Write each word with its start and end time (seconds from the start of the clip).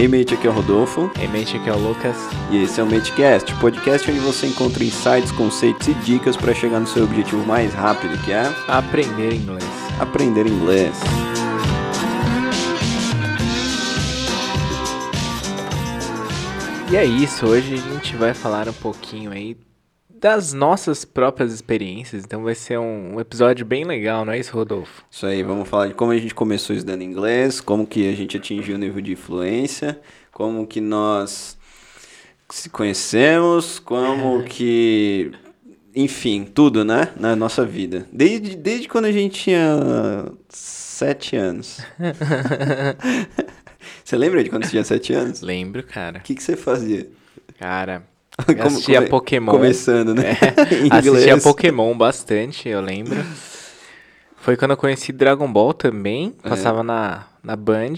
Hey 0.00 0.08
mate, 0.08 0.32
aqui 0.32 0.46
é 0.46 0.50
o 0.50 0.54
Rodolfo. 0.54 1.10
Hey 1.20 1.28
mate, 1.28 1.58
aqui 1.58 1.68
é 1.68 1.74
o 1.74 1.78
Lucas. 1.78 2.16
E 2.50 2.62
esse 2.62 2.80
é 2.80 2.82
o 2.82 2.86
Matecast, 2.86 3.54
podcast 3.56 4.10
onde 4.10 4.18
você 4.20 4.46
encontra 4.46 4.82
insights, 4.82 5.30
conceitos 5.30 5.88
e 5.88 5.92
dicas 5.92 6.38
para 6.38 6.54
chegar 6.54 6.80
no 6.80 6.86
seu 6.86 7.04
objetivo 7.04 7.46
mais 7.46 7.74
rápido, 7.74 8.16
que 8.24 8.32
é 8.32 8.50
aprender 8.66 9.34
inglês. 9.34 9.62
Aprender 9.98 10.46
inglês. 10.46 10.96
E 16.90 16.96
é 16.96 17.04
isso, 17.04 17.44
hoje 17.44 17.74
a 17.74 17.92
gente 17.92 18.16
vai 18.16 18.32
falar 18.32 18.70
um 18.70 18.72
pouquinho 18.72 19.30
aí 19.30 19.54
das 20.20 20.52
nossas 20.52 21.04
próprias 21.04 21.52
experiências, 21.52 22.24
então 22.24 22.42
vai 22.42 22.54
ser 22.54 22.78
um, 22.78 23.14
um, 23.14 23.20
episódio 23.20 23.64
bem 23.64 23.84
legal, 23.84 24.24
não 24.24 24.34
é 24.34 24.38
isso, 24.38 24.54
Rodolfo? 24.54 25.02
Isso 25.10 25.24
aí, 25.24 25.42
vamos 25.42 25.66
falar 25.66 25.88
de 25.88 25.94
como 25.94 26.12
a 26.12 26.18
gente 26.18 26.34
começou 26.34 26.76
estudando 26.76 27.02
inglês, 27.02 27.60
como 27.60 27.86
que 27.86 28.06
a 28.06 28.14
gente 28.14 28.36
atingiu 28.36 28.76
o 28.76 28.78
nível 28.78 29.00
de 29.00 29.12
influência, 29.12 29.98
como 30.30 30.66
que 30.66 30.80
nós 30.80 31.58
se 32.50 32.68
conhecemos, 32.68 33.78
como 33.78 34.42
é. 34.42 34.44
que... 34.44 35.32
Enfim, 35.96 36.44
tudo, 36.44 36.84
né? 36.84 37.08
Na 37.16 37.34
nossa 37.34 37.64
vida. 37.64 38.06
Desde, 38.12 38.54
desde 38.54 38.88
quando 38.88 39.06
a 39.06 39.12
gente 39.12 39.40
tinha 39.40 40.30
sete 40.48 41.34
anos. 41.34 41.80
você 44.04 44.16
lembra 44.16 44.44
de 44.44 44.50
quando 44.50 44.64
você 44.64 44.70
tinha 44.70 44.84
sete 44.84 45.12
anos? 45.12 45.40
Lembro, 45.40 45.82
cara. 45.82 46.18
O 46.18 46.22
que, 46.22 46.36
que 46.36 46.42
você 46.42 46.56
fazia? 46.56 47.10
Cara, 47.58 48.04
eu 48.56 48.66
assistia 48.66 48.98
come... 48.98 49.08
Pokémon. 49.08 49.52
Começando, 49.52 50.14
né? 50.14 50.36
É, 50.40 50.94
assistia 50.96 51.38
Pokémon 51.38 51.96
bastante, 51.96 52.68
eu 52.68 52.80
lembro. 52.80 53.24
Foi 54.36 54.56
quando 54.56 54.72
eu 54.72 54.76
conheci 54.76 55.12
Dragon 55.12 55.50
Ball 55.50 55.74
também. 55.74 56.34
É. 56.42 56.48
Passava 56.48 56.80
é. 56.80 56.84
na, 56.84 57.26
na 57.42 57.56
Band. 57.56 57.94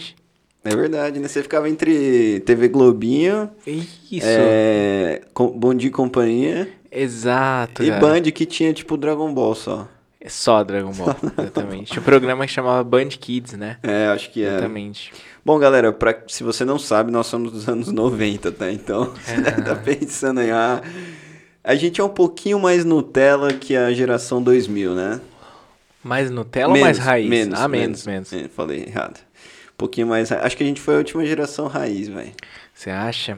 É 0.65 0.77
verdade, 0.77 1.19
né? 1.19 1.29
Você 1.29 1.43
ficava 1.43 1.69
entre 1.69 2.41
TV 2.41 2.69
Globinho. 2.69 3.51
Isso. 3.67 4.27
É, 4.27 5.23
Bom 5.35 5.75
Dia 5.75 5.89
e 5.89 5.93
Companhia. 5.93 6.69
Exato. 6.91 7.83
E 7.83 7.89
cara. 7.89 8.01
Band 8.01 8.23
que 8.23 8.47
tinha 8.47 8.73
tipo 8.73 8.97
Dragon 8.97 9.33
Ball 9.33 9.55
só. 9.55 9.89
É 10.25 10.29
só 10.29 10.63
Dragon 10.63 10.93
Ball, 10.93 11.17
exatamente. 11.37 11.91
Tinha 11.91 12.01
um 12.01 12.05
programa 12.05 12.47
que 12.47 12.53
chamava 12.53 12.85
Band 12.85 13.09
Kids, 13.09 13.55
né? 13.55 13.79
É, 13.83 14.07
acho 14.07 14.31
que 14.31 14.45
é. 14.45 14.49
Exatamente. 14.49 15.13
Bom, 15.45 15.59
galera, 15.59 15.93
pra, 15.93 16.17
se 16.29 16.45
você 16.45 16.65
não 16.65 16.79
sabe, 16.79 17.11
nós 17.11 17.27
somos 17.27 17.51
dos 17.51 17.69
anos 17.69 17.89
90, 17.91 18.53
tá? 18.53 18.71
Então, 18.71 19.13
você 19.21 19.41
deve 19.41 19.61
estar 19.61 19.75
tá 19.75 19.83
pensando 19.83 20.39
aí, 20.39 20.53
ah, 20.53 20.81
a 21.65 21.75
gente 21.75 22.01
é 22.01 22.05
um 22.05 22.09
pouquinho 22.09 22.61
mais 22.61 22.85
Nutella 22.85 23.53
que 23.53 23.75
a 23.75 23.93
geração 23.93 24.41
2000, 24.41 24.95
né? 24.95 25.21
Mais 26.05 26.31
Nutella 26.31 26.73
menos, 26.73 26.79
ou 26.79 26.85
mais 26.85 26.99
raiz? 26.99 27.29
Menos, 27.29 27.61
ah, 27.61 27.67
menos, 27.67 28.07
menos. 28.07 28.31
menos. 28.31 28.47
É, 28.47 28.49
falei 28.49 28.85
errado. 28.87 29.19
Um 29.19 29.77
pouquinho 29.77 30.07
mais 30.07 30.31
Acho 30.31 30.57
que 30.57 30.63
a 30.63 30.67
gente 30.67 30.81
foi 30.81 30.95
a 30.95 30.99
última 30.99 31.27
geração 31.27 31.67
raiz, 31.67 32.07
velho. 32.07 32.31
Você 32.73 32.91
acha? 32.91 33.35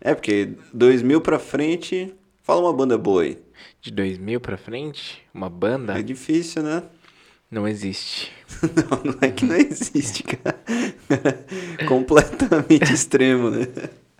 É, 0.00 0.14
porque 0.14 0.52
2000 0.72 1.20
pra 1.20 1.38
frente, 1.38 2.14
fala 2.42 2.62
uma 2.62 2.72
banda 2.72 2.96
boa 2.96 3.22
aí. 3.22 3.38
De 3.80 3.90
2000 3.90 4.40
pra 4.40 4.56
frente? 4.56 5.22
Uma 5.32 5.50
banda? 5.50 5.98
É 5.98 6.02
difícil, 6.02 6.62
né? 6.62 6.82
Não 7.50 7.68
existe. 7.68 8.32
não, 8.62 9.12
não 9.12 9.18
é 9.20 9.30
que 9.30 9.44
não 9.44 9.54
existe, 9.54 10.22
cara. 10.22 10.58
Completamente 11.86 12.92
extremo, 12.92 13.50
né? 13.50 13.68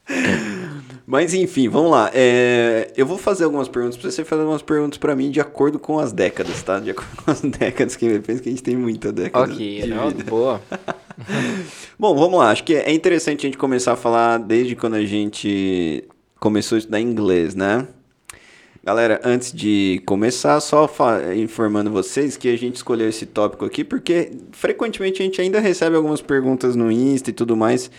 Mas 1.06 1.34
enfim, 1.34 1.68
vamos 1.68 1.90
lá. 1.90 2.10
É, 2.14 2.90
eu 2.96 3.04
vou 3.04 3.18
fazer 3.18 3.44
algumas 3.44 3.68
perguntas 3.68 3.96
pra 3.96 4.10
você 4.10 4.24
fazer 4.24 4.42
algumas 4.42 4.62
perguntas 4.62 4.98
pra 4.98 5.14
mim 5.14 5.30
de 5.30 5.40
acordo 5.40 5.78
com 5.78 5.98
as 5.98 6.12
décadas, 6.12 6.62
tá? 6.62 6.80
De 6.80 6.90
acordo 6.90 7.10
com 7.16 7.30
as 7.30 7.40
décadas, 7.40 7.96
que 7.96 8.06
eu 8.06 8.22
penso 8.22 8.42
que 8.42 8.48
a 8.48 8.52
gente 8.52 8.62
tem 8.62 8.76
muita 8.76 9.12
década. 9.12 9.52
Ok, 9.52 9.86
não, 9.86 10.10
boa. 10.12 10.62
Bom, 11.98 12.14
vamos 12.16 12.38
lá. 12.38 12.50
Acho 12.50 12.64
que 12.64 12.74
é 12.74 12.92
interessante 12.92 13.40
a 13.40 13.48
gente 13.48 13.58
começar 13.58 13.92
a 13.92 13.96
falar 13.96 14.38
desde 14.38 14.74
quando 14.74 14.94
a 14.94 15.04
gente 15.04 16.04
começou 16.40 16.76
a 16.76 16.78
estudar 16.78 17.00
inglês, 17.00 17.54
né? 17.54 17.86
Galera, 18.84 19.18
antes 19.24 19.50
de 19.50 20.02
começar, 20.04 20.60
só 20.60 20.86
informando 21.34 21.90
vocês 21.90 22.36
que 22.36 22.50
a 22.50 22.58
gente 22.58 22.76
escolheu 22.76 23.08
esse 23.08 23.24
tópico 23.24 23.64
aqui 23.64 23.82
porque 23.82 24.32
frequentemente 24.52 25.22
a 25.22 25.24
gente 25.24 25.40
ainda 25.40 25.58
recebe 25.58 25.96
algumas 25.96 26.20
perguntas 26.20 26.76
no 26.76 26.92
Insta 26.92 27.30
e 27.30 27.32
tudo 27.32 27.56
mais 27.56 27.90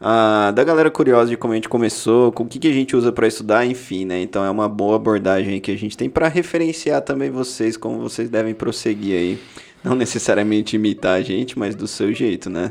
uh, 0.00 0.52
da 0.52 0.62
galera 0.62 0.92
curiosa 0.92 1.28
de 1.28 1.36
como 1.36 1.54
a 1.54 1.56
gente 1.56 1.68
começou, 1.68 2.30
com 2.30 2.44
o 2.44 2.46
que, 2.46 2.60
que 2.60 2.68
a 2.68 2.72
gente 2.72 2.94
usa 2.94 3.10
para 3.10 3.26
estudar, 3.26 3.66
enfim, 3.66 4.04
né? 4.04 4.22
Então 4.22 4.44
é 4.44 4.50
uma 4.50 4.68
boa 4.68 4.94
abordagem 4.94 5.60
que 5.60 5.72
a 5.72 5.76
gente 5.76 5.96
tem 5.96 6.08
para 6.08 6.28
referenciar 6.28 7.02
também 7.02 7.30
vocês, 7.30 7.76
como 7.76 7.98
vocês 7.98 8.30
devem 8.30 8.54
prosseguir 8.54 9.18
aí. 9.18 9.38
Não 9.82 9.96
necessariamente 9.96 10.76
imitar 10.76 11.18
a 11.18 11.20
gente, 11.20 11.58
mas 11.58 11.74
do 11.74 11.88
seu 11.88 12.12
jeito, 12.12 12.48
né? 12.48 12.70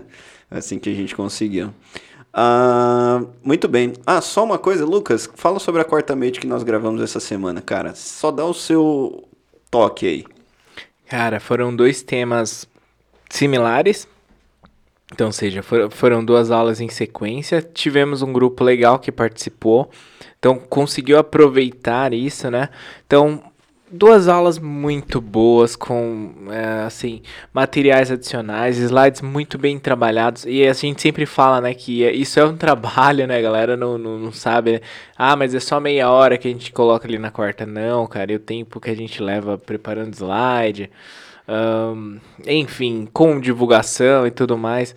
Assim 0.49 0.79
que 0.79 0.89
a 0.89 0.93
gente 0.93 1.13
conseguiu. 1.13 1.73
Ah, 2.39 3.23
muito 3.43 3.67
bem. 3.67 3.93
Ah, 4.05 4.21
só 4.21 4.43
uma 4.43 4.59
coisa, 4.59 4.85
Lucas, 4.85 5.27
fala 5.33 5.57
sobre 5.57 5.81
a 5.81 5.83
quarta 5.83 6.15
mate 6.15 6.39
que 6.39 6.45
nós 6.45 6.61
gravamos 6.61 7.01
essa 7.01 7.19
semana, 7.19 7.61
cara. 7.61 7.95
Só 7.95 8.29
dá 8.29 8.45
o 8.45 8.53
seu 8.53 9.27
toque 9.71 10.05
aí. 10.05 10.25
Cara, 11.09 11.39
foram 11.39 11.75
dois 11.75 12.03
temas 12.03 12.67
similares. 13.27 14.07
Então, 15.11 15.31
seja, 15.31 15.63
foram 15.89 16.23
duas 16.23 16.51
aulas 16.51 16.79
em 16.79 16.89
sequência. 16.89 17.59
Tivemos 17.59 18.21
um 18.21 18.31
grupo 18.31 18.63
legal 18.63 18.99
que 18.99 19.11
participou. 19.11 19.89
Então, 20.37 20.59
conseguiu 20.59 21.17
aproveitar 21.17 22.13
isso, 22.13 22.51
né? 22.51 22.69
Então, 23.07 23.41
duas 23.89 24.27
aulas 24.27 24.59
muito 24.59 25.21
boas 25.21 25.75
com 25.75 26.33
é, 26.49 26.85
assim 26.85 27.21
materiais 27.53 28.11
adicionais 28.11 28.77
slides 28.77 29.21
muito 29.21 29.57
bem 29.57 29.79
trabalhados. 29.79 30.45
E 30.45 30.65
a 30.65 30.73
gente 30.73 31.01
sempre 31.01 31.25
fala 31.25 31.61
né 31.61 31.73
que 31.73 32.05
isso 32.09 32.39
é 32.39 32.45
um 32.45 32.55
trabalho 32.57 33.25
né 33.27 33.41
galera 33.41 33.77
não, 33.77 33.97
não, 33.97 34.19
não 34.19 34.31
sabe 34.31 34.73
né? 34.73 34.81
ah 35.17 35.35
mas 35.35 35.55
é 35.55 35.59
só 35.59 35.79
meia 35.79 36.09
hora 36.09 36.37
que 36.37 36.47
a 36.47 36.51
gente 36.51 36.71
coloca 36.71 37.07
ali 37.07 37.17
na 37.17 37.31
quarta. 37.31 37.65
Não 37.65 38.05
cara 38.07 38.31
e 38.31 38.35
o 38.35 38.39
tempo 38.39 38.79
que 38.79 38.89
a 38.89 38.95
gente 38.95 39.21
leva 39.21 39.57
preparando 39.57 40.13
slide 40.13 40.89
um, 41.47 42.19
enfim 42.45 43.07
com 43.11 43.39
divulgação 43.39 44.27
e 44.27 44.31
tudo 44.31 44.57
mais. 44.57 44.95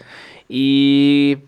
E 0.48 1.38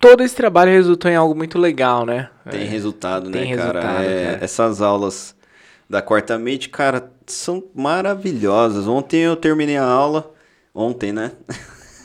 todo 0.00 0.24
esse 0.24 0.34
trabalho 0.34 0.72
resultou 0.72 1.08
em 1.08 1.14
algo 1.14 1.36
muito 1.36 1.56
legal 1.58 2.04
né? 2.04 2.28
Tem 2.50 2.64
resultado 2.64 3.30
tem 3.30 3.42
né 3.42 3.46
resultado, 3.46 3.80
cara? 3.80 4.04
É, 4.04 4.24
cara. 4.32 4.44
essas 4.44 4.82
aulas 4.82 5.36
da 5.90 6.00
quarta 6.00 6.38
mate, 6.38 6.68
cara, 6.68 7.12
são 7.26 7.64
maravilhosas. 7.74 8.86
Ontem 8.86 9.22
eu 9.22 9.34
terminei 9.34 9.76
a 9.76 9.82
aula. 9.82 10.32
Ontem, 10.72 11.12
né? 11.12 11.32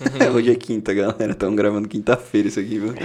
Uhum. 0.01 0.33
Hoje 0.33 0.51
é 0.51 0.55
quinta, 0.55 0.91
galera. 0.91 1.33
Estamos 1.33 1.55
gravando 1.55 1.87
quinta-feira 1.87 2.47
isso 2.47 2.59
aqui, 2.59 2.79
viu? 2.79 2.95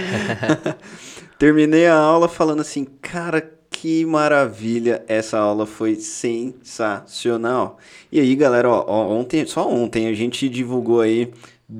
terminei 1.37 1.85
a 1.85 1.93
aula 1.93 2.27
falando 2.27 2.61
assim, 2.61 2.83
cara, 2.99 3.47
que 3.69 4.03
maravilha. 4.07 5.05
Essa 5.07 5.37
aula 5.37 5.67
foi 5.67 5.93
sensacional. 5.97 7.77
E 8.11 8.19
aí, 8.19 8.35
galera, 8.35 8.67
ó, 8.67 9.07
ontem, 9.07 9.45
só 9.45 9.69
ontem 9.69 10.07
a 10.07 10.13
gente 10.15 10.49
divulgou 10.49 11.01
aí 11.01 11.31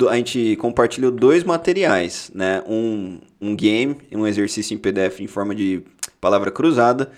a 0.09 0.15
gente 0.15 0.55
compartilhou 0.55 1.11
dois 1.11 1.43
materiais, 1.43 2.31
né? 2.33 2.63
Um, 2.65 3.19
um 3.41 3.53
game, 3.53 3.97
um 4.13 4.25
exercício 4.25 4.73
em 4.73 4.77
PDF 4.77 5.19
em 5.19 5.27
forma 5.27 5.53
de 5.53 5.83
palavra 6.21 6.49
cruzada 6.49 7.11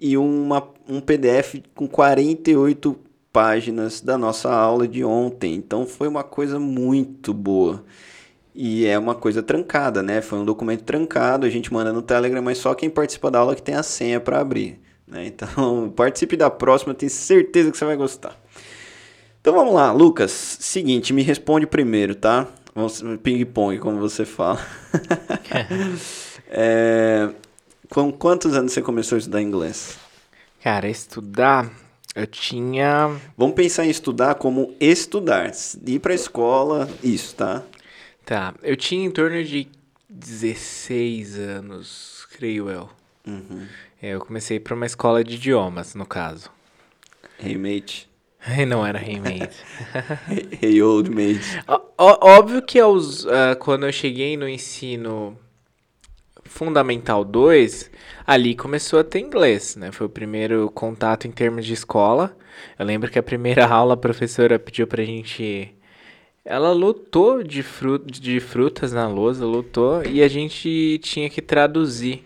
e 0.00 0.16
uma, 0.16 0.66
um 0.88 1.00
PDF 1.00 1.56
com 1.74 1.86
48 1.86 2.96
páginas 3.32 4.00
da 4.00 4.16
nossa 4.16 4.50
aula 4.50 4.88
de 4.88 5.04
ontem. 5.04 5.54
Então 5.54 5.86
foi 5.86 6.08
uma 6.08 6.24
coisa 6.24 6.58
muito 6.58 7.34
boa. 7.34 7.84
E 8.54 8.86
é 8.86 8.98
uma 8.98 9.14
coisa 9.14 9.42
trancada, 9.42 10.02
né? 10.02 10.20
Foi 10.20 10.38
um 10.38 10.44
documento 10.44 10.82
trancado, 10.82 11.46
a 11.46 11.50
gente 11.50 11.72
manda 11.72 11.92
no 11.92 12.02
Telegram, 12.02 12.42
mas 12.42 12.58
só 12.58 12.74
quem 12.74 12.90
participa 12.90 13.30
da 13.30 13.38
aula 13.38 13.54
que 13.54 13.62
tem 13.62 13.74
a 13.74 13.82
senha 13.82 14.18
para 14.18 14.40
abrir. 14.40 14.80
Né? 15.06 15.26
Então 15.32 15.92
participe 15.94 16.36
da 16.36 16.48
próxima, 16.48 16.94
tenho 16.94 17.10
certeza 17.10 17.70
que 17.70 17.76
você 17.76 17.84
vai 17.84 17.96
gostar. 17.96 18.40
Então 19.40 19.54
vamos 19.54 19.74
lá, 19.74 19.92
Lucas. 19.92 20.30
Seguinte, 20.30 21.12
me 21.12 21.22
responde 21.22 21.66
primeiro, 21.66 22.14
tá? 22.14 22.46
Vamos 22.74 23.02
ping-pong, 23.22 23.78
como 23.78 23.98
você 23.98 24.24
fala. 24.24 24.60
é, 26.48 27.30
com 27.90 28.12
quantos 28.12 28.54
anos 28.54 28.72
você 28.72 28.80
começou 28.80 29.16
a 29.16 29.18
estudar 29.18 29.42
inglês? 29.42 29.98
Cara, 30.62 30.88
estudar, 30.88 31.70
eu 32.14 32.26
tinha. 32.26 33.20
Vamos 33.36 33.54
pensar 33.54 33.84
em 33.84 33.90
estudar 33.90 34.36
como 34.36 34.74
estudar. 34.80 35.50
Ir 35.84 35.98
pra 35.98 36.14
escola, 36.14 36.88
isso, 37.02 37.34
tá? 37.34 37.64
Tá. 38.24 38.54
Eu 38.62 38.76
tinha 38.76 39.04
em 39.04 39.10
torno 39.10 39.42
de 39.42 39.68
16 40.08 41.38
anos, 41.38 42.26
creio 42.32 42.70
eu. 42.70 42.88
Uhum. 43.26 43.66
É, 44.00 44.10
eu 44.10 44.20
comecei 44.20 44.60
para 44.60 44.74
uma 44.74 44.86
escola 44.86 45.24
de 45.24 45.34
idiomas, 45.34 45.94
no 45.94 46.06
caso. 46.06 46.48
Hey, 47.42 47.56
mate. 47.56 48.08
Não 48.68 48.86
era 48.86 49.02
hey, 49.02 49.18
mate. 49.18 49.56
hey, 50.30 50.58
hey, 50.62 50.82
old 50.82 51.10
mate. 51.10 51.62
Ó, 51.66 51.80
óbvio 52.38 52.62
que 52.62 52.78
aos, 52.78 53.24
uh, 53.24 53.56
quando 53.58 53.86
eu 53.86 53.92
cheguei 53.92 54.36
no 54.36 54.48
ensino 54.48 55.36
Fundamental 56.50 57.24
2, 57.24 57.90
ali 58.26 58.56
começou 58.56 58.98
a 58.98 59.04
ter 59.04 59.20
inglês, 59.20 59.76
né? 59.76 59.92
Foi 59.92 60.06
o 60.08 60.10
primeiro 60.10 60.68
contato 60.74 61.28
em 61.28 61.30
termos 61.30 61.64
de 61.64 61.72
escola. 61.72 62.36
Eu 62.76 62.84
lembro 62.84 63.08
que 63.08 63.18
a 63.18 63.22
primeira 63.22 63.64
aula 63.72 63.94
a 63.94 63.96
professora 63.96 64.58
pediu 64.58 64.84
pra 64.86 65.04
gente 65.04 65.72
Ela 66.44 66.72
lutou 66.72 67.44
de, 67.44 67.62
fru 67.62 67.98
de 68.00 68.40
frutas 68.40 68.92
na 68.92 69.06
lousa, 69.06 69.46
lutou, 69.46 70.02
e 70.04 70.22
a 70.22 70.28
gente 70.28 70.98
tinha 71.02 71.30
que 71.30 71.40
traduzir 71.40 72.24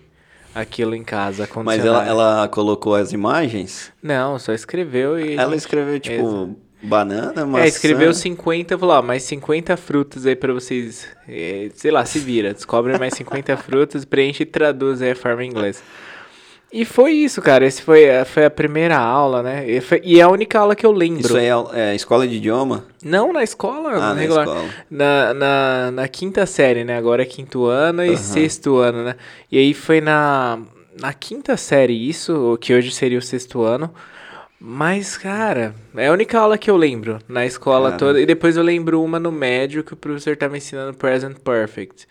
aquilo 0.54 0.94
em 0.94 1.04
casa. 1.04 1.46
Mas 1.62 1.84
ela, 1.84 2.04
ela 2.06 2.48
colocou 2.48 2.94
as 2.94 3.12
imagens? 3.12 3.92
Não, 4.02 4.38
só 4.38 4.52
escreveu 4.54 5.20
e. 5.20 5.34
Ela 5.34 5.50
gente- 5.50 5.58
escreveu, 5.58 6.00
tipo, 6.00 6.14
Exato. 6.22 6.56
Banana, 6.84 7.46
maçã... 7.46 7.64
É, 7.64 7.68
escreveu 7.68 8.12
50, 8.12 8.78
falou, 8.78 8.96
ó, 8.96 9.02
mais 9.02 9.22
50 9.24 9.76
frutas 9.76 10.26
aí 10.26 10.36
pra 10.36 10.52
vocês, 10.52 11.06
eh, 11.28 11.70
sei 11.74 11.90
lá, 11.90 12.04
se 12.04 12.18
vira, 12.18 12.52
descobrem 12.52 12.98
mais 12.98 13.14
50 13.14 13.56
frutas, 13.58 14.04
preenche 14.04 14.42
e 14.42 14.46
traduz 14.46 15.00
aí 15.02 15.12
a 15.12 15.16
forma 15.16 15.44
em 15.44 15.48
inglês. 15.48 15.82
E 16.72 16.84
foi 16.84 17.12
isso, 17.12 17.40
cara, 17.40 17.64
esse 17.64 17.80
foi, 17.82 18.10
a- 18.10 18.24
foi 18.24 18.44
a 18.44 18.50
primeira 18.50 18.98
aula, 18.98 19.42
né, 19.44 19.64
e, 19.70 19.80
foi- 19.80 20.00
e 20.04 20.18
é 20.18 20.22
a 20.22 20.28
única 20.28 20.58
aula 20.58 20.74
que 20.74 20.84
eu 20.84 20.90
lembro. 20.90 21.20
Isso 21.20 21.36
aí 21.36 21.46
é, 21.46 21.90
é 21.92 21.94
escola 21.94 22.26
de 22.26 22.34
idioma? 22.36 22.84
Não, 23.04 23.32
na 23.32 23.44
escola, 23.44 23.90
Ah, 23.92 24.14
na 24.14 24.20
regular. 24.20 24.46
escola. 24.46 24.68
Na, 24.90 25.32
na, 25.34 25.90
na 25.92 26.08
quinta 26.08 26.44
série, 26.46 26.82
né, 26.82 26.96
agora 26.96 27.22
é 27.22 27.26
quinto 27.26 27.64
ano 27.66 28.02
e 28.04 28.08
Aham. 28.10 28.16
sexto 28.16 28.76
ano, 28.78 29.04
né, 29.04 29.14
e 29.52 29.56
aí 29.58 29.72
foi 29.72 30.00
na, 30.00 30.58
na 31.00 31.12
quinta 31.12 31.56
série 31.56 32.08
isso, 32.08 32.58
que 32.60 32.74
hoje 32.74 32.90
seria 32.90 33.18
o 33.18 33.22
sexto 33.22 33.62
ano, 33.62 33.92
mas, 34.60 35.16
cara, 35.16 35.74
é 35.94 36.08
a 36.08 36.12
única 36.12 36.38
aula 36.38 36.56
que 36.56 36.70
eu 36.70 36.76
lembro 36.76 37.18
na 37.28 37.44
escola 37.44 37.92
toda. 37.92 38.20
E 38.20 38.26
depois 38.26 38.56
eu 38.56 38.62
lembro 38.62 39.02
uma 39.02 39.18
no 39.20 39.30
médio 39.30 39.84
que 39.84 39.92
o 39.92 39.96
professor 39.96 40.36
tava 40.36 40.56
ensinando 40.56 40.96
Present 40.96 41.38
Perfect. 41.38 42.06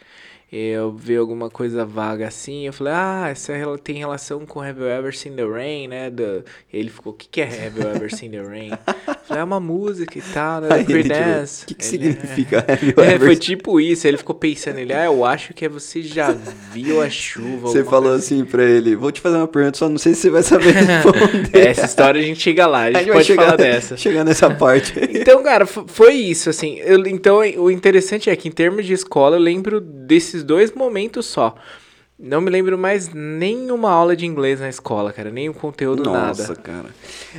Eu 0.55 0.91
vi 0.91 1.15
alguma 1.17 1.50
coisa 1.50 1.83
vaga 1.83 2.27
assim, 2.27 2.67
eu 2.67 2.73
falei, 2.73 2.94
ah, 2.95 3.27
essa 3.31 3.53
rela- 3.55 3.75
tem 3.75 3.95
relação 3.97 4.45
com 4.45 4.61
Have 4.61 4.79
You 4.79 4.88
Ever 4.88 5.17
Seen 5.17 5.33
the 5.33 5.44
Rain, 5.45 5.88
né? 5.88 6.11
Do... 6.11 6.44
Ele 6.71 6.91
ficou, 6.91 7.11
o 7.11 7.15
que, 7.15 7.27
que 7.27 7.41
é 7.41 7.45
Have 7.45 7.81
You 7.81 7.88
Ever 7.89 8.15
Seen 8.15 8.29
the 8.29 8.41
Rain? 8.41 8.69
Eu 8.69 9.15
falei, 9.25 9.41
é 9.41 9.44
uma 9.44 9.59
música 9.59 10.15
e 10.15 10.21
tal, 10.21 10.61
né? 10.61 10.67
Aí 10.73 10.85
Creedence. 10.85 11.63
o 11.63 11.67
que, 11.67 11.73
que 11.73 11.83
Ele, 11.95 12.11
significa 12.13 12.59
Have 12.67 12.85
you 12.88 12.94
É, 13.03 13.13
ever 13.15 13.25
foi 13.29 13.35
tipo 13.35 13.79
isso. 13.79 14.07
Ele 14.07 14.17
ficou 14.17 14.35
pensando, 14.35 14.77
ele, 14.77 14.94
ah, 14.94 15.05
eu 15.05 15.25
acho 15.25 15.55
que 15.55 15.65
é 15.65 15.69
você 15.69 16.03
já 16.03 16.31
viu 16.71 17.01
a 17.01 17.09
chuva. 17.09 17.69
Você 17.69 17.83
falou 17.83 18.09
coisa 18.11 18.17
assim 18.23 18.45
pra 18.45 18.63
ele, 18.63 18.95
vou 18.95 19.11
te 19.11 19.21
fazer 19.21 19.38
uma 19.38 19.47
pergunta, 19.47 19.77
só 19.79 19.89
não 19.89 19.97
sei 19.97 20.13
se 20.13 20.21
você 20.21 20.29
vai 20.29 20.44
saber 20.44 20.69
responder. 20.75 21.67
Essa 21.67 21.85
história 21.85 22.21
a 22.21 22.23
gente 22.23 22.39
chega 22.41 22.67
lá, 22.67 22.83
a 22.83 22.91
gente, 22.91 23.05
vai 23.05 23.13
pode 23.13 23.25
chegar, 23.25 23.44
falar 23.45 23.55
dessa. 23.57 23.97
chegar 23.97 24.23
nessa 24.23 24.51
parte. 24.53 24.94
Então, 25.15 25.41
cara, 25.41 25.65
fo- 25.65 25.85
foi 25.88 26.13
isso, 26.13 26.50
assim. 26.51 26.77
eu- 26.79 27.03
então, 27.07 27.39
o 27.57 27.71
interessante 27.71 28.29
é 28.29 28.35
que, 28.35 28.47
em 28.47 28.51
termos 28.51 28.85
de 28.85 28.94
escola, 28.94 29.35
eu 29.38 29.41
lembro 29.41 29.81
desses 29.81 30.43
dois 30.44 30.72
momentos 30.74 31.25
só. 31.25 31.56
Não 32.19 32.40
me 32.40 32.50
lembro 32.51 32.78
mais 32.78 33.10
nenhuma 33.13 33.90
aula 33.90 34.16
de 34.16 34.25
inglês 34.25 34.60
na 34.60 34.69
escola, 34.69 35.12
cara. 35.12 35.31
Nem 35.31 35.50
o 35.50 35.54
conteúdo, 35.54 36.04
Nossa, 36.04 36.50
nada. 36.50 36.56
cara. 36.62 36.86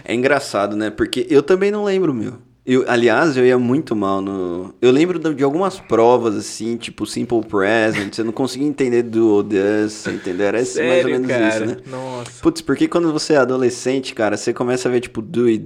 É 0.05 0.13
engraçado, 0.15 0.75
né? 0.77 0.91
Porque 0.91 1.27
eu 1.31 1.43
também 1.43 1.71
não 1.71 1.85
lembro, 1.85 2.13
meu. 2.13 2.35
Eu, 2.67 2.83
aliás, 2.89 3.37
eu 3.37 3.45
ia 3.47 3.59
muito 3.59 3.95
mal 3.95 4.21
no. 4.23 4.75
Eu 4.81 4.91
lembro 4.91 5.19
de 5.35 5.45
algumas 5.45 5.79
provas, 5.79 6.35
assim, 6.35 6.77
tipo 6.79 7.07
Simple 7.07 7.43
Present. 7.45 8.19
Eu 8.19 8.25
não 8.25 8.33
conseguia 8.33 8.67
entender 8.67 9.03
do 9.03 9.45
this, 9.45 10.07
entendeu? 10.07 10.47
Era 10.47 10.61
esse- 10.61 10.79
mais 10.79 10.91
ou 10.91 10.97
Sério, 10.97 11.11
menos 11.13 11.29
cara. 11.29 11.49
isso, 11.49 11.65
né? 11.67 11.77
Nossa. 11.87 12.43
Putz, 12.43 12.63
porque 12.63 12.89
quando 12.89 13.13
você 13.13 13.35
é 13.35 13.37
adolescente, 13.37 14.15
cara, 14.15 14.37
você 14.37 14.53
começa 14.53 14.89
a 14.89 14.93
ver, 14.93 15.01
tipo, 15.01 15.21
do 15.23 15.47
e 15.49 15.63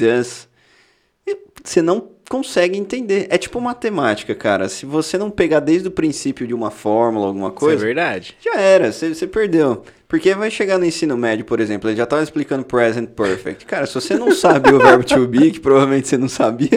e 1.26 1.36
você 1.64 1.80
não 1.82 2.00
consegue 2.28 2.78
entender. 2.78 3.26
É 3.30 3.38
tipo 3.38 3.60
matemática, 3.60 4.34
cara. 4.34 4.68
Se 4.68 4.84
você 4.86 5.16
não 5.16 5.30
pegar 5.30 5.60
desde 5.60 5.88
o 5.88 5.90
princípio 5.90 6.46
de 6.46 6.54
uma 6.54 6.70
fórmula, 6.70 7.26
alguma 7.26 7.48
Isso 7.48 7.56
é 7.56 7.60
coisa, 7.60 7.84
verdade. 7.84 8.36
já 8.40 8.60
era, 8.60 8.92
você, 8.92 9.14
você 9.14 9.26
perdeu. 9.26 9.82
Porque 10.06 10.34
vai 10.34 10.50
chegar 10.50 10.78
no 10.78 10.86
ensino 10.86 11.16
médio, 11.18 11.44
por 11.44 11.60
exemplo, 11.60 11.90
ele 11.90 11.96
já 11.96 12.06
tava 12.06 12.22
explicando 12.22 12.64
present 12.64 13.10
perfect. 13.10 13.66
Cara, 13.66 13.86
se 13.86 13.94
você 13.94 14.16
não 14.16 14.32
sabe 14.32 14.72
o 14.72 14.78
verbo 14.78 15.04
to 15.04 15.26
be, 15.26 15.50
que 15.50 15.60
provavelmente 15.60 16.08
você 16.08 16.16
não 16.16 16.28
sabia, 16.28 16.70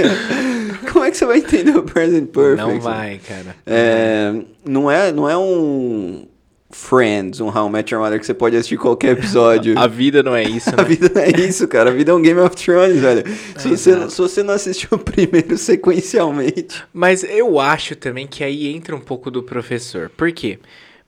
como 0.92 1.06
é 1.06 1.12
que 1.12 1.18
você 1.18 1.26
vai 1.26 1.38
entender 1.38 1.78
o 1.78 1.84
present 1.84 2.28
perfect? 2.28 2.68
Não 2.68 2.82
vai, 2.82 3.20
cara. 3.20 3.56
É, 3.66 4.34
não, 4.66 4.92
é, 4.92 5.14
não 5.14 5.30
é 5.30 5.38
um 5.38 6.26
Friends, 6.72 7.40
um 7.40 7.48
How 7.48 7.68
I 7.68 7.72
Met 7.72 7.94
Your 7.94 8.04
Mother 8.04 8.20
que 8.20 8.26
você 8.26 8.34
pode 8.34 8.56
assistir 8.56 8.78
qualquer 8.78 9.12
episódio. 9.18 9.78
A 9.80 9.88
vida 9.88 10.24
não 10.24 10.36
é 10.36 10.44
isso, 10.44 10.70
A 10.78 10.78
né? 10.78 10.84
vida 10.84 11.12
não 11.14 11.22
é 11.22 11.30
isso, 11.30 11.68
cara. 11.68 11.90
A 11.90 11.94
vida 11.94 12.12
é 12.12 12.14
um 12.14 12.22
Game 12.22 12.40
of 12.40 12.56
Thrones, 12.56 13.00
velho. 13.00 13.24
Se, 13.58 13.70
você, 13.70 13.92
exato. 13.92 14.12
se 14.12 14.18
você 14.18 14.44
não 14.44 14.54
assistiu 14.54 14.90
o 14.96 15.00
primeiro 15.00 15.58
sequencialmente. 15.58 16.84
Mas 16.94 17.24
eu 17.24 17.60
acho 17.60 17.96
também 17.96 18.28
que 18.28 18.44
aí 18.44 18.68
entra 18.68 18.96
um 18.96 19.00
pouco 19.00 19.30
do 19.30 19.44
professor. 19.44 20.10
Por 20.10 20.32
quê? 20.32 20.60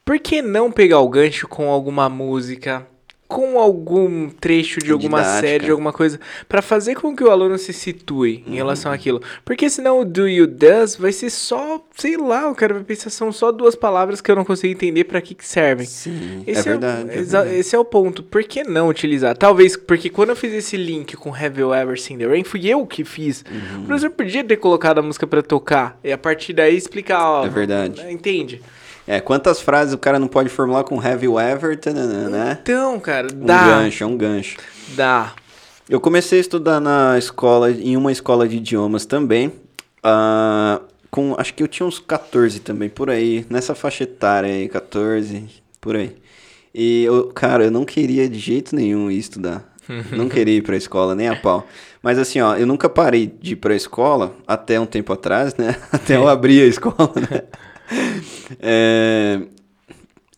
Por 0.06 0.20
que 0.20 0.42
não 0.42 0.72
pegar 0.72 1.00
o 1.00 1.10
gancho 1.10 1.48
com 1.48 1.70
alguma 1.70 2.10
música, 2.10 2.86
com 3.28 3.58
algum 3.60 4.30
trecho 4.30 4.80
de 4.80 4.92
alguma 4.92 5.20
Didática. 5.20 5.48
série, 5.48 5.66
de 5.66 5.72
alguma 5.72 5.92
coisa, 5.92 6.20
pra 6.48 6.62
fazer 6.62 6.94
com 6.96 7.16
que 7.16 7.24
o 7.24 7.32
aluno 7.32 7.58
se 7.58 7.74
situe 7.74 8.44
em 8.46 8.56
relação 8.56 8.92
àquilo? 8.92 9.22
Porque 9.44 9.70
senão 9.70 10.02
o 10.02 10.06
do 10.06 10.28
you 10.28 10.46
does 10.46 10.96
vai 10.96 11.12
ser 11.12 11.30
só, 11.32 11.84
sei 11.96 12.16
lá, 12.16 12.50
o 12.50 12.56
cara 12.56 12.76
vai 12.76 12.84
pensar 12.84 13.10
são 13.10 13.32
só 13.32 13.52
duas 13.52 13.76
palavras 13.76 14.22
que 14.22 14.30
eu 14.30 14.36
não 14.36 14.46
consigo 14.46 14.72
entender 14.74 15.06
pra 15.06 15.20
que 15.22 15.34
que 15.34 15.46
servem. 15.46 15.86
Sim, 15.88 16.44
Esse 16.46 16.60
é 16.60 16.72
verdade. 16.72 17.08
o- 17.08 17.12
é 17.12 17.16
verdade. 17.16 17.56
esse 17.56 17.76
é 17.76 17.80
o 17.80 17.86
ponto. 17.86 18.22
Por 18.22 18.44
que 18.44 18.64
não 18.64 18.88
utilizar? 18.88 19.36
Talvez 19.36 19.76
porque 19.76 20.10
quando 20.10 20.30
eu 20.30 20.36
fiz 20.36 20.54
esse 20.54 20.78
link 20.78 21.16
com 21.18 21.34
Have 21.34 21.60
You 21.60 21.74
Ever 21.74 22.00
Seen 22.00 22.18
the 22.20 22.28
Rain, 22.28 22.44
fui 22.44 22.68
eu 22.68 22.86
que 22.86 23.04
fiz. 23.04 23.44
Uhum. 23.50 23.84
O 23.84 23.86
professor 23.88 24.12
podia 24.12 24.44
ter 24.44 24.58
colocado 24.58 25.00
a 25.00 25.02
música 25.02 25.26
pra 25.26 25.42
tocar 25.42 25.98
e 26.04 26.12
a 26.12 26.18
partir 26.18 26.54
daí 26.54 26.76
explicar, 26.78 27.24
ó. 27.28 27.46
É 27.46 27.50
verdade. 27.50 28.04
Entende? 28.12 28.62
É, 29.08 29.20
quantas 29.20 29.60
frases 29.60 29.94
o 29.94 29.98
cara 29.98 30.18
não 30.18 30.28
pode 30.28 30.50
formular 30.50 30.84
com 30.84 31.00
have 31.00 31.26
you 31.26 31.40
ever, 31.40 31.78
né? 32.30 32.58
Então, 32.62 33.00
cara, 33.00 33.28
Um 33.34 33.46
dá. 33.46 33.66
gancho, 33.66 34.04
é 34.04 34.08
um 34.08 34.16
gancho. 34.18 34.58
Dá. 34.96 35.34
Eu 35.90 36.00
comecei 36.00 36.38
a 36.38 36.42
estudar 36.42 36.80
na 36.80 37.18
escola, 37.18 37.70
em 37.70 37.98
uma 37.98 38.12
escola 38.12 38.48
de 38.48 38.58
idiomas 38.58 39.06
também. 39.06 39.52
ah, 40.02 40.80
com, 41.12 41.36
acho 41.38 41.54
que 41.54 41.62
eu 41.62 41.68
tinha 41.68 41.86
uns 41.86 42.00
14 42.00 42.60
também, 42.62 42.90
por 42.90 43.10
aí. 43.10 43.46
Nessa 43.50 43.76
faixa 43.76 44.04
etária 44.04 44.50
aí, 44.52 44.68
14, 44.68 45.46
por 45.80 45.96
aí. 45.96 46.16
E, 46.74 47.04
eu, 47.04 47.28
cara, 47.28 47.66
eu 47.66 47.72
não 47.72 47.86
queria 47.86 48.28
de 48.28 48.40
jeito 48.40 48.76
nenhum 48.76 49.12
ir 49.12 49.20
estudar. 49.20 49.64
não 50.12 50.28
queria 50.28 50.56
ir 50.56 50.62
pra 50.64 50.76
escola, 50.76 51.14
nem 51.14 51.28
a 51.28 51.36
pau. 51.36 51.68
Mas 52.02 52.18
assim, 52.18 52.40
ó, 52.42 52.56
eu 52.56 52.66
nunca 52.66 52.90
parei 52.90 53.28
de 53.28 53.54
ir 53.54 53.58
pra 53.58 53.76
escola, 53.76 54.36
até 54.48 54.80
um 54.80 54.86
tempo 54.88 55.14
atrás, 55.14 55.56
né? 55.56 55.76
Até 55.92 56.16
eu 56.18 56.28
abrir 56.28 56.62
a 56.64 56.66
escola, 56.66 57.14
né? 57.30 57.44
É, 58.60 59.40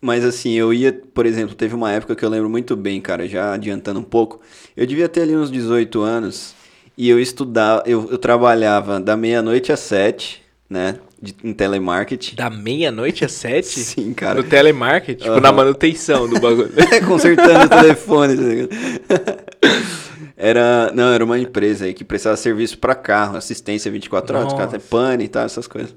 mas 0.01 0.23
assim, 0.23 0.53
eu 0.53 0.73
ia, 0.73 0.93
por 1.13 1.25
exemplo, 1.25 1.55
teve 1.55 1.73
uma 1.73 1.91
época 1.91 2.15
que 2.15 2.23
eu 2.23 2.29
lembro 2.29 2.49
muito 2.49 2.75
bem, 2.75 3.01
cara, 3.01 3.27
já 3.27 3.53
adiantando 3.53 3.99
um 3.99 4.03
pouco. 4.03 4.39
Eu 4.75 4.85
devia 4.85 5.09
ter 5.09 5.21
ali 5.21 5.35
uns 5.35 5.51
18 5.51 6.01
anos 6.01 6.53
e 6.97 7.09
eu 7.09 7.19
estudava, 7.19 7.83
eu, 7.85 8.07
eu 8.11 8.17
trabalhava 8.17 8.99
da 8.99 9.17
meia-noite 9.17 9.71
às 9.71 9.79
sete, 9.79 10.43
né, 10.69 10.97
de, 11.21 11.35
em 11.43 11.53
telemarketing. 11.53 12.35
Da 12.35 12.49
meia-noite 12.49 13.25
às 13.25 13.31
sete? 13.31 13.79
Sim, 13.79 14.13
cara. 14.13 14.41
No 14.41 14.43
telemarketing, 14.47 15.23
tipo, 15.23 15.31
Aham. 15.31 15.41
na 15.41 15.51
manutenção 15.51 16.29
do 16.29 16.39
bagulho. 16.39 16.71
Consertando 17.07 17.65
o 17.65 17.69
telefone, 17.69 18.35
tá? 18.37 19.37
Era, 20.37 20.91
não, 20.93 21.13
era 21.13 21.23
uma 21.23 21.39
empresa 21.39 21.85
aí 21.85 21.93
que 21.93 22.03
prestava 22.03 22.35
serviço 22.35 22.77
pra 22.77 22.93
carro, 22.93 23.37
assistência 23.37 23.89
24 23.89 24.37
horas, 24.37 24.53
Nossa. 24.53 24.79
pane 24.79 25.23
e 25.23 25.27
tal, 25.29 25.45
essas 25.45 25.65
coisas. 25.65 25.95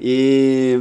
E 0.00 0.80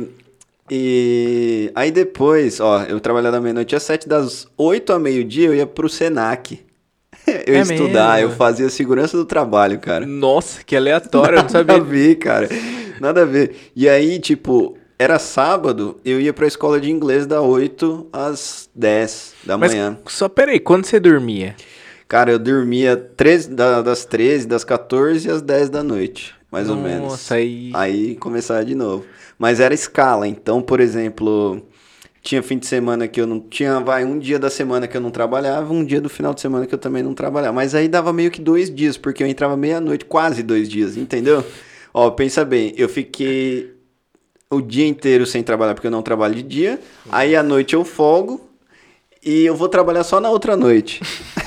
e 0.70 1.72
aí 1.76 1.92
depois, 1.92 2.60
ó, 2.60 2.84
eu 2.84 3.00
trabalhava 3.00 3.38
da 3.38 3.42
meia-noite 3.42 3.76
às 3.76 3.84
sete, 3.84 4.08
das 4.10 4.48
8 4.58 4.94
a 4.94 5.00
meio-dia 5.00 5.48
eu 5.48 5.56
ia 5.56 5.66
pro 5.68 5.88
Senac. 5.90 6.60
Eu 7.48 7.56
É 7.56 7.62
estudar, 7.62 8.18
mesmo? 8.18 8.32
eu 8.32 8.36
fazia 8.36 8.70
segurança 8.70 9.18
do 9.18 9.26
trabalho, 9.26 9.80
cara. 9.80 10.06
Nossa, 10.06 10.64
que 10.64 10.76
aleatório, 10.76 11.40
eu 11.40 11.44
não 11.44 11.50
Nada 11.54 11.74
a 11.74 11.78
sabia. 11.78 11.84
ver, 11.84 12.16
cara. 12.18 12.50
Nada 13.00 13.22
a 13.24 13.26
ver. 13.26 13.56
E 13.76 13.90
aí, 13.90 14.20
tipo, 14.20 14.78
era 15.00 15.18
sábado, 15.18 16.00
eu 16.06 16.22
ia 16.22 16.32
pra 16.34 16.46
escola 16.46 16.80
de 16.80 16.92
inglês 16.92 17.26
da 17.26 17.42
8 17.42 18.08
às 18.14 18.70
10 18.76 19.34
da 19.44 19.58
Mas 19.58 19.72
manhã. 19.74 19.98
só 20.08 20.30
peraí, 20.30 20.60
quando 20.60 20.86
você 20.86 21.00
dormia? 21.00 21.56
Cara, 22.08 22.32
eu 22.32 22.38
dormia 22.38 22.96
13, 22.96 23.50
da- 23.50 23.82
das 23.82 24.06
13, 24.06 24.46
das 24.48 24.64
14 24.64 25.28
às 25.30 25.42
10 25.42 25.68
da 25.70 25.82
noite, 25.82 26.36
mais 26.52 26.70
ou 26.70 26.76
menos. 26.76 27.02
Nossa, 27.14 27.36
aí. 27.36 27.72
Aí 27.74 28.16
começava 28.18 28.64
de 28.64 28.76
novo. 28.76 29.04
Mas 29.38 29.60
era 29.60 29.74
escala, 29.74 30.28
então, 30.28 30.62
por 30.62 30.80
exemplo, 30.80 31.62
tinha 32.22 32.42
fim 32.42 32.58
de 32.58 32.66
semana 32.66 33.08
que 33.08 33.22
eu 33.22 33.28
não 33.28 33.40
tinha, 33.40 33.80
vai, 33.80 34.04
um 34.04 34.18
dia 34.18 34.40
da 34.40 34.50
semana 34.50 34.88
que 34.88 34.98
eu 34.98 35.02
não 35.02 35.12
trabalhava, 35.12 35.72
um 35.72 35.86
dia 35.86 36.02
do 36.02 36.10
final 36.10 36.34
de 36.34 36.42
semana 36.42 36.66
que 36.66 36.74
eu 36.74 36.80
também 36.80 37.04
não 37.04 37.14
trabalhava. 37.14 37.54
Mas 37.54 37.76
aí 37.76 37.88
dava 37.88 38.12
meio 38.12 38.32
que 38.32 38.42
dois 38.42 38.74
dias, 38.74 38.98
porque 38.98 39.22
eu 39.22 39.28
entrava 39.28 39.56
meia-noite, 39.56 40.06
quase 40.06 40.42
dois 40.42 40.68
dias, 40.68 40.98
entendeu? 40.98 41.46
Ó, 41.94 42.10
pensa 42.10 42.44
bem, 42.44 42.74
eu 42.78 42.90
fiquei 42.90 43.76
o 44.50 44.60
dia 44.60 44.88
inteiro 44.88 45.26
sem 45.26 45.44
trabalhar 45.44 45.76
porque 45.76 45.88
eu 45.88 45.92
não 45.92 46.02
trabalho 46.02 46.36
de 46.36 46.44
dia, 46.44 46.80
aí 47.12 47.36
à 47.36 47.44
noite 47.44 47.76
eu 47.76 47.86
folgo 47.86 48.42
e 49.24 49.46
eu 49.46 49.56
vou 49.56 49.70
trabalhar 49.70 50.04
só 50.04 50.20
na 50.20 50.30
outra 50.30 50.58
noite. 50.58 51.02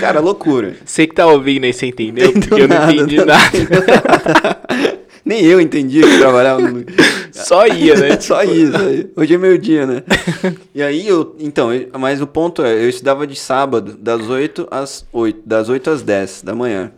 Cara, 0.00 0.20
loucura. 0.20 0.76
Você 0.84 1.06
que 1.06 1.14
tá 1.14 1.26
ouvindo 1.26 1.64
aí, 1.64 1.72
você 1.72 1.86
entendeu? 1.86 2.32
Porque 2.32 2.54
eu 2.54 2.68
não 2.68 2.76
nada, 2.76 2.92
entendi 2.92 3.16
não 3.16 3.26
nada. 3.26 4.58
Nem 5.24 5.44
eu 5.44 5.60
entendia 5.60 6.02
que 6.02 6.18
trabalhava 6.18 6.60
no... 6.60 6.84
Só 7.32 7.66
ia, 7.66 7.94
né? 7.96 8.18
Só 8.20 8.42
isso. 8.42 8.76
aí. 8.76 9.10
Hoje 9.16 9.34
é 9.34 9.38
meu 9.38 9.56
dia, 9.56 9.86
né? 9.86 10.02
E 10.74 10.82
aí 10.82 11.06
eu. 11.06 11.36
Então, 11.38 11.68
mas 11.98 12.20
o 12.20 12.26
ponto 12.26 12.62
é, 12.62 12.74
eu 12.74 12.88
estudava 12.88 13.26
de 13.26 13.36
sábado, 13.36 13.94
das 13.98 14.28
8 14.28 14.68
às 14.70 15.06
8, 15.12 15.42
das 15.44 15.68
8 15.68 15.90
às 15.90 16.02
10 16.02 16.42
da 16.42 16.54
manhã. 16.54 16.92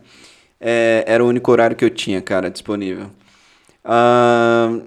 é, 0.59 1.03
era 1.07 1.23
o 1.23 1.27
único 1.27 1.51
horário 1.51 1.75
que 1.75 1.83
eu 1.83 1.89
tinha, 1.89 2.21
cara, 2.21 2.49
disponível. 2.49 3.07
Ah, 3.83 4.79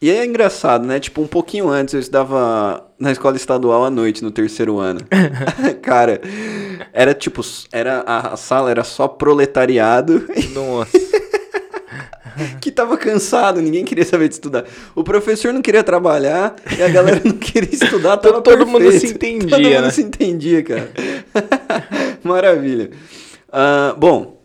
e 0.00 0.10
é 0.10 0.24
engraçado, 0.24 0.86
né? 0.86 1.00
Tipo, 1.00 1.22
um 1.22 1.26
pouquinho 1.26 1.68
antes 1.68 1.94
eu 1.94 2.00
estudava 2.00 2.84
na 2.98 3.12
escola 3.12 3.36
estadual 3.36 3.84
à 3.84 3.90
noite, 3.90 4.22
no 4.22 4.30
terceiro 4.30 4.78
ano. 4.78 5.00
cara, 5.82 6.20
era 6.92 7.14
tipo, 7.14 7.42
era, 7.72 8.02
a 8.06 8.36
sala 8.36 8.70
era 8.70 8.84
só 8.84 9.08
proletariado. 9.08 10.26
Nossa. 10.52 11.05
que 12.60 12.70
tava 12.70 12.96
cansado, 12.96 13.60
ninguém 13.60 13.84
queria 13.84 14.04
saber 14.04 14.28
de 14.28 14.34
estudar. 14.34 14.64
O 14.94 15.02
professor 15.02 15.52
não 15.52 15.62
queria 15.62 15.82
trabalhar 15.82 16.54
e 16.76 16.82
a 16.82 16.88
galera 16.88 17.20
não 17.24 17.32
queria 17.32 17.74
estudar, 17.74 18.16
tava 18.18 18.40
Todo 18.40 18.66
perfeito. 18.66 18.70
mundo 18.70 18.92
se 18.92 19.06
entendia, 19.08 19.50
Todo 19.50 19.62
mundo 19.62 19.82
né? 19.82 19.90
se 19.90 20.02
entendia, 20.02 20.62
cara. 20.62 20.90
Maravilha. 22.22 22.90
Ah, 23.52 23.94
bom, 23.96 24.40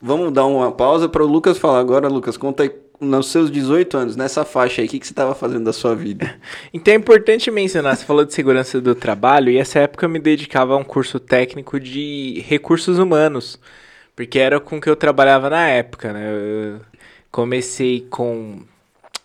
vamos 0.00 0.32
dar 0.32 0.46
uma 0.46 0.72
pausa 0.72 1.08
para 1.08 1.22
o 1.22 1.26
Lucas 1.26 1.58
falar 1.58 1.80
agora. 1.80 2.08
Lucas, 2.08 2.36
conta 2.36 2.62
aí, 2.62 2.70
nos 3.00 3.28
seus 3.28 3.50
18 3.50 3.96
anos, 3.96 4.16
nessa 4.16 4.44
faixa 4.44 4.82
aí, 4.82 4.86
o 4.86 4.90
que, 4.90 4.98
que 4.98 5.06
você 5.06 5.14
tava 5.14 5.34
fazendo 5.34 5.64
da 5.64 5.72
sua 5.72 5.94
vida? 5.94 6.34
Então 6.72 6.92
é 6.92 6.96
importante 6.96 7.50
mencionar, 7.50 7.96
você 7.96 8.04
falou 8.04 8.24
de 8.24 8.34
segurança 8.34 8.80
do 8.80 8.94
trabalho, 8.94 9.50
e 9.50 9.56
essa 9.56 9.78
época 9.78 10.04
eu 10.04 10.10
me 10.10 10.18
dedicava 10.18 10.74
a 10.74 10.76
um 10.76 10.84
curso 10.84 11.18
técnico 11.18 11.80
de 11.80 12.44
recursos 12.46 12.98
humanos, 12.98 13.58
porque 14.14 14.38
era 14.38 14.60
com 14.60 14.78
que 14.78 14.90
eu 14.90 14.96
trabalhava 14.96 15.48
na 15.48 15.66
época, 15.68 16.12
né? 16.12 16.30
Eu 16.30 16.89
comecei 17.30 18.06
com 18.10 18.60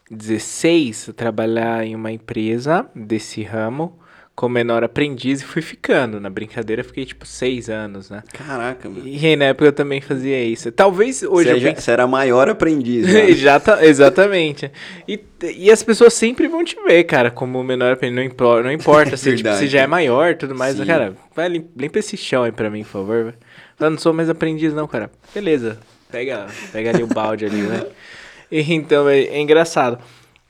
16 0.10 1.10
a 1.10 1.14
trabalhar 1.14 1.84
em 1.86 1.96
uma 1.96 2.12
empresa 2.12 2.86
desse 2.96 3.42
ramo, 3.44 3.98
como 4.36 4.54
menor 4.54 4.84
aprendiz, 4.84 5.42
e 5.42 5.46
fui 5.46 5.62
ficando. 5.62 6.20
Na 6.20 6.30
brincadeira, 6.30 6.84
fiquei 6.84 7.06
tipo 7.06 7.26
6 7.26 7.70
anos, 7.70 8.10
né? 8.10 8.22
Caraca, 8.34 8.90
mano. 8.90 9.08
E 9.08 9.26
aí, 9.26 9.36
na 9.38 9.46
época 9.46 9.66
eu 9.68 9.72
também 9.72 10.02
fazia 10.02 10.44
isso. 10.44 10.72
Talvez 10.74 11.24
hoje 11.24 11.48
Você, 11.50 11.56
eu 11.56 11.60
já- 11.60 11.74
você 11.76 11.92
era 11.92 12.06
maior 12.06 12.50
aprendiz, 12.50 13.08
né? 13.12 13.32
Já 13.34 13.60
tá- 13.62 13.84
exatamente. 13.86 14.70
E, 15.08 15.20
e 15.56 15.72
as 15.72 15.82
pessoas 15.82 16.14
sempre 16.14 16.48
vão 16.50 16.66
te 16.66 16.76
ver, 16.86 17.06
cara, 17.06 17.32
como 17.32 17.64
menor 17.64 17.94
aprendiz. 17.94 18.16
Não, 18.18 18.24
impor, 18.24 18.62
não 18.64 18.72
importa 18.72 19.16
se 19.18 19.36
tipo, 19.38 19.50
você 19.50 19.68
já 19.68 19.82
é 19.82 19.88
maior 19.88 20.32
e 20.32 20.36
tudo 20.36 20.54
mais. 20.54 20.76
Sim. 20.76 20.86
Cara, 20.86 21.16
vai 21.34 21.48
lim- 21.48 21.70
limpa 21.76 22.00
esse 22.00 22.18
chão 22.18 22.44
aí 22.44 22.52
pra 22.52 22.70
mim, 22.70 22.84
por 22.84 22.90
favor. 22.92 23.34
Eu 23.80 23.90
não 23.90 23.98
sou 23.98 24.12
mais 24.14 24.30
aprendiz, 24.30 24.74
não, 24.74 24.86
cara. 24.86 25.10
Beleza. 25.34 25.80
Pega, 26.12 26.48
pega 26.72 26.90
ali 26.92 27.04
o 27.04 27.08
balde 27.08 27.46
ali, 27.46 27.62
né? 27.62 27.86
Então, 28.52 29.10
é, 29.10 29.22
é 29.22 29.40
engraçado. 29.42 29.98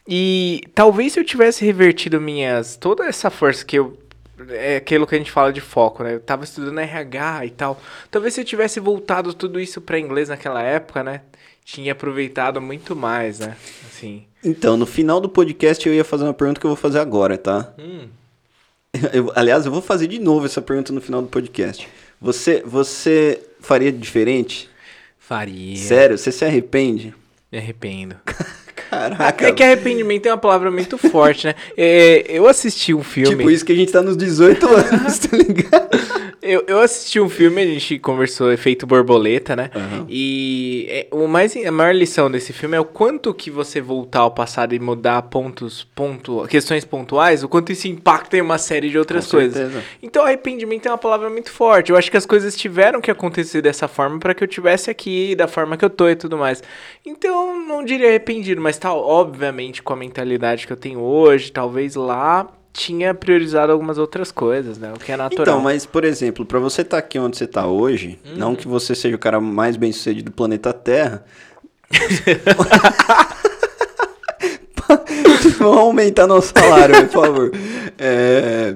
E 0.08 0.62
talvez 0.76 1.14
se 1.14 1.20
eu 1.20 1.24
tivesse 1.24 1.66
revertido 1.66 2.20
minhas. 2.22 2.76
toda 2.76 3.06
essa 3.06 3.30
força 3.30 3.66
que 3.66 3.80
eu. 3.80 3.98
É 4.50 4.76
aquilo 4.76 5.08
que 5.08 5.16
a 5.16 5.18
gente 5.18 5.32
fala 5.32 5.52
de 5.52 5.62
foco, 5.62 6.04
né? 6.04 6.16
Eu 6.16 6.20
tava 6.20 6.44
estudando 6.44 6.78
RH 6.80 7.46
e 7.46 7.50
tal. 7.52 7.82
Talvez 8.12 8.34
se 8.34 8.42
eu 8.42 8.46
tivesse 8.46 8.82
voltado 8.82 9.34
tudo 9.34 9.60
isso 9.62 9.80
pra 9.80 9.98
inglês 9.98 10.28
naquela 10.28 10.62
época, 10.62 11.04
né? 11.04 11.22
Tinha 11.64 11.94
aproveitado 11.94 12.62
muito 12.62 12.96
mais, 12.98 13.40
né? 13.40 13.56
Assim. 13.88 14.26
Então, 14.44 14.76
no 14.76 14.86
final 14.86 15.22
do 15.22 15.30
podcast 15.30 15.88
eu 15.88 15.96
ia 15.96 16.04
fazer 16.04 16.26
uma 16.26 16.34
pergunta 16.34 16.60
que 16.60 16.66
eu 16.66 16.70
vou 16.72 16.78
fazer 16.78 17.00
agora, 17.00 17.38
tá? 17.38 17.74
Hum. 17.80 18.08
Eu- 19.14 19.32
aliás, 19.36 19.66
eu 19.66 19.72
vou 19.72 19.82
fazer 19.82 20.08
de 20.08 20.20
novo 20.20 20.46
essa 20.46 20.62
pergunta 20.62 20.92
no 20.94 21.02
final 21.02 21.22
do 21.22 21.30
podcast. 21.30 21.88
Você, 22.22 22.62
você 22.66 23.42
faria 23.62 23.92
diferente? 23.92 24.70
Faria. 25.28 25.76
Sério? 25.76 26.18
Você 26.20 26.32
se 26.32 26.46
arrepende? 26.46 27.12
Me 27.52 27.58
arrependo. 27.58 28.16
Caraca. 28.92 29.48
É 29.48 29.52
que 29.52 29.64
arrependimento 29.64 30.28
é 30.28 30.32
uma 30.32 30.38
palavra 30.38 30.70
muito 30.70 31.00
forte, 31.00 31.48
né? 31.48 31.56
É, 31.76 32.24
eu 32.30 32.48
assisti 32.48 32.94
um 32.94 33.02
filme. 33.02 33.36
Tipo 33.36 33.50
isso 33.50 33.66
que 33.66 33.72
a 33.72 33.76
gente 33.76 33.92
tá 33.92 34.04
nos 34.04 34.16
18 34.16 34.68
anos, 34.68 35.18
tá 35.26 35.36
ligado? 35.36 35.90
Eu, 36.46 36.64
eu 36.68 36.80
assisti 36.80 37.20
um 37.20 37.28
filme, 37.28 37.60
a 37.60 37.66
gente 37.66 37.98
conversou 37.98 38.52
Efeito 38.52 38.86
Borboleta, 38.86 39.56
né? 39.56 39.72
Aham. 39.76 40.06
E 40.08 40.86
é, 40.90 41.08
o 41.12 41.28
mais, 41.28 41.56
a 41.56 41.72
maior 41.72 41.94
lição 41.94 42.30
desse 42.30 42.54
filme 42.54 42.78
é 42.78 42.80
o 42.80 42.86
quanto 42.86 43.34
que 43.34 43.50
você 43.50 43.82
voltar 43.82 44.20
ao 44.20 44.32
passado 44.32 44.76
e 44.76 44.80
mudar 44.80 45.24
pontos, 45.24 45.84
ponto, 45.96 46.46
questões 46.48 46.86
pontuais, 46.86 47.44
o 47.44 47.50
quanto 47.50 47.72
isso 47.72 47.88
impacta 47.88 48.38
em 48.38 48.42
uma 48.42 48.60
série 48.60 48.92
de 48.92 48.98
outras 48.98 49.26
Com 49.26 49.38
coisas. 49.38 49.58
certeza. 49.58 49.84
Então, 50.04 50.24
arrependimento 50.24 50.86
é 50.86 50.92
uma 50.92 50.98
palavra 51.00 51.32
muito 51.32 51.52
forte. 51.52 51.92
Eu 51.92 51.98
acho 51.98 52.12
que 52.12 52.18
as 52.18 52.28
coisas 52.28 52.56
tiveram 52.56 53.02
que 53.02 53.10
acontecer 53.10 53.64
dessa 53.64 53.88
forma 53.88 54.20
para 54.20 54.36
que 54.36 54.44
eu 54.44 54.48
tivesse 54.48 54.92
aqui, 54.92 55.36
da 55.36 55.48
forma 55.48 55.76
que 55.76 55.84
eu 55.84 55.90
tô 55.90 56.08
e 56.08 56.16
tudo 56.16 56.38
mais. 56.38 56.62
Então, 57.04 57.68
não 57.68 57.84
diria 57.84 58.10
arrependido, 58.10 58.62
mas 58.62 58.78
tá, 58.78 58.94
obviamente, 58.94 59.82
com 59.82 59.94
a 59.94 59.96
mentalidade 59.96 60.68
que 60.68 60.74
eu 60.74 60.78
tenho 60.78 61.00
hoje, 61.00 61.52
talvez 61.52 61.96
lá 61.96 62.48
tinha 62.76 63.14
priorizado 63.14 63.72
algumas 63.72 63.98
outras 63.98 64.32
coisas, 64.32 64.78
né? 64.78 64.92
O 64.94 65.00
que 65.00 65.12
é 65.12 65.18
natural. 65.18 65.44
Então, 65.44 65.62
mas, 65.62 65.86
por 65.86 66.04
exemplo, 66.04 66.46
pra 66.46 66.60
você 66.60 66.82
estar 66.82 66.98
aqui 66.98 67.18
onde 67.18 67.38
você 67.38 67.48
tá 67.48 67.66
hoje, 67.66 68.20
Hum. 68.26 68.34
não 68.36 68.56
que 68.56 68.68
você 68.68 68.94
seja 68.94 69.16
o 69.16 69.20
cara 69.20 69.40
mais 69.40 69.78
bem 69.78 69.92
sucedido 69.94 70.30
do 70.30 70.36
planeta 70.36 70.74
Terra. 70.74 71.24
Vamos 75.58 75.78
aumentar 75.80 76.28
nosso 76.28 76.52
salário, 76.56 77.08
por 77.08 77.26
favor. 77.26 77.52
É, 77.98 78.76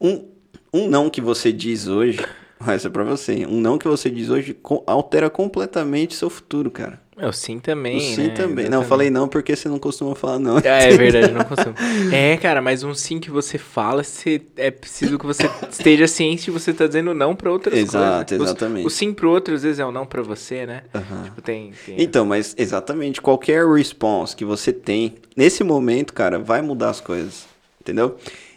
um, 0.00 0.24
um 0.72 0.88
não 0.88 1.10
que 1.10 1.20
você 1.20 1.52
diz 1.52 1.86
hoje, 1.88 2.24
essa 2.66 2.88
é 2.88 2.90
pra 2.90 3.04
você, 3.04 3.44
um 3.46 3.60
não 3.60 3.76
que 3.76 3.86
você 3.88 4.08
diz 4.08 4.30
hoje 4.30 4.56
altera 4.86 5.28
completamente 5.28 6.14
seu 6.14 6.30
futuro, 6.30 6.70
cara. 6.70 7.00
Eu 7.16 7.32
sim 7.32 7.58
também, 7.60 7.96
O 7.96 8.00
sim 8.00 8.22
né? 8.24 8.28
também. 8.30 8.64
Não, 8.64 8.80
Exatamente. 8.80 8.88
falei 8.88 9.10
não 9.10 9.28
porque 9.28 9.54
você 9.54 9.68
não 9.68 9.78
costuma 9.78 10.14
falar 10.16 10.38
não. 10.40 10.56
Ah, 10.56 10.60
é 10.62 10.96
verdade, 10.96 11.32
não 11.32 11.44
consigo. 11.46 11.74
É, 12.12 12.36
cara, 12.36 12.60
mas 12.60 12.82
um 12.82 12.92
sim 12.92 13.20
que 13.20 13.30
você 13.30 13.56
fala, 13.56 14.02
você, 14.02 14.42
é 14.56 14.70
preciso 14.70 15.16
que 15.18 15.24
você 15.24 15.48
esteja 15.70 16.08
ciente 16.08 16.46
de 16.46 16.50
você 16.50 16.72
tá 16.72 16.86
dizendo 16.88 17.14
não 17.14 17.36
pra 17.36 17.52
outras 17.52 17.78
Exato, 17.78 18.30
coisas. 18.30 18.48
O- 18.48 18.50
exatamente. 18.50 18.86
O, 18.86 18.90
sim 18.90 19.12
pro 19.12 19.30
outro, 19.30 19.54
às 19.54 19.62
vezes, 19.62 19.78
é 19.78 19.84
o 19.86 19.92
não 19.92 20.04
pra 20.04 20.22
você, 20.22 20.66
né? 20.66 20.82
Aham. 20.94 21.22
Tipo, 21.24 21.40
tem... 21.40 21.72
tem 21.86 21.94
Então, 22.00 22.24
mas 22.26 22.54
exatamente, 22.58 23.20
qualquer 23.20 23.64
response 23.66 24.34
que 24.34 24.44
você 24.44 24.72
tem, 24.72 25.14
nesse 25.36 25.62
momento, 25.62 26.12
cara, 26.12 26.38
vai 26.38 26.62
mudar 26.62 26.90
as 26.90 27.00
coisas, 27.00 27.44
entendeu? 27.80 28.16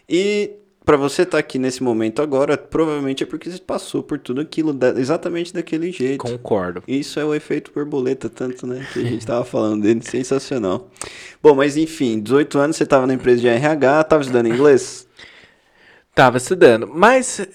E 0.10 0.52
pra 0.88 0.96
você 0.96 1.24
estar 1.24 1.38
aqui 1.38 1.60
nesse 1.60 1.84
momento 1.84 2.22
agora, 2.22 2.58
provavelmente 2.58 3.22
é 3.22 3.26
porque 3.26 3.52
você 3.52 3.60
passou 3.60 4.02
por 4.02 4.18
tudo 4.18 4.40
aquilo 4.40 4.72
da- 4.74 4.98
exatamente 5.00 5.54
daquele 5.54 5.92
jeito. 5.92 6.20
Concordo. 6.20 6.82
Isso 6.88 7.20
é 7.20 7.26
o 7.26 7.36
efeito 7.36 7.72
borboleta, 7.76 8.30
tanto, 8.30 8.66
né, 8.66 8.88
que 8.94 9.00
a 9.00 9.04
gente 9.04 9.26
tava 9.26 9.44
falando 9.44 9.84
dele, 9.84 10.00
sensacional. 10.10 10.90
Bom, 11.44 11.54
mas 11.54 11.76
enfim, 11.76 12.22
18 12.22 12.58
anos, 12.58 12.78
você 12.78 12.86
tava 12.86 13.06
na 13.06 13.14
empresa 13.14 13.42
de 13.42 13.48
RH, 13.50 14.06
tava 14.06 14.22
estudando 14.22 14.48
inglês? 14.48 15.06
Tava 16.16 16.38
estudando, 16.38 16.88
mas... 16.88 17.46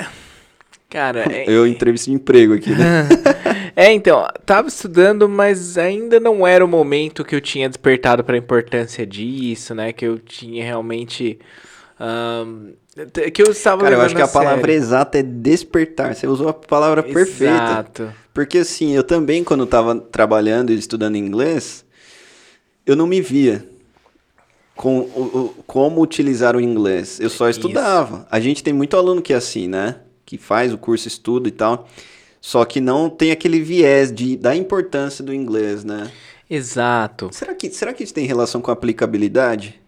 Cara, 0.91 1.25
é, 1.33 1.47
Eu 1.49 1.67
entrevista 1.67 2.11
de 2.11 2.17
emprego 2.17 2.53
aqui, 2.53 2.69
né? 2.71 3.09
é, 3.75 3.91
então, 3.93 4.29
tava 4.45 4.69
estudando, 4.69 5.27
mas 5.27 5.79
ainda 5.79 6.21
não 6.21 6.47
era 6.47 6.63
o 6.63 6.69
momento 6.69 7.25
que 7.25 7.35
eu 7.35 7.41
tinha 7.41 7.67
despertado 7.67 8.23
pra 8.23 8.37
importância 8.37 9.07
disso, 9.07 9.75
né? 9.75 9.91
Que 9.91 10.05
eu 10.05 10.19
tinha 10.19 10.63
realmente... 10.63 11.39
ahn, 11.99 12.75
que 13.33 13.43
eu 13.43 13.51
estava 13.51 13.83
Cara, 13.83 13.95
eu 13.97 14.01
acho 14.03 14.15
que 14.15 14.21
a 14.23 14.29
palavra 14.29 14.73
exata 14.73 15.19
é 15.19 15.23
despertar. 15.23 16.15
Você 16.15 16.27
usou 16.27 16.49
a 16.49 16.53
palavra 16.55 17.03
perfeita. 17.03 17.55
Exato. 17.55 18.13
Porque 18.35 18.59
assim, 18.59 18.95
eu 18.95 19.03
também, 19.03 19.43
quando 19.43 19.67
tava 19.67 19.95
trabalhando 19.97 20.71
e 20.71 20.79
estudando 20.79 21.17
inglês, 21.17 21.85
eu 22.85 22.95
não 22.95 23.07
me 23.07 23.21
via 23.21 23.65
com 24.75 25.01
o, 25.01 25.05
o- 25.59 25.63
como 25.67 26.01
utilizar 26.03 26.55
o 26.57 26.61
inglês. 26.61 27.19
Eu 27.21 27.31
só 27.31 27.49
Isso. 27.49 27.61
estudava. 27.61 28.27
A 28.31 28.41
gente 28.41 28.63
tem 28.63 28.73
muito 28.73 28.97
aluno 28.97 29.23
que 29.23 29.33
é 29.33 29.37
assim, 29.37 29.69
né? 29.69 29.97
Que 30.25 30.37
faz 30.39 30.73
o 30.73 30.79
curso, 30.79 31.09
estuda 31.09 31.49
e 31.49 31.53
tal. 31.53 31.89
Só 32.41 32.65
que 32.65 32.81
não 32.81 33.09
tem 33.09 33.31
aquele 33.31 33.61
viés 33.61 34.13
de, 34.13 34.37
da 34.37 34.55
importância 34.57 35.23
do 35.25 35.33
inglês, 35.33 35.85
né? 35.85 36.11
Exato. 36.51 37.31
Será 37.33 37.55
que, 37.55 37.71
será 37.71 37.93
que 37.95 38.03
isso 38.03 38.13
tem 38.13 38.27
relação 38.27 38.61
com 38.61 38.71
aplicabilidade? 38.71 39.81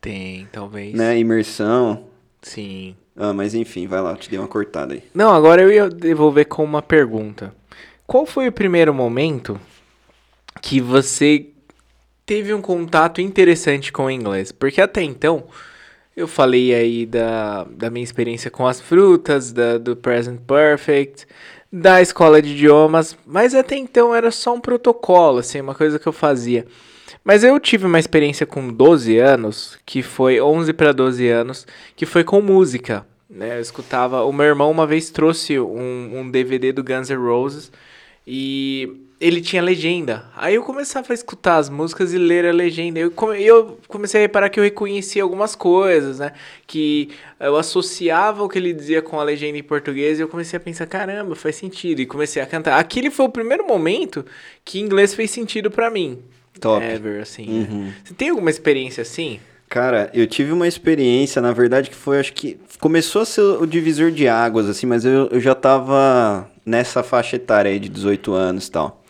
Tem, 0.00 0.46
talvez. 0.52 0.94
Né? 0.94 1.18
Imersão? 1.18 2.04
Sim. 2.44 2.94
Ah, 3.16 3.32
mas 3.32 3.54
enfim, 3.54 3.86
vai 3.86 4.00
lá, 4.00 4.14
te 4.16 4.28
dei 4.28 4.38
uma 4.38 4.46
cortada 4.46 4.94
aí. 4.94 5.02
Não, 5.14 5.32
agora 5.32 5.62
eu 5.62 5.72
ia 5.72 5.88
devolver 5.88 6.46
com 6.46 6.62
uma 6.62 6.82
pergunta. 6.82 7.54
Qual 8.06 8.26
foi 8.26 8.46
o 8.48 8.52
primeiro 8.52 8.92
momento 8.92 9.58
que 10.60 10.80
você 10.80 11.46
teve 12.26 12.52
um 12.52 12.60
contato 12.60 13.20
interessante 13.20 13.90
com 13.90 14.04
o 14.04 14.10
inglês? 14.10 14.52
Porque 14.52 14.80
até 14.80 15.02
então, 15.02 15.44
eu 16.14 16.28
falei 16.28 16.74
aí 16.74 17.06
da, 17.06 17.64
da 17.64 17.88
minha 17.88 18.04
experiência 18.04 18.50
com 18.50 18.66
as 18.66 18.78
frutas, 18.78 19.50
da, 19.50 19.78
do 19.78 19.96
Present 19.96 20.40
Perfect, 20.40 21.26
da 21.72 22.02
escola 22.02 22.42
de 22.42 22.50
idiomas, 22.50 23.16
mas 23.26 23.54
até 23.54 23.74
então 23.76 24.14
era 24.14 24.30
só 24.30 24.54
um 24.54 24.60
protocolo, 24.60 25.38
assim, 25.38 25.60
uma 25.60 25.74
coisa 25.74 25.98
que 25.98 26.06
eu 26.06 26.12
fazia. 26.12 26.66
Mas 27.22 27.44
eu 27.44 27.58
tive 27.60 27.86
uma 27.86 27.98
experiência 27.98 28.46
com 28.46 28.72
12 28.72 29.18
anos, 29.18 29.78
que 29.84 30.02
foi 30.02 30.40
11 30.40 30.72
para 30.72 30.92
12 30.92 31.28
anos, 31.28 31.66
que 31.94 32.06
foi 32.06 32.24
com 32.24 32.40
música. 32.40 33.06
Né? 33.28 33.56
Eu 33.56 33.60
escutava. 33.60 34.24
O 34.24 34.32
meu 34.32 34.46
irmão 34.46 34.70
uma 34.70 34.86
vez 34.86 35.10
trouxe 35.10 35.58
um, 35.58 36.20
um 36.20 36.30
DVD 36.30 36.72
do 36.72 36.84
Guns 36.84 37.10
N' 37.10 37.16
Roses 37.16 37.70
e 38.26 39.04
ele 39.20 39.40
tinha 39.40 39.62
legenda. 39.62 40.26
Aí 40.36 40.54
eu 40.54 40.62
começava 40.62 41.12
a 41.12 41.14
escutar 41.14 41.56
as 41.56 41.70
músicas 41.70 42.12
e 42.12 42.18
ler 42.18 42.46
a 42.46 42.52
legenda. 42.52 42.98
Eu, 42.98 43.10
come, 43.10 43.42
eu 43.42 43.78
comecei 43.88 44.20
a 44.20 44.22
reparar 44.22 44.50
que 44.50 44.60
eu 44.60 44.64
reconhecia 44.64 45.22
algumas 45.22 45.54
coisas, 45.54 46.18
né? 46.18 46.32
Que 46.66 47.10
eu 47.40 47.56
associava 47.56 48.42
o 48.42 48.48
que 48.48 48.58
ele 48.58 48.72
dizia 48.72 49.00
com 49.00 49.18
a 49.18 49.24
legenda 49.24 49.56
em 49.56 49.62
português 49.62 50.18
e 50.18 50.22
eu 50.22 50.28
comecei 50.28 50.56
a 50.56 50.60
pensar, 50.60 50.86
caramba, 50.86 51.34
faz 51.34 51.56
sentido. 51.56 52.00
E 52.00 52.06
comecei 52.06 52.42
a 52.42 52.46
cantar. 52.46 52.78
Aquele 52.78 53.10
foi 53.10 53.26
o 53.26 53.30
primeiro 53.30 53.66
momento 53.66 54.24
que 54.64 54.80
inglês 54.80 55.14
fez 55.14 55.30
sentido 55.30 55.70
para 55.70 55.90
mim. 55.90 56.22
Top. 56.60 56.84
Ever, 56.84 57.22
assim. 57.22 57.46
Né? 57.46 57.68
Uhum. 57.70 57.84
Né? 57.84 57.94
Você 58.04 58.14
tem 58.14 58.28
alguma 58.30 58.50
experiência 58.50 59.02
assim? 59.02 59.40
Cara, 59.68 60.10
eu 60.14 60.26
tive 60.26 60.52
uma 60.52 60.68
experiência, 60.68 61.42
na 61.42 61.52
verdade, 61.52 61.90
que 61.90 61.96
foi, 61.96 62.20
acho 62.20 62.32
que 62.32 62.58
começou 62.78 63.22
a 63.22 63.24
ser 63.24 63.40
o 63.40 63.66
divisor 63.66 64.10
de 64.10 64.28
águas, 64.28 64.68
assim, 64.68 64.86
mas 64.86 65.04
eu, 65.04 65.26
eu 65.28 65.40
já 65.40 65.54
tava 65.54 66.48
nessa 66.64 67.02
faixa 67.02 67.36
etária 67.36 67.70
aí 67.70 67.80
de 67.80 67.88
18 67.88 68.32
anos 68.32 68.68
e 68.68 68.70
tal. 68.70 69.02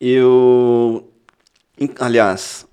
Eu. 0.00 1.08
Aliás, 2.00 2.66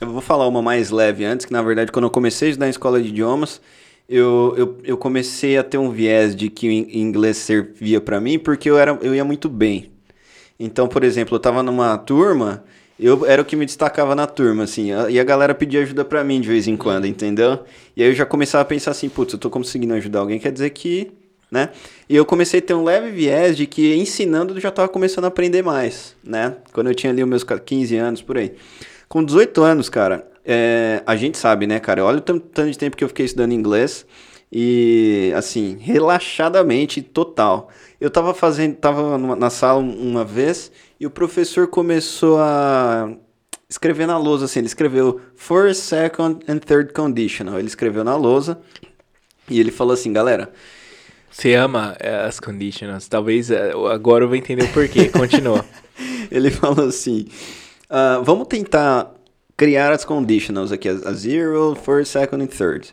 eu 0.00 0.08
vou 0.08 0.20
falar 0.20 0.48
uma 0.48 0.62
mais 0.62 0.90
leve 0.90 1.24
antes, 1.24 1.44
que 1.44 1.52
na 1.52 1.62
verdade, 1.62 1.92
quando 1.92 2.06
eu 2.06 2.10
comecei 2.10 2.48
a 2.48 2.50
estudar 2.50 2.66
em 2.66 2.70
escola 2.70 3.02
de 3.02 3.08
idiomas, 3.08 3.60
eu, 4.08 4.54
eu, 4.56 4.78
eu 4.84 4.96
comecei 4.96 5.56
a 5.56 5.62
ter 5.62 5.78
um 5.78 5.90
viés 5.90 6.34
de 6.34 6.50
que 6.50 6.68
o 6.68 6.72
inglês 6.72 7.36
servia 7.36 8.00
para 8.00 8.20
mim 8.20 8.38
porque 8.38 8.68
eu, 8.68 8.78
era, 8.78 8.98
eu 9.02 9.14
ia 9.14 9.24
muito 9.24 9.48
bem. 9.48 9.92
Então, 10.58 10.86
por 10.86 11.02
exemplo, 11.02 11.34
eu 11.36 11.40
tava 11.40 11.62
numa 11.62 11.96
turma, 11.98 12.64
eu 12.98 13.26
era 13.26 13.42
o 13.42 13.44
que 13.44 13.56
me 13.56 13.66
destacava 13.66 14.14
na 14.14 14.26
turma, 14.26 14.64
assim, 14.64 14.90
e 15.10 15.18
a 15.18 15.24
galera 15.24 15.54
pedia 15.54 15.82
ajuda 15.82 16.04
para 16.04 16.22
mim 16.22 16.40
de 16.40 16.48
vez 16.48 16.68
em 16.68 16.76
quando, 16.76 17.06
entendeu? 17.06 17.60
E 17.96 18.02
aí 18.02 18.08
eu 18.08 18.14
já 18.14 18.24
começava 18.24 18.62
a 18.62 18.64
pensar 18.64 18.92
assim, 18.92 19.08
putz, 19.08 19.32
eu 19.32 19.38
tô 19.38 19.50
conseguindo 19.50 19.94
ajudar 19.94 20.20
alguém, 20.20 20.38
quer 20.38 20.52
dizer 20.52 20.70
que 20.70 21.12
né? 21.54 21.70
E 22.08 22.16
eu 22.16 22.24
comecei 22.24 22.58
a 22.58 22.62
ter 22.62 22.74
um 22.74 22.82
leve 22.82 23.12
viés 23.12 23.56
de 23.56 23.64
que 23.64 23.94
ensinando 23.94 24.54
eu 24.54 24.60
já 24.60 24.70
estava 24.70 24.88
começando 24.88 25.24
a 25.24 25.28
aprender 25.28 25.62
mais, 25.62 26.16
né? 26.24 26.56
Quando 26.72 26.88
eu 26.88 26.94
tinha 26.94 27.12
ali 27.12 27.22
os 27.22 27.28
meus 27.28 27.44
15 27.44 27.96
anos, 27.96 28.20
por 28.20 28.36
aí. 28.36 28.54
Com 29.08 29.22
18 29.22 29.62
anos, 29.62 29.88
cara, 29.88 30.26
é, 30.44 31.00
a 31.06 31.14
gente 31.14 31.38
sabe, 31.38 31.66
né, 31.66 31.78
cara? 31.78 32.04
Olha 32.04 32.18
o 32.18 32.20
tanto 32.20 32.68
de 32.68 32.76
tempo 32.76 32.96
que 32.96 33.04
eu 33.04 33.08
fiquei 33.08 33.24
estudando 33.24 33.52
inglês 33.52 34.04
e, 34.54 35.32
assim, 35.36 35.76
relaxadamente, 35.80 37.02
total. 37.02 37.68
Eu 38.00 38.08
tava 38.08 38.32
fazendo, 38.32 38.76
tava 38.76 39.18
na 39.18 39.50
sala 39.50 39.80
uma 39.80 40.24
vez 40.24 40.70
e 41.00 41.06
o 41.06 41.10
professor 41.10 41.66
começou 41.66 42.38
a 42.38 43.12
escrever 43.68 44.06
na 44.06 44.16
lousa, 44.16 44.44
assim, 44.44 44.60
ele 44.60 44.68
escreveu 44.68 45.20
first, 45.34 45.82
second 45.82 46.44
and 46.48 46.58
third 46.58 46.92
conditional. 46.92 47.58
Ele 47.58 47.66
escreveu 47.66 48.04
na 48.04 48.14
lousa 48.14 48.60
e 49.50 49.58
ele 49.58 49.72
falou 49.72 49.94
assim, 49.94 50.12
galera, 50.12 50.52
você 51.34 51.54
ama 51.54 51.96
eh, 51.98 52.24
as 52.24 52.38
conditionals. 52.38 53.08
Talvez 53.08 53.50
eh, 53.50 53.72
agora 53.92 54.22
eu 54.22 54.28
vou 54.28 54.36
entender 54.36 54.62
o 54.66 54.72
porquê. 54.72 55.08
Continua. 55.08 55.64
Ele 56.30 56.48
falou 56.48 56.86
assim: 56.86 57.26
uh, 57.90 58.22
vamos 58.22 58.46
tentar 58.46 59.12
criar 59.56 59.92
as 59.92 60.04
conditionals 60.04 60.70
aqui, 60.70 60.88
a 60.88 61.12
zero, 61.12 61.74
first, 61.74 62.12
second 62.12 62.44
e 62.44 62.46
third. 62.46 62.92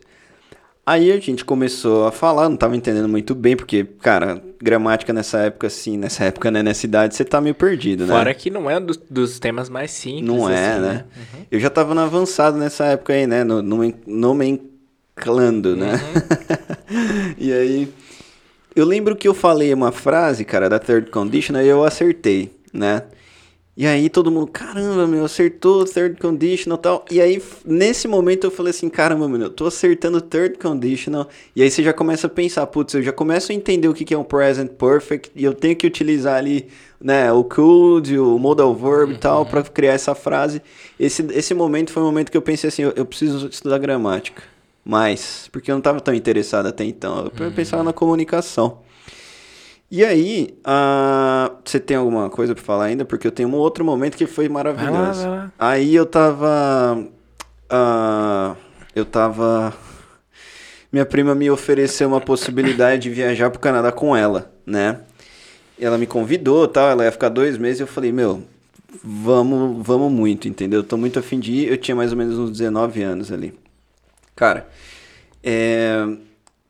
Aí 0.86 1.12
a 1.12 1.20
gente 1.20 1.46
começou 1.46 2.08
a 2.08 2.12
falar, 2.12 2.50
não 2.50 2.56
estava 2.56 2.76
entendendo 2.76 3.08
muito 3.08 3.36
bem, 3.36 3.56
porque, 3.56 3.84
cara, 3.84 4.42
gramática 4.60 5.14
nessa 5.14 5.38
época, 5.40 5.68
assim, 5.68 5.96
nessa 5.96 6.26
época, 6.26 6.50
né, 6.50 6.64
nessa 6.64 6.86
idade, 6.86 7.16
você 7.16 7.24
tá 7.24 7.40
meio 7.40 7.54
perdido, 7.54 8.06
né? 8.06 8.14
Fora 8.14 8.34
que 8.34 8.50
não 8.50 8.70
é 8.70 8.80
do, 8.80 8.94
dos 9.10 9.40
temas 9.40 9.70
mais 9.70 9.92
simples. 9.92 10.26
Não 10.26 10.50
é, 10.50 10.72
assim, 10.72 10.82
né? 10.82 10.94
né? 10.94 11.06
Uhum. 11.16 11.46
Eu 11.52 11.60
já 11.60 11.70
tava 11.70 11.94
no 11.94 12.02
avançado 12.02 12.58
nessa 12.58 12.86
época 12.86 13.14
aí, 13.14 13.28
né? 13.28 13.44
No, 13.44 13.62
no, 13.62 13.94
nomenclando, 14.08 15.76
né? 15.76 15.94
Uhum. 15.94 17.36
e 17.38 17.54
aí 17.54 17.94
eu 18.76 18.86
lembro 18.86 19.16
que 19.16 19.28
eu 19.28 19.34
falei 19.34 19.74
uma 19.74 19.92
frase, 19.92 20.44
cara, 20.46 20.68
da 20.68 20.80
third 20.80 21.12
condition, 21.12 21.58
e 21.58 21.68
eu 21.68 21.84
acertei, 21.84 22.52
né? 22.74 23.04
E 23.75 23.88
aí 23.88 24.10
todo 24.10 24.30
mundo, 24.30 24.48
caramba, 24.48 25.08
meu, 25.08 25.24
acertou 25.24 25.86
third 25.86 26.20
conditional 26.20 26.78
e 26.78 26.82
tal. 26.82 27.06
E 27.10 27.22
aí, 27.22 27.42
nesse 27.66 28.06
momento 28.06 28.46
eu 28.46 28.51
falei 28.51 28.72
assim, 28.72 28.90
caramba, 28.90 29.30
meu, 29.30 29.44
eu 29.44 29.50
tô 29.50 29.66
acertando 29.66 30.20
third 30.20 30.58
conditional. 30.58 31.28
E 31.56 31.63
aí 31.63 31.72
você 31.72 31.82
já 31.82 31.94
começa 31.94 32.28
a 32.28 32.30
pensar, 32.30 32.68
putz, 32.68 32.94
eu 32.94 33.01
já 33.01 33.13
começo 33.13 33.51
a 33.51 33.56
entender 33.56 33.88
o 33.88 33.94
que, 33.94 34.13
é 34.13 34.18
um 34.18 34.25
present 34.25 34.70
perfect. 34.72 35.32
E 35.34 35.44
eu 35.44 35.54
tenho 35.54 35.75
que 35.75 35.88
utilizar 35.88 36.36
ali, 36.36 36.68
né, 37.00 37.32
o 37.32 37.46
could, 37.46 38.20
o 38.20 38.38
modal 38.38 38.75
verb 38.75 39.13
e 39.13 39.18
tal, 39.18 39.44
uhum. 39.44 39.50
para 39.50 39.63
criar 39.63 39.94
essa 39.94 40.13
frase. 40.13 40.62
Esse, 41.00 41.25
esse 41.32 41.54
momento 41.54 41.92
foi 41.92 42.04
o 42.04 42.06
momento 42.06 42.30
que 42.30 42.38
eu 42.38 42.42
pensei 42.42 42.68
assim, 42.68 42.84
eu, 42.84 42.94
eu 42.96 43.06
preciso 43.06 43.48
estudar 43.48 43.78
gramática 43.78 44.43
mais, 44.84 45.48
porque 45.52 45.69
eu 45.69 45.76
não 45.76 45.80
estava 45.80 46.02
tão 46.02 46.13
interessado 46.13 46.65
até 46.65 46.84
então. 46.84 47.32
Eu 47.38 47.45
uhum. 47.45 47.52
pensava 47.52 47.84
na 47.84 47.93
comunicação. 47.93 48.80
E 49.91 50.06
aí, 50.06 50.58
uh, 50.62 51.54
você 51.65 51.77
tem 51.77 51.97
alguma 51.97 52.30
coisa 52.30 52.56
para 52.56 52.63
falar 52.63 52.86
ainda? 52.86 53.04
Porque 53.04 53.27
eu 53.27 53.32
tenho 53.32 53.49
um 53.49 53.56
outro 53.56 53.84
momento 53.84 54.15
que 54.15 54.25
foi 54.25 54.47
maravilhoso. 54.47 54.95
Vai 54.95 55.04
lá, 55.04 55.12
vai 55.12 55.30
lá. 55.30 55.51
Aí 55.60 55.93
eu 55.93 56.06
tava. 56.06 57.06
Uh, 57.69 58.56
eu 58.95 59.04
tava. 59.04 59.73
Minha 60.93 61.06
prima 61.06 61.36
me 61.36 61.51
ofereceu 61.51 62.08
uma 62.08 62.21
possibilidade 62.21 63.04
de 63.04 63.10
viajar 63.10 63.49
pro 63.49 63.60
Canadá 63.60 63.91
com 63.91 64.15
ela, 64.15 64.49
né? 64.65 65.01
Ela 65.77 65.97
me 65.97 66.08
convidou 66.08 66.69
tal, 66.69 66.89
ela 66.89 67.04
ia 67.04 67.12
ficar 67.12 67.27
dois 67.27 67.58
meses 67.58 67.82
e 67.82 67.84
eu 67.84 67.88
falei, 67.88 68.13
meu, 68.13 68.43
vamos, 69.04 69.86
vamos 69.86 70.10
muito, 70.10 70.47
entendeu? 70.47 70.80
Eu 70.80 70.84
tô 70.86 70.95
muito 70.95 71.19
afim 71.19 71.38
de 71.38 71.51
ir. 71.51 71.67
Eu 71.67 71.77
tinha 71.77 71.95
mais 71.95 72.12
ou 72.13 72.17
menos 72.17 72.39
uns 72.39 72.51
19 72.51 73.04
anos 73.04 73.30
ali. 73.30 73.54
Cara, 74.38 74.69
é, 75.43 76.08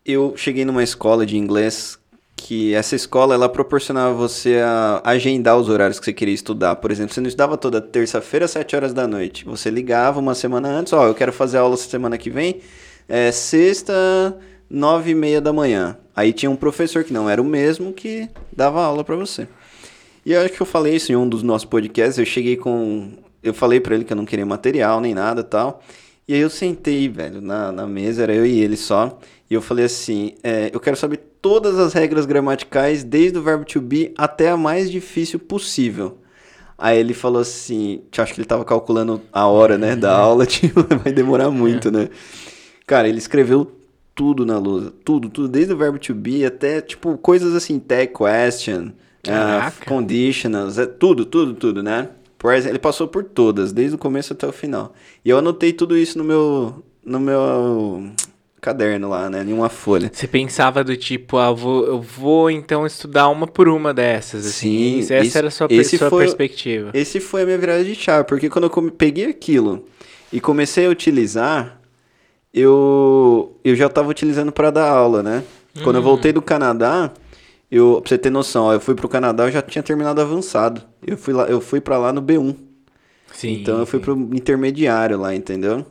eu 0.03 0.33
cheguei 0.35 0.65
numa 0.65 0.81
escola 0.81 1.23
de 1.23 1.37
inglês 1.37 2.00
que 2.43 2.73
essa 2.73 2.95
escola 2.95 3.35
ela 3.35 3.47
proporcionava 3.47 4.13
você 4.13 4.57
a 4.63 5.01
agendar 5.05 5.57
os 5.57 5.69
horários 5.69 5.99
que 5.99 6.05
você 6.05 6.13
queria 6.13 6.33
estudar. 6.33 6.75
Por 6.77 6.91
exemplo, 6.91 7.13
você 7.13 7.21
não 7.21 7.27
estudava 7.27 7.55
toda 7.55 7.79
terça-feira 7.79 8.45
às 8.45 8.51
7 8.51 8.75
horas 8.75 8.93
da 8.93 9.07
noite. 9.07 9.45
Você 9.45 9.69
ligava 9.69 10.19
uma 10.19 10.33
semana 10.33 10.67
antes, 10.67 10.91
ó, 10.91 11.07
eu 11.07 11.13
quero 11.13 11.31
fazer 11.31 11.59
aula 11.59 11.77
semana 11.77 12.17
que 12.17 12.29
vem, 12.29 12.59
é 13.07 13.31
sexta, 13.31 13.93
nove 14.69 15.11
e 15.11 15.15
meia 15.15 15.39
da 15.39 15.53
manhã. 15.53 15.97
Aí 16.15 16.33
tinha 16.33 16.49
um 16.49 16.55
professor 16.55 17.03
que 17.03 17.13
não 17.13 17.29
era 17.29 17.41
o 17.41 17.45
mesmo 17.45 17.93
que 17.93 18.27
dava 18.51 18.83
aula 18.83 19.03
para 19.03 19.15
você. 19.15 19.47
E 20.25 20.33
eu 20.33 20.41
acho 20.41 20.53
que 20.53 20.61
eu 20.61 20.65
falei 20.65 20.95
isso 20.95 21.11
em 21.11 21.15
um 21.15 21.29
dos 21.29 21.43
nossos 21.43 21.65
podcasts, 21.65 22.17
eu 22.17 22.25
cheguei 22.25 22.57
com... 22.57 23.11
Eu 23.43 23.53
falei 23.53 23.79
para 23.79 23.95
ele 23.95 24.03
que 24.03 24.13
eu 24.13 24.17
não 24.17 24.25
queria 24.25 24.45
material 24.45 24.99
nem 24.99 25.13
nada 25.13 25.43
tal. 25.43 25.81
E 26.27 26.33
aí 26.33 26.39
eu 26.39 26.49
sentei, 26.49 27.07
velho, 27.09 27.41
na, 27.41 27.71
na 27.71 27.87
mesa, 27.87 28.23
era 28.23 28.33
eu 28.33 28.45
e 28.45 28.59
ele 28.59 28.77
só. 28.77 29.19
E 29.49 29.53
eu 29.53 29.61
falei 29.61 29.85
assim: 29.85 30.35
é, 30.43 30.69
eu 30.71 30.79
quero 30.79 30.95
saber 30.95 31.30
todas 31.41 31.79
as 31.79 31.93
regras 31.93 32.25
gramaticais, 32.25 33.03
desde 33.03 33.37
o 33.37 33.41
verbo 33.41 33.65
to 33.65 33.81
be 33.81 34.13
até 34.17 34.49
a 34.49 34.57
mais 34.57 34.91
difícil 34.91 35.39
possível. 35.39 36.17
Aí 36.77 36.97
ele 36.97 37.13
falou 37.13 37.41
assim: 37.41 38.01
acho 38.17 38.33
que 38.33 38.39
ele 38.39 38.47
tava 38.47 38.65
calculando 38.65 39.21
a 39.31 39.47
hora, 39.47 39.77
né, 39.77 39.95
da 39.95 40.15
aula, 40.15 40.45
tipo, 40.47 40.83
vai 41.03 41.11
demorar 41.11 41.49
muito, 41.49 41.91
né? 41.91 42.09
Cara, 42.85 43.07
ele 43.07 43.19
escreveu 43.19 43.71
tudo 44.13 44.45
na 44.45 44.57
lousa, 44.57 44.91
tudo, 45.03 45.29
tudo, 45.29 45.47
desde 45.47 45.73
o 45.73 45.77
verbo 45.77 45.97
to 45.97 46.13
be 46.13 46.45
até, 46.45 46.81
tipo, 46.81 47.17
coisas 47.17 47.55
assim, 47.55 47.79
tag 47.79 48.11
question, 48.13 48.91
uh, 49.27 49.85
conditionals, 49.87 50.77
é, 50.77 50.85
tudo, 50.85 51.25
tudo, 51.25 51.53
tudo, 51.53 51.81
né? 51.81 52.09
Ele 52.67 52.79
passou 52.79 53.07
por 53.07 53.23
todas, 53.23 53.71
desde 53.71 53.95
o 53.95 53.99
começo 53.99 54.33
até 54.33 54.47
o 54.47 54.51
final. 54.51 54.93
E 55.23 55.29
eu 55.29 55.37
anotei 55.37 55.71
tudo 55.71 55.95
isso 55.95 56.17
no 56.17 56.23
meu, 56.23 56.83
no 57.05 57.19
meu 57.19 58.11
caderno 58.61 59.09
lá, 59.09 59.29
né? 59.29 59.43
Em 59.43 59.51
uma 59.51 59.67
folha. 59.67 60.11
Você 60.13 60.27
pensava 60.27 60.83
do 60.83 60.95
tipo, 60.95 61.37
ah, 61.37 61.51
vou, 61.51 61.83
eu 61.85 61.99
vou 61.99 62.49
então 62.51 62.85
estudar 62.85 63.27
uma 63.27 63.47
por 63.47 63.67
uma 63.67 63.91
dessas, 63.91 64.45
assim. 64.45 65.01
Sim. 65.01 65.13
essa 65.15 65.39
era 65.39 65.47
a 65.47 65.51
sua, 65.51 65.67
esse 65.71 65.97
sua 65.97 66.09
foi, 66.09 66.25
perspectiva. 66.25 66.91
Esse 66.93 67.19
foi 67.19 67.41
a 67.41 67.45
minha 67.45 67.57
virada 67.57 67.83
de 67.83 67.95
chave, 67.95 68.25
porque 68.25 68.49
quando 68.49 68.65
eu 68.65 68.91
peguei 68.91 69.25
aquilo 69.25 69.85
e 70.31 70.39
comecei 70.39 70.85
a 70.85 70.89
utilizar, 70.89 71.81
eu, 72.53 73.57
eu 73.63 73.75
já 73.75 73.87
estava 73.87 74.07
utilizando 74.07 74.51
para 74.51 74.69
dar 74.69 74.89
aula, 74.89 75.23
né? 75.23 75.43
Quando 75.83 75.95
eu 75.95 76.01
uhum. 76.01 76.07
voltei 76.07 76.31
do 76.31 76.41
Canadá, 76.41 77.11
eu, 77.71 77.99
pra 78.01 78.09
você 78.09 78.17
ter 78.17 78.29
noção, 78.29 78.65
ó, 78.65 78.73
eu 78.73 78.79
fui 78.79 78.93
pro 78.93 79.09
Canadá, 79.09 79.45
eu 79.45 79.51
já 79.51 79.61
tinha 79.61 79.81
terminado 79.81 80.21
avançado. 80.21 80.83
Eu 81.05 81.17
fui, 81.17 81.33
lá, 81.33 81.45
eu 81.45 81.61
fui 81.61 81.81
pra 81.81 81.97
lá 81.97 82.13
no 82.13 82.21
B1. 82.21 82.55
Sim. 83.33 83.53
Então 83.53 83.79
eu 83.79 83.85
fui 83.85 83.99
pro 83.99 84.13
intermediário 84.13 85.17
lá, 85.17 85.33
entendeu? 85.33 85.85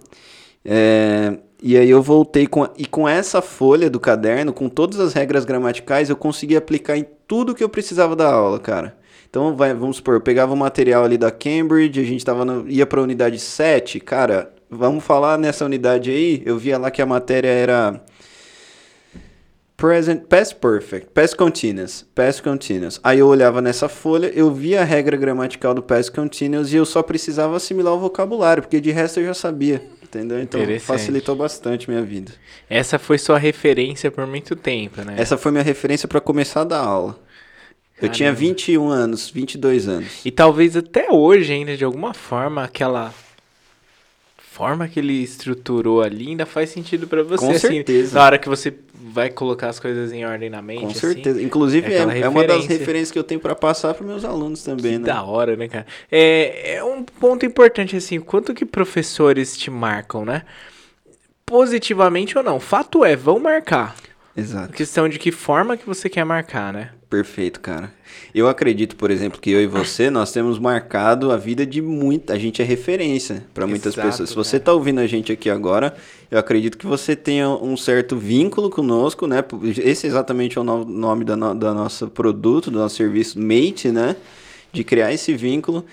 É, 0.62 1.38
e 1.62 1.76
aí 1.76 1.90
eu 1.90 2.02
voltei 2.02 2.46
com. 2.46 2.66
E 2.76 2.86
com 2.86 3.08
essa 3.08 3.42
folha 3.42 3.90
do 3.90 4.00
caderno, 4.00 4.52
com 4.52 4.68
todas 4.68 4.98
as 4.98 5.12
regras 5.12 5.44
gramaticais, 5.44 6.08
eu 6.08 6.16
consegui 6.16 6.56
aplicar 6.56 6.96
em 6.96 7.06
tudo 7.26 7.54
que 7.54 7.62
eu 7.62 7.68
precisava 7.68 8.16
da 8.16 8.32
aula, 8.32 8.58
cara. 8.58 8.96
Então, 9.30 9.54
vai, 9.54 9.72
vamos 9.72 9.98
supor, 9.98 10.14
eu 10.14 10.20
pegava 10.20 10.52
o 10.52 10.56
material 10.56 11.04
ali 11.04 11.16
da 11.16 11.30
Cambridge, 11.30 12.00
a 12.00 12.04
gente 12.04 12.24
tava 12.24 12.44
no, 12.44 12.68
ia 12.68 12.84
pra 12.84 13.00
unidade 13.00 13.38
7, 13.38 14.00
cara, 14.00 14.52
vamos 14.68 15.04
falar 15.04 15.38
nessa 15.38 15.64
unidade 15.64 16.10
aí, 16.10 16.42
eu 16.44 16.58
via 16.58 16.76
lá 16.76 16.90
que 16.90 17.00
a 17.00 17.06
matéria 17.06 17.46
era 17.46 18.02
present, 19.76 20.24
past 20.24 20.56
perfect, 20.56 21.10
past 21.14 21.36
continuous, 21.36 22.04
past 22.12 22.42
continuous. 22.42 22.98
Aí 23.04 23.20
eu 23.20 23.28
olhava 23.28 23.62
nessa 23.62 23.88
folha, 23.88 24.26
eu 24.34 24.52
via 24.52 24.80
a 24.80 24.84
regra 24.84 25.16
gramatical 25.16 25.74
do 25.74 25.82
past 25.82 26.10
continuous 26.10 26.72
e 26.72 26.76
eu 26.76 26.84
só 26.84 27.00
precisava 27.00 27.56
assimilar 27.56 27.94
o 27.94 28.00
vocabulário, 28.00 28.64
porque 28.64 28.80
de 28.80 28.90
resto 28.90 29.20
eu 29.20 29.26
já 29.26 29.34
sabia, 29.34 29.80
entendeu? 30.10 30.40
Então 30.40 30.60
facilitou 30.80 31.36
bastante 31.36 31.88
minha 31.88 32.02
vida. 32.02 32.32
Essa 32.68 32.98
foi 32.98 33.18
sua 33.18 33.38
referência 33.38 34.10
por 34.10 34.26
muito 34.26 34.56
tempo, 34.56 35.02
né? 35.02 35.14
Essa 35.16 35.38
foi 35.38 35.52
minha 35.52 35.64
referência 35.64 36.08
para 36.08 36.20
começar 36.20 36.62
a 36.62 36.64
dar 36.64 36.80
aula. 36.80 37.18
Eu 38.02 38.08
tinha 38.08 38.32
21 38.32 38.88
anos, 38.88 39.30
22 39.30 39.86
anos. 39.86 40.24
E 40.24 40.30
talvez 40.30 40.74
até 40.76 41.10
hoje 41.10 41.52
ainda, 41.52 41.76
de 41.76 41.84
alguma 41.84 42.14
forma, 42.14 42.64
aquela 42.64 43.12
forma 44.60 44.86
que 44.86 45.00
ele 45.00 45.22
estruturou 45.22 46.02
ali 46.02 46.28
ainda 46.28 46.44
faz 46.44 46.68
sentido 46.68 47.06
para 47.06 47.22
você. 47.22 47.46
Com 47.46 47.50
assim, 47.50 47.58
certeza. 47.58 48.18
Na 48.18 48.26
hora 48.26 48.38
que 48.38 48.46
você 48.46 48.74
vai 48.92 49.30
colocar 49.30 49.70
as 49.70 49.80
coisas 49.80 50.12
em 50.12 50.26
ordem 50.26 50.50
na 50.50 50.60
mente. 50.60 50.80
Com 50.82 50.88
assim. 50.88 50.98
certeza. 50.98 51.42
Inclusive, 51.42 51.90
é 51.90 51.96
é, 51.96 52.20
é 52.20 52.28
uma 52.28 52.44
das 52.44 52.56
referência. 52.56 52.78
referências 52.78 53.10
que 53.10 53.18
eu 53.18 53.24
tenho 53.24 53.40
para 53.40 53.54
passar 53.54 53.94
para 53.94 54.06
meus 54.06 54.22
alunos 54.22 54.62
também, 54.62 54.92
Que 54.92 54.98
né? 54.98 55.04
da 55.06 55.22
hora, 55.22 55.56
né, 55.56 55.66
cara? 55.66 55.86
É, 56.12 56.74
é 56.74 56.84
um 56.84 57.02
ponto 57.02 57.46
importante, 57.46 57.96
assim, 57.96 58.20
quanto 58.20 58.52
que 58.52 58.66
professores 58.66 59.56
te 59.56 59.70
marcam, 59.70 60.26
né? 60.26 60.42
Positivamente 61.46 62.36
ou 62.36 62.44
não. 62.44 62.60
Fato 62.60 63.02
é, 63.02 63.16
vão 63.16 63.38
marcar. 63.38 63.96
A 64.36 64.40
Exato. 64.40 64.74
questão 64.74 65.08
de 65.08 65.18
que 65.18 65.32
forma 65.32 65.74
que 65.74 65.86
você 65.86 66.10
quer 66.10 66.24
marcar, 66.24 66.70
né? 66.70 66.90
Perfeito, 67.10 67.58
cara. 67.58 67.92
Eu 68.32 68.48
acredito, 68.48 68.94
por 68.94 69.10
exemplo, 69.10 69.40
que 69.40 69.50
eu 69.50 69.60
e 69.60 69.66
você, 69.66 70.08
nós 70.10 70.30
temos 70.30 70.60
marcado 70.60 71.32
a 71.32 71.36
vida 71.36 71.66
de 71.66 71.82
muita. 71.82 72.34
A 72.34 72.38
gente 72.38 72.62
é 72.62 72.64
referência 72.64 73.44
para 73.52 73.66
muitas 73.66 73.94
Exato, 73.94 74.08
pessoas. 74.08 74.28
Se 74.28 74.34
você 74.36 74.58
está 74.58 74.72
ouvindo 74.72 75.00
a 75.00 75.06
gente 75.08 75.32
aqui 75.32 75.50
agora, 75.50 75.92
eu 76.30 76.38
acredito 76.38 76.78
que 76.78 76.86
você 76.86 77.16
tenha 77.16 77.48
um 77.48 77.76
certo 77.76 78.16
vínculo 78.16 78.70
conosco, 78.70 79.26
né? 79.26 79.42
Esse 79.78 80.06
exatamente 80.06 80.56
é 80.56 80.60
o 80.60 80.64
no- 80.64 80.84
nome 80.84 81.24
da, 81.24 81.36
no, 81.36 81.52
da 81.52 81.74
nosso 81.74 82.06
produto, 82.06 82.70
do 82.70 82.78
nosso 82.78 82.94
serviço 82.94 83.40
Mate, 83.40 83.88
né? 83.90 84.14
De 84.72 84.84
criar 84.84 85.12
esse 85.12 85.34
vínculo. 85.34 85.84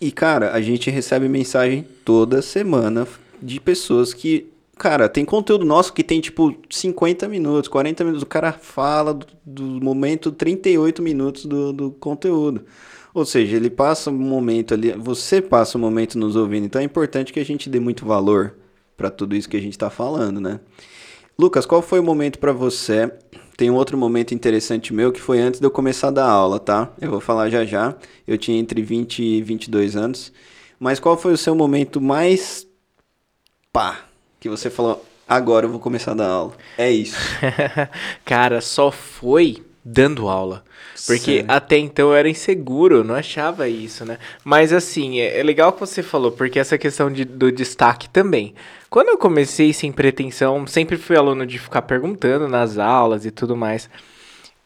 E, 0.00 0.10
cara, 0.10 0.52
a 0.54 0.60
gente 0.62 0.90
recebe 0.90 1.28
mensagem 1.28 1.86
toda 2.02 2.40
semana 2.40 3.06
de 3.42 3.60
pessoas 3.60 4.14
que. 4.14 4.46
Cara, 4.78 5.08
tem 5.08 5.24
conteúdo 5.24 5.64
nosso 5.64 5.92
que 5.92 6.02
tem 6.02 6.20
tipo 6.20 6.56
50 6.70 7.28
minutos, 7.28 7.68
40 7.68 8.04
minutos. 8.04 8.22
O 8.22 8.26
cara 8.26 8.52
fala 8.52 9.14
do, 9.14 9.26
do 9.44 9.64
momento 9.84 10.32
38 10.32 11.02
minutos 11.02 11.44
do, 11.44 11.72
do 11.72 11.90
conteúdo. 11.92 12.64
Ou 13.14 13.24
seja, 13.26 13.56
ele 13.56 13.68
passa 13.68 14.10
um 14.10 14.14
momento 14.14 14.72
ali, 14.72 14.92
você 14.92 15.42
passa 15.42 15.76
um 15.76 15.80
momento 15.80 16.18
nos 16.18 16.34
ouvindo. 16.34 16.64
Então 16.64 16.80
é 16.80 16.84
importante 16.84 17.32
que 17.32 17.40
a 17.40 17.44
gente 17.44 17.68
dê 17.68 17.78
muito 17.78 18.06
valor 18.06 18.54
para 18.96 19.10
tudo 19.10 19.36
isso 19.36 19.48
que 19.48 19.56
a 19.56 19.60
gente 19.60 19.72
está 19.72 19.90
falando, 19.90 20.40
né? 20.40 20.60
Lucas, 21.38 21.66
qual 21.66 21.82
foi 21.82 22.00
o 22.00 22.02
momento 22.02 22.38
para 22.38 22.52
você? 22.52 23.12
Tem 23.56 23.70
um 23.70 23.74
outro 23.74 23.98
momento 23.98 24.34
interessante 24.34 24.94
meu 24.94 25.12
que 25.12 25.20
foi 25.20 25.40
antes 25.40 25.60
de 25.60 25.66
eu 25.66 25.70
começar 25.70 26.08
a 26.08 26.12
dar 26.12 26.26
aula, 26.26 26.58
tá? 26.58 26.92
Eu 27.00 27.10
vou 27.10 27.20
falar 27.20 27.50
já 27.50 27.64
já. 27.64 27.94
Eu 28.26 28.38
tinha 28.38 28.58
entre 28.58 28.80
20 28.82 29.22
e 29.22 29.42
22 29.42 29.94
anos. 29.94 30.32
Mas 30.80 30.98
qual 30.98 31.16
foi 31.16 31.32
o 31.32 31.38
seu 31.38 31.54
momento 31.54 32.00
mais 32.00 32.66
pá, 33.72 34.06
que 34.42 34.48
você 34.48 34.68
falou, 34.68 35.04
agora 35.28 35.66
eu 35.66 35.70
vou 35.70 35.78
começar 35.80 36.10
a 36.12 36.14
dar 36.14 36.28
aula? 36.28 36.52
É 36.76 36.90
isso. 36.90 37.16
Cara, 38.24 38.60
só 38.60 38.90
foi 38.90 39.62
dando 39.84 40.28
aula. 40.28 40.64
Porque 41.06 41.38
Sério? 41.38 41.44
até 41.48 41.78
então 41.78 42.10
eu 42.10 42.14
era 42.16 42.28
inseguro, 42.28 42.96
eu 42.96 43.04
não 43.04 43.14
achava 43.14 43.68
isso, 43.68 44.04
né? 44.04 44.18
Mas 44.44 44.72
assim, 44.72 45.20
é, 45.20 45.38
é 45.40 45.42
legal 45.42 45.72
que 45.72 45.80
você 45.80 46.02
falou, 46.02 46.32
porque 46.32 46.58
essa 46.58 46.78
questão 46.78 47.10
de- 47.10 47.24
do 47.24 47.50
destaque 47.52 48.08
também. 48.08 48.54
Quando 48.90 49.08
eu 49.08 49.18
comecei 49.18 49.72
sem 49.72 49.90
pretensão, 49.92 50.66
sempre 50.66 50.96
fui 50.96 51.16
aluno 51.16 51.46
de 51.46 51.58
ficar 51.58 51.82
perguntando 51.82 52.46
nas 52.48 52.78
aulas 52.78 53.24
e 53.24 53.30
tudo 53.30 53.56
mais. 53.56 53.88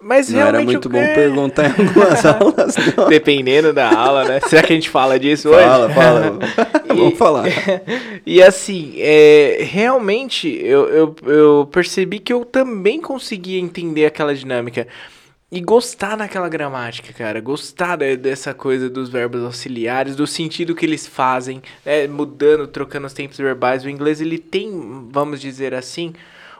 Mas 0.00 0.28
Não 0.28 0.40
era 0.40 0.60
muito 0.60 0.86
eu- 0.88 0.92
bom 0.92 0.98
é, 0.98 1.14
perguntar 1.14 1.68
em 1.70 1.72
algumas 1.88 2.24
aulas, 2.26 2.74
não. 2.96 3.08
Dependendo 3.08 3.72
da 3.72 3.90
aula, 3.90 4.24
né? 4.24 4.40
Será 4.40 4.62
que 4.62 4.72
a 4.72 4.76
gente 4.76 4.90
fala 4.90 5.18
disso 5.18 5.48
hoje? 5.48 5.64
Fala, 5.64 5.90
fala. 5.90 6.38
Vamos 6.88 7.18
falar. 7.18 7.44
E 8.28 8.42
assim, 8.42 8.94
é, 8.98 9.58
realmente 9.70 10.48
eu, 10.48 10.88
eu, 10.88 11.16
eu 11.26 11.68
percebi 11.70 12.18
que 12.18 12.32
eu 12.32 12.44
também 12.44 13.00
conseguia 13.00 13.58
entender 13.60 14.04
aquela 14.04 14.34
dinâmica. 14.34 14.86
E 15.50 15.60
gostar 15.60 16.16
daquela 16.16 16.48
gramática, 16.48 17.12
cara. 17.12 17.40
Gostar 17.40 17.96
de- 17.96 18.16
dessa 18.16 18.52
coisa 18.52 18.90
dos 18.90 19.08
verbos 19.08 19.44
auxiliares, 19.44 20.16
do 20.16 20.26
sentido 20.26 20.74
que 20.74 20.84
eles 20.84 21.06
fazem, 21.06 21.62
né, 21.84 22.08
mudando, 22.08 22.66
trocando 22.66 23.06
os 23.06 23.12
tempos 23.12 23.38
verbais. 23.38 23.84
O 23.84 23.88
inglês, 23.88 24.20
ele 24.20 24.38
tem, 24.38 25.06
vamos 25.10 25.40
dizer 25.40 25.72
assim, 25.72 26.12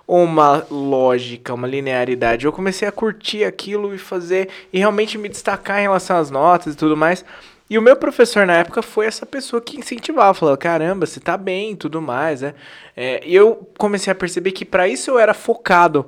uma 0.07 0.65
lógica, 0.71 1.55
uma 1.55 1.67
linearidade. 1.67 2.47
Eu 2.47 2.53
comecei 2.53 2.87
a 2.87 2.93
curtir 2.93 3.45
aquilo 3.45 3.95
e 3.95 3.99
fazer, 3.99 4.49
e 4.73 4.79
realmente 4.79 5.19
me 5.19 5.29
destacar 5.29 5.79
em 5.79 5.83
relação 5.83 6.17
às 6.17 6.31
notas 6.31 6.75
e 6.75 6.77
tudo 6.77 6.97
mais. 6.97 7.25
E 7.69 7.77
o 7.77 7.83
meu 7.83 7.97
professor 7.97 8.47
na 8.47 8.55
época 8.55 8.81
foi 8.81 9.07
essa 9.07 9.27
pessoa 9.27 9.61
que 9.61 9.77
incentivava, 9.77 10.33
falou: 10.33 10.57
caramba, 10.57 11.05
você 11.05 11.19
tá 11.19 11.37
bem 11.37 11.73
e 11.73 11.77
tudo 11.77 12.01
mais, 12.01 12.43
né? 12.43 12.55
É, 12.97 13.21
e 13.27 13.35
eu 13.35 13.69
comecei 13.77 14.13
a 14.13 14.15
perceber 14.15 14.53
que 14.53 14.65
para 14.65 14.87
isso 14.87 15.11
eu 15.11 15.19
era 15.19 15.35
focado. 15.35 16.07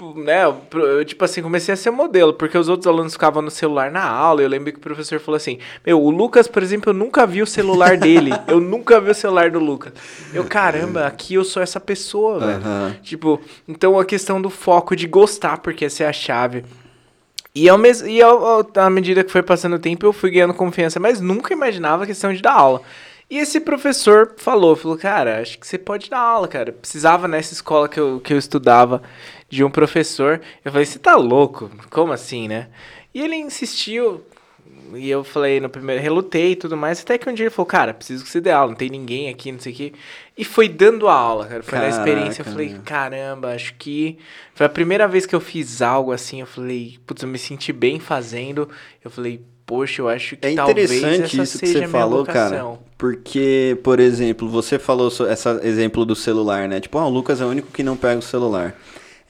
Tipo, 0.00 0.18
né? 0.18 0.46
eu 0.72 1.04
tipo 1.04 1.22
assim, 1.22 1.42
comecei 1.42 1.74
a 1.74 1.76
ser 1.76 1.90
modelo, 1.90 2.32
porque 2.32 2.56
os 2.56 2.70
outros 2.70 2.86
alunos 2.86 3.12
ficavam 3.12 3.42
no 3.42 3.50
celular 3.50 3.90
na 3.90 4.02
aula. 4.02 4.40
Eu 4.40 4.48
lembro 4.48 4.72
que 4.72 4.78
o 4.78 4.80
professor 4.80 5.20
falou 5.20 5.36
assim: 5.36 5.58
Meu, 5.86 6.00
o 6.00 6.08
Lucas, 6.08 6.48
por 6.48 6.62
exemplo, 6.62 6.88
eu 6.88 6.94
nunca 6.94 7.26
vi 7.26 7.42
o 7.42 7.46
celular 7.46 7.98
dele. 7.98 8.30
eu 8.48 8.60
nunca 8.60 8.98
vi 8.98 9.10
o 9.10 9.14
celular 9.14 9.50
do 9.50 9.58
Lucas. 9.58 9.92
Eu, 10.32 10.44
caramba, 10.44 11.06
aqui 11.06 11.34
eu 11.34 11.44
sou 11.44 11.62
essa 11.62 11.78
pessoa, 11.78 12.38
velho. 12.38 12.62
Tipo, 13.02 13.38
então 13.68 13.98
a 13.98 14.04
questão 14.06 14.40
do 14.40 14.48
foco 14.48 14.96
de 14.96 15.06
gostar, 15.06 15.58
porque 15.58 15.84
essa 15.84 16.04
é 16.04 16.06
a 16.06 16.12
chave. 16.14 16.64
E, 17.54 17.68
ao 17.68 17.76
mes... 17.76 18.00
e 18.00 18.22
ao- 18.22 18.66
à 18.76 18.88
medida 18.88 19.22
que 19.22 19.30
foi 19.30 19.42
passando 19.42 19.74
o 19.74 19.78
tempo, 19.78 20.06
eu 20.06 20.14
fui 20.14 20.30
ganhando 20.30 20.54
confiança, 20.54 20.98
mas 20.98 21.20
nunca 21.20 21.52
imaginava 21.52 22.04
a 22.04 22.06
questão 22.06 22.32
de 22.32 22.40
dar 22.40 22.52
aula. 22.52 22.80
E 23.28 23.38
esse 23.38 23.60
professor 23.60 24.34
falou, 24.38 24.74
falou, 24.74 24.96
cara, 24.96 25.40
acho 25.40 25.58
que 25.58 25.66
você 25.66 25.78
pode 25.78 26.10
dar 26.10 26.18
aula, 26.18 26.48
cara. 26.48 26.72
Precisava 26.72 27.28
nessa 27.28 27.52
escola 27.52 27.88
que 27.88 28.00
eu, 28.00 28.18
que 28.18 28.32
eu 28.32 28.38
estudava 28.38 29.02
de 29.50 29.64
um 29.64 29.70
professor. 29.70 30.40
Eu 30.64 30.72
falei, 30.72 30.86
você 30.86 30.98
tá 30.98 31.16
louco? 31.16 31.70
Como 31.90 32.12
assim, 32.12 32.48
né? 32.48 32.68
E 33.12 33.20
ele 33.20 33.36
insistiu, 33.36 34.24
e 34.94 35.10
eu 35.10 35.24
falei 35.24 35.60
no 35.60 35.68
primeiro, 35.68 36.00
relutei 36.00 36.52
e 36.52 36.56
tudo 36.56 36.76
mais, 36.76 37.00
até 37.00 37.18
que 37.18 37.28
um 37.28 37.34
dia 37.34 37.44
ele 37.44 37.50
falou, 37.50 37.66
cara, 37.66 37.92
preciso 37.92 38.24
que 38.24 38.30
você 38.30 38.40
dê 38.40 38.50
aula, 38.50 38.70
não 38.70 38.78
tem 38.78 38.88
ninguém 38.88 39.28
aqui, 39.28 39.50
não 39.50 39.58
sei 39.58 39.72
o 39.72 39.76
quê. 39.76 39.92
E 40.38 40.44
foi 40.44 40.68
dando 40.68 41.08
a 41.08 41.14
aula, 41.14 41.46
cara. 41.46 41.62
Foi 41.62 41.78
na 41.78 41.88
experiência, 41.88 42.42
eu 42.42 42.44
Caraca, 42.44 42.50
falei, 42.50 42.80
caramba, 42.84 43.52
acho 43.52 43.74
que 43.74 44.16
foi 44.54 44.64
a 44.64 44.70
primeira 44.70 45.08
vez 45.08 45.26
que 45.26 45.34
eu 45.34 45.40
fiz 45.40 45.82
algo 45.82 46.12
assim, 46.12 46.40
eu 46.40 46.46
falei, 46.46 46.98
putz, 47.04 47.22
eu 47.22 47.28
me 47.28 47.38
senti 47.38 47.72
bem 47.72 47.98
fazendo. 47.98 48.68
Eu 49.04 49.10
falei, 49.10 49.42
poxa, 49.66 50.02
eu 50.02 50.08
acho 50.08 50.36
que 50.36 50.46
É 50.46 50.54
talvez 50.54 50.90
interessante 50.90 51.40
essa 51.40 51.42
isso 51.42 51.58
que 51.58 51.66
você 51.66 51.88
falou, 51.88 52.24
cara. 52.24 52.78
Porque, 52.96 53.78
por 53.82 54.00
exemplo, 54.00 54.48
você 54.48 54.78
falou 54.78 55.08
esse 55.08 55.48
exemplo 55.62 56.04
do 56.04 56.14
celular, 56.14 56.68
né? 56.68 56.80
Tipo, 56.80 56.98
ah, 56.98 57.06
o 57.06 57.10
Lucas 57.10 57.40
é 57.40 57.44
o 57.44 57.48
único 57.48 57.72
que 57.72 57.82
não 57.82 57.96
pega 57.96 58.18
o 58.18 58.22
celular. 58.22 58.74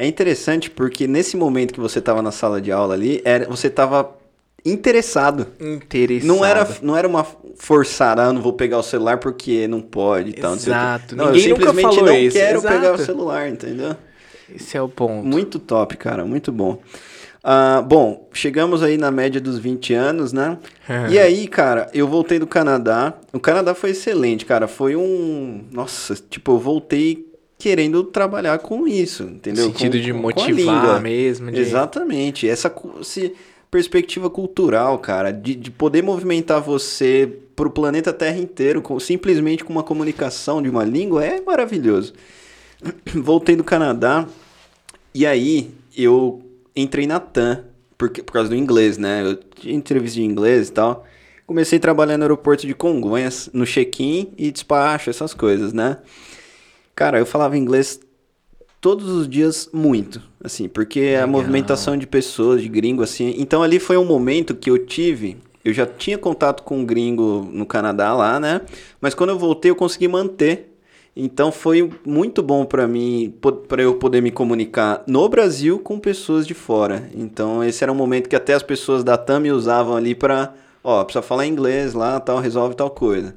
É 0.00 0.06
interessante 0.06 0.70
porque 0.70 1.06
nesse 1.06 1.36
momento 1.36 1.74
que 1.74 1.78
você 1.78 2.00
tava 2.00 2.22
na 2.22 2.32
sala 2.32 2.58
de 2.58 2.72
aula 2.72 2.94
ali, 2.94 3.20
era, 3.22 3.46
você 3.46 3.68
tava 3.68 4.16
interessado. 4.64 5.48
Interessado. 5.60 6.26
Não 6.26 6.42
era, 6.42 6.66
não 6.80 6.96
era 6.96 7.06
uma 7.06 7.26
forçada, 7.56 8.22
ah, 8.22 8.32
não 8.32 8.40
vou 8.40 8.54
pegar 8.54 8.78
o 8.78 8.82
celular 8.82 9.18
porque 9.18 9.68
não 9.68 9.82
pode 9.82 10.30
e 10.30 10.32
tal. 10.32 10.54
Exato. 10.54 11.14
Não, 11.14 11.26
Ninguém 11.26 11.50
eu 11.50 11.58
nunca 11.58 11.66
simplesmente 11.66 11.96
falou 11.96 12.10
não 12.12 12.18
isso. 12.18 12.34
quero 12.34 12.62
pegar 12.62 12.80
o 12.80 12.94
Exato. 12.94 13.04
celular, 13.04 13.48
entendeu? 13.50 13.94
Esse 14.56 14.74
é 14.74 14.80
o 14.80 14.88
ponto. 14.88 15.26
Muito 15.26 15.58
top, 15.58 15.94
cara, 15.98 16.24
muito 16.24 16.50
bom. 16.50 16.78
Ah, 17.44 17.84
bom, 17.86 18.26
chegamos 18.32 18.82
aí 18.82 18.96
na 18.96 19.10
média 19.10 19.38
dos 19.38 19.58
20 19.58 19.92
anos, 19.92 20.32
né? 20.32 20.56
e 21.10 21.18
aí, 21.18 21.46
cara, 21.46 21.90
eu 21.92 22.08
voltei 22.08 22.38
do 22.38 22.46
Canadá. 22.46 23.12
O 23.34 23.38
Canadá 23.38 23.74
foi 23.74 23.90
excelente, 23.90 24.46
cara. 24.46 24.66
Foi 24.66 24.96
um. 24.96 25.62
Nossa, 25.70 26.14
tipo, 26.14 26.52
eu 26.52 26.58
voltei 26.58 27.29
querendo 27.60 28.02
trabalhar 28.02 28.58
com 28.58 28.88
isso, 28.88 29.22
entendeu? 29.24 29.66
No 29.66 29.72
sentido 29.72 29.92
Com- 29.98 30.02
de 30.04 30.12
com- 30.12 30.16
com 30.18 30.22
motivar 30.22 30.54
língua. 30.82 31.00
mesmo. 31.00 31.50
De... 31.52 31.60
Exatamente. 31.60 32.48
Essa 32.48 32.74
esse 33.00 33.34
perspectiva 33.70 34.28
cultural, 34.28 34.98
cara, 34.98 35.30
de, 35.30 35.54
de 35.54 35.70
poder 35.70 36.02
movimentar 36.02 36.60
você 36.60 37.30
pro 37.54 37.70
planeta 37.70 38.12
Terra 38.12 38.38
inteiro, 38.38 38.82
com, 38.82 38.98
simplesmente 38.98 39.62
com 39.62 39.72
uma 39.72 39.82
comunicação 39.84 40.60
de 40.60 40.68
uma 40.68 40.82
língua, 40.84 41.24
é 41.24 41.40
maravilhoso. 41.40 42.12
Voltei 43.14 43.54
do 43.54 43.62
Canadá 43.62 44.26
e 45.14 45.24
aí 45.26 45.70
eu 45.96 46.42
entrei 46.74 47.06
na 47.06 47.20
TAM, 47.20 47.64
porque, 47.98 48.22
por 48.22 48.32
causa 48.32 48.48
do 48.48 48.56
inglês, 48.56 48.96
né? 48.98 49.22
Eu 49.24 49.36
tinha 49.36 49.74
entrevista 49.74 50.16
de 50.18 50.24
inglês 50.24 50.68
e 50.68 50.72
tal. 50.72 51.04
Comecei 51.46 51.78
a 51.78 51.80
trabalhar 51.80 52.16
no 52.16 52.24
aeroporto 52.24 52.66
de 52.66 52.74
Congonhas, 52.74 53.50
no 53.52 53.66
check-in 53.66 54.32
e 54.38 54.50
despacho, 54.50 55.10
essas 55.10 55.34
coisas, 55.34 55.72
né? 55.72 55.98
Cara, 56.94 57.18
eu 57.18 57.26
falava 57.26 57.56
inglês 57.56 58.00
todos 58.80 59.08
os 59.08 59.28
dias 59.28 59.68
muito, 59.72 60.22
assim, 60.42 60.68
porque 60.68 61.00
a 61.00 61.24
Legal. 61.24 61.28
movimentação 61.28 61.96
de 61.96 62.06
pessoas, 62.06 62.62
de 62.62 62.68
gringo, 62.68 63.02
assim. 63.02 63.34
Então 63.38 63.62
ali 63.62 63.78
foi 63.78 63.96
um 63.96 64.04
momento 64.04 64.54
que 64.54 64.70
eu 64.70 64.78
tive. 64.84 65.38
Eu 65.64 65.72
já 65.74 65.86
tinha 65.86 66.16
contato 66.16 66.62
com 66.62 66.78
um 66.78 66.84
gringo 66.84 67.46
no 67.52 67.66
Canadá 67.66 68.14
lá, 68.14 68.40
né? 68.40 68.62
Mas 69.00 69.14
quando 69.14 69.30
eu 69.30 69.38
voltei 69.38 69.70
eu 69.70 69.76
consegui 69.76 70.08
manter. 70.08 70.68
Então 71.14 71.50
foi 71.50 71.90
muito 72.06 72.42
bom 72.42 72.64
pra 72.64 72.86
mim, 72.86 73.34
para 73.68 73.82
eu 73.82 73.94
poder 73.94 74.22
me 74.22 74.30
comunicar 74.30 75.02
no 75.06 75.28
Brasil 75.28 75.78
com 75.78 75.98
pessoas 75.98 76.46
de 76.46 76.54
fora. 76.54 77.10
Então 77.14 77.62
esse 77.64 77.82
era 77.82 77.92
um 77.92 77.96
momento 77.96 78.28
que 78.28 78.36
até 78.36 78.54
as 78.54 78.62
pessoas 78.62 79.02
da 79.02 79.18
TAM 79.18 79.40
me 79.40 79.50
usavam 79.50 79.96
ali 79.96 80.14
pra, 80.14 80.54
ó, 80.84 81.02
precisa 81.04 81.20
falar 81.20 81.46
inglês 81.46 81.94
lá, 81.94 82.18
tal, 82.20 82.38
resolve 82.38 82.74
tal 82.76 82.90
coisa. 82.90 83.34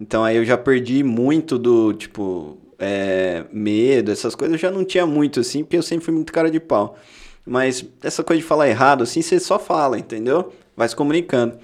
Então 0.00 0.24
aí 0.24 0.36
eu 0.36 0.44
já 0.44 0.58
perdi 0.58 1.04
muito 1.04 1.56
do, 1.56 1.92
tipo, 1.94 2.58
é, 2.82 3.44
medo, 3.52 4.10
essas 4.10 4.34
coisas 4.34 4.54
eu 4.54 4.58
já 4.58 4.70
não 4.70 4.84
tinha 4.84 5.06
muito 5.06 5.38
assim, 5.38 5.62
porque 5.62 5.76
eu 5.76 5.82
sempre 5.82 6.04
fui 6.04 6.12
muito 6.12 6.32
cara 6.32 6.50
de 6.50 6.58
pau. 6.58 6.98
Mas 7.46 7.84
essa 8.02 8.24
coisa 8.24 8.42
de 8.42 8.46
falar 8.46 8.68
errado, 8.68 9.04
assim, 9.04 9.22
você 9.22 9.38
só 9.38 9.58
fala, 9.58 9.98
entendeu? 9.98 10.52
Vai 10.76 10.88
se 10.88 10.96
comunicando. 10.96 11.56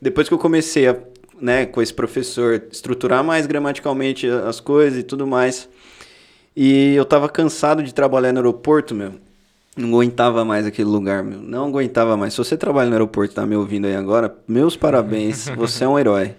Depois 0.00 0.28
que 0.28 0.34
eu 0.34 0.38
comecei 0.38 0.86
a, 0.86 0.96
né, 1.40 1.64
com 1.64 1.80
esse 1.80 1.94
professor, 1.94 2.62
estruturar 2.70 3.24
mais 3.24 3.46
gramaticalmente 3.46 4.28
as 4.28 4.60
coisas 4.60 4.98
e 4.98 5.02
tudo 5.02 5.26
mais. 5.26 5.66
E 6.54 6.94
eu 6.94 7.04
tava 7.04 7.28
cansado 7.28 7.82
de 7.82 7.94
trabalhar 7.94 8.32
no 8.32 8.38
aeroporto, 8.38 8.94
meu. 8.94 9.12
Não 9.76 9.88
aguentava 9.90 10.44
mais 10.44 10.66
aquele 10.66 10.88
lugar, 10.88 11.22
meu. 11.22 11.38
Não 11.40 11.68
aguentava 11.68 12.16
mais. 12.16 12.34
Se 12.34 12.38
você 12.38 12.56
trabalha 12.56 12.88
no 12.88 12.94
aeroporto 12.94 13.32
e 13.32 13.34
tá 13.34 13.46
me 13.46 13.56
ouvindo 13.56 13.86
aí 13.86 13.94
agora, 13.94 14.34
meus 14.46 14.76
parabéns. 14.76 15.48
você 15.56 15.84
é 15.84 15.88
um 15.88 15.98
herói. 15.98 16.34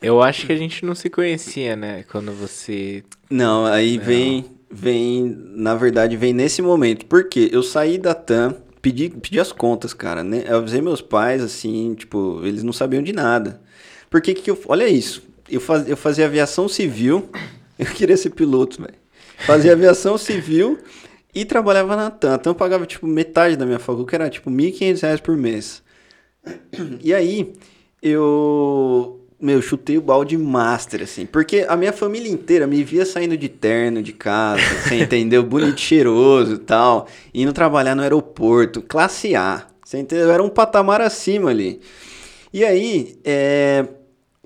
Eu 0.00 0.22
acho 0.22 0.46
que 0.46 0.52
a 0.52 0.56
gente 0.56 0.84
não 0.84 0.94
se 0.94 1.08
conhecia, 1.08 1.76
né? 1.76 2.04
Quando 2.10 2.32
você. 2.32 3.02
Não, 3.30 3.66
aí 3.66 3.96
não. 3.96 4.04
vem. 4.04 4.44
Vem. 4.70 5.36
Na 5.54 5.74
verdade, 5.74 6.16
vem 6.16 6.32
nesse 6.32 6.60
momento. 6.60 7.06
Porque 7.06 7.48
eu 7.52 7.62
saí 7.62 7.96
da 7.96 8.14
TAM, 8.14 8.54
pedi, 8.82 9.08
pedi 9.08 9.40
as 9.40 9.52
contas, 9.52 9.94
cara. 9.94 10.22
Né? 10.22 10.44
Eu 10.46 10.58
avisei 10.58 10.80
meus 10.80 11.00
pais, 11.00 11.42
assim, 11.42 11.94
tipo, 11.94 12.40
eles 12.44 12.62
não 12.62 12.72
sabiam 12.72 13.02
de 13.02 13.12
nada. 13.12 13.60
Porque 14.10 14.34
que, 14.34 14.42
que 14.42 14.50
eu. 14.50 14.60
Olha 14.66 14.86
isso. 14.86 15.22
Eu, 15.48 15.60
faz, 15.60 15.88
eu 15.88 15.96
fazia 15.96 16.26
aviação 16.26 16.68
civil. 16.68 17.28
Eu 17.76 17.86
queria 17.86 18.16
ser 18.16 18.30
piloto, 18.30 18.80
velho. 18.80 18.94
Fazia 19.38 19.72
aviação 19.72 20.16
civil 20.16 20.78
e 21.34 21.44
trabalhava 21.44 21.96
na 21.96 22.10
TAM. 22.10 22.34
A 22.34 22.38
TAM 22.38 22.54
pagava, 22.54 22.86
tipo, 22.86 23.06
metade 23.06 23.56
da 23.56 23.66
minha 23.66 23.80
faculdade, 23.80 24.08
que 24.08 24.14
era, 24.14 24.30
tipo, 24.30 24.48
R$ 24.48 24.56
1.500 24.56 25.20
por 25.20 25.36
mês. 25.36 25.82
E 27.02 27.12
aí, 27.12 27.52
eu... 28.00 29.23
Meu, 29.44 29.60
chutei 29.60 29.98
o 29.98 30.00
balde 30.00 30.38
master, 30.38 31.02
assim. 31.02 31.26
Porque 31.26 31.66
a 31.68 31.76
minha 31.76 31.92
família 31.92 32.32
inteira 32.32 32.66
me 32.66 32.82
via 32.82 33.04
saindo 33.04 33.36
de 33.36 33.46
terno 33.46 34.02
de 34.02 34.14
casa, 34.14 34.62
você 34.88 35.02
entendeu? 35.02 35.42
Bonito, 35.42 35.78
cheiroso 35.78 36.54
e 36.54 36.58
tal. 36.58 37.06
Indo 37.34 37.52
trabalhar 37.52 37.94
no 37.94 38.00
aeroporto, 38.00 38.80
classe 38.80 39.36
A. 39.36 39.66
Você 39.84 39.98
entendeu? 39.98 40.30
Era 40.30 40.42
um 40.42 40.48
patamar 40.48 41.02
acima 41.02 41.50
ali. 41.50 41.78
E 42.54 42.64
aí, 42.64 43.18
é... 43.22 43.86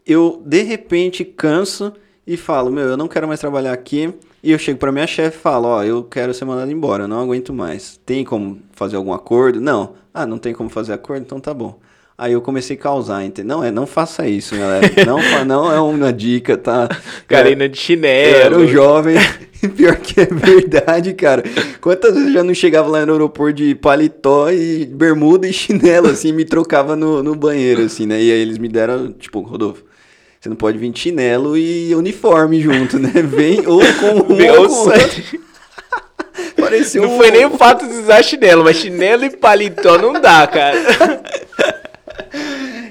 eu, 0.04 0.42
de 0.44 0.62
repente, 0.64 1.24
canso 1.24 1.92
e 2.26 2.36
falo, 2.36 2.68
meu, 2.72 2.88
eu 2.88 2.96
não 2.96 3.06
quero 3.06 3.28
mais 3.28 3.38
trabalhar 3.38 3.74
aqui 3.74 4.12
e 4.42 4.50
eu 4.50 4.58
chego 4.58 4.80
para 4.80 4.90
minha 4.90 5.06
chefe 5.06 5.38
e 5.38 5.40
falo, 5.40 5.68
ó, 5.68 5.84
eu 5.84 6.02
quero 6.02 6.34
ser 6.34 6.44
mandado 6.44 6.72
embora, 6.72 7.04
eu 7.04 7.08
não 7.08 7.20
aguento 7.20 7.52
mais. 7.52 8.00
Tem 8.04 8.24
como 8.24 8.60
fazer 8.72 8.96
algum 8.96 9.12
acordo? 9.12 9.60
Não. 9.60 9.94
Ah, 10.12 10.26
não 10.26 10.38
tem 10.38 10.52
como 10.52 10.68
fazer 10.68 10.92
acordo? 10.92 11.22
Então 11.22 11.38
tá 11.38 11.54
bom. 11.54 11.78
Aí 12.20 12.32
eu 12.32 12.40
comecei 12.40 12.74
a 12.74 12.80
causar, 12.80 13.24
entendeu? 13.24 13.58
Não, 13.58 13.64
é, 13.64 13.70
não 13.70 13.86
faça 13.86 14.26
isso, 14.26 14.56
galera. 14.56 14.90
Não, 15.06 15.44
não 15.44 15.72
é 15.72 15.80
uma 15.80 16.12
dica, 16.12 16.56
tá? 16.56 16.88
Carina 17.28 17.68
de 17.68 17.78
chinelo. 17.78 18.34
Eu 18.34 18.40
era 18.40 18.58
um 18.58 18.66
jovem, 18.66 19.16
pior 19.76 19.94
que 19.94 20.22
é 20.22 20.26
verdade, 20.26 21.14
cara. 21.14 21.44
Quantas 21.80 22.14
vezes 22.14 22.30
eu 22.30 22.34
já 22.34 22.42
não 22.42 22.52
chegava 22.52 22.88
lá 22.88 23.06
no 23.06 23.12
aeroporto 23.12 23.62
de 23.62 23.72
paletó 23.76 24.50
e 24.50 24.84
bermuda 24.84 25.46
e 25.46 25.52
chinelo, 25.52 26.08
assim, 26.08 26.32
me 26.32 26.44
trocava 26.44 26.96
no, 26.96 27.22
no 27.22 27.36
banheiro, 27.36 27.82
assim, 27.82 28.04
né? 28.04 28.20
E 28.20 28.32
aí 28.32 28.40
eles 28.40 28.58
me 28.58 28.68
deram, 28.68 29.12
tipo, 29.12 29.40
Rodolfo, 29.40 29.84
você 30.40 30.48
não 30.48 30.56
pode 30.56 30.76
vir 30.76 30.90
de 30.90 30.98
chinelo 30.98 31.56
e 31.56 31.94
uniforme 31.94 32.60
junto, 32.60 32.98
né? 32.98 33.12
Vem 33.22 33.64
ou 33.64 33.80
com 33.94 34.34
um 34.34 34.60
ou 34.60 34.68
com 34.68 34.74
outro. 34.74 35.40
Pareceu 36.56 37.02
não 37.02 37.14
um... 37.14 37.16
foi 37.16 37.30
nem 37.30 37.46
o 37.46 37.50
fato 37.50 37.86
de 37.86 37.94
usar 37.94 38.24
chinelo, 38.24 38.64
mas 38.64 38.76
chinelo 38.76 39.24
e 39.24 39.30
paletó 39.30 39.96
não 39.98 40.14
dá, 40.14 40.44
cara. 40.48 40.76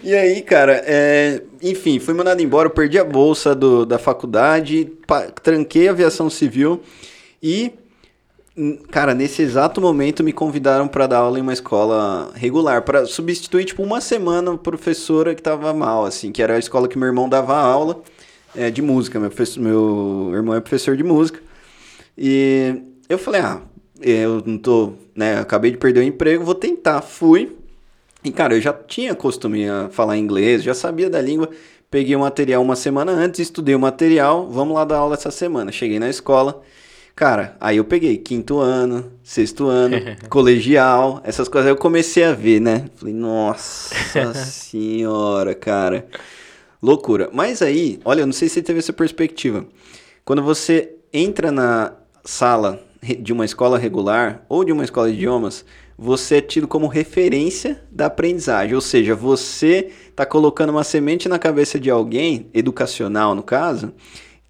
E 0.08 0.16
aí, 0.16 0.42
cara, 0.42 0.82
é... 0.86 1.42
enfim, 1.62 2.00
fui 2.00 2.14
mandado 2.14 2.42
embora, 2.42 2.70
perdi 2.70 2.98
a 2.98 3.04
bolsa 3.04 3.54
do, 3.54 3.86
da 3.86 4.00
faculdade, 4.00 4.90
tranquei 5.44 5.90
a 5.90 5.92
aviação 5.92 6.30
civil 6.30 6.82
e 7.44 7.74
Cara, 8.90 9.14
nesse 9.14 9.42
exato 9.42 9.82
momento 9.82 10.24
me 10.24 10.32
convidaram 10.32 10.88
para 10.88 11.08
dar 11.08 11.18
aula 11.18 11.38
em 11.38 11.42
uma 11.42 11.52
escola 11.52 12.32
regular, 12.36 12.84
para 12.84 13.06
substituir, 13.06 13.66
tipo, 13.66 13.84
uma 13.84 14.00
semana 14.00 14.54
a 14.54 14.58
professora 14.58 15.36
que 15.36 15.44
tava 15.44 15.74
mal, 15.74 16.06
assim, 16.06 16.32
que 16.32 16.42
era 16.42 16.56
a 16.56 16.58
escola 16.58 16.88
que 16.88 16.98
meu 16.98 17.08
irmão 17.08 17.28
dava 17.28 17.56
aula 17.58 18.02
é, 18.56 18.72
de 18.72 18.82
música. 18.82 19.20
Meu, 19.20 19.30
meu 19.58 20.32
irmão 20.34 20.56
é 20.56 20.62
professor 20.62 20.96
de 20.96 21.04
música. 21.04 21.40
E 22.18 22.82
eu 23.10 23.18
falei, 23.20 23.42
ah, 23.42 23.62
eu 24.02 24.42
não 24.46 24.58
tô, 24.58 24.94
né, 25.14 25.38
acabei 25.38 25.70
de 25.70 25.78
perder 25.78 26.00
o 26.00 26.04
emprego, 26.04 26.46
vou 26.46 26.56
tentar. 26.56 27.02
Fui. 27.02 27.58
E, 28.28 28.32
cara, 28.32 28.56
eu 28.56 28.62
já 28.62 28.74
tinha 28.74 29.16
costume 29.16 29.68
a 29.70 29.90
falar 29.90 30.18
inglês, 30.18 30.64
já 30.64 30.74
sabia 30.74 31.10
da 31.10 31.22
língua. 31.22 31.50
Peguei 31.90 32.16
o 32.16 32.20
material 32.20 32.62
uma 32.62 32.76
semana 32.76 33.12
antes, 33.12 33.40
estudei 33.40 33.74
o 33.74 33.80
material, 33.80 34.48
vamos 34.50 34.76
lá 34.76 34.84
dar 34.84 34.98
aula 34.98 35.16
essa 35.16 35.32
semana. 35.32 35.72
Cheguei 35.72 36.00
na 36.00 36.10
escola 36.10 36.62
Cara, 37.18 37.58
aí 37.60 37.78
eu 37.78 37.84
peguei 37.84 38.16
quinto 38.16 38.60
ano, 38.60 39.12
sexto 39.24 39.66
ano, 39.66 39.98
colegial, 40.30 41.20
essas 41.24 41.50
coisas. 41.50 41.66
Aí 41.66 41.72
eu 41.72 41.76
comecei 41.76 42.24
a 42.24 42.32
ver, 42.32 42.62
né? 42.62 42.86
Falei, 42.96 43.12
nossa 43.12 43.96
senhora, 44.36 45.56
cara. 45.56 46.06
Loucura. 46.80 47.28
Mas 47.34 47.64
aí, 47.64 48.00
olha, 48.06 48.22
eu 48.22 48.28
não 48.28 48.34
sei 48.34 48.48
se 48.48 48.54
você 48.54 48.62
teve 48.62 48.78
essa 48.78 48.94
perspectiva. 48.94 49.66
Quando 50.24 50.44
você 50.44 50.94
entra 51.12 51.52
na 51.52 51.94
sala 52.24 52.80
de 53.02 53.34
uma 53.34 53.46
escola 53.46 53.80
regular 53.80 54.46
ou 54.48 54.64
de 54.64 54.72
uma 54.72 54.84
escola 54.84 55.10
de 55.10 55.16
idiomas, 55.16 55.66
você 55.98 56.36
é 56.36 56.42
tido 56.42 56.68
como 56.68 56.88
referência 56.88 57.82
da 57.92 58.06
aprendizagem. 58.06 58.76
Ou 58.76 58.82
seja, 58.82 59.16
você 59.16 59.92
está 60.10 60.26
colocando 60.26 60.70
uma 60.70 60.84
semente 60.84 61.28
na 61.28 61.40
cabeça 61.40 61.80
de 61.80 61.90
alguém, 61.90 62.50
educacional 62.54 63.34
no 63.34 63.42
caso, 63.42 63.94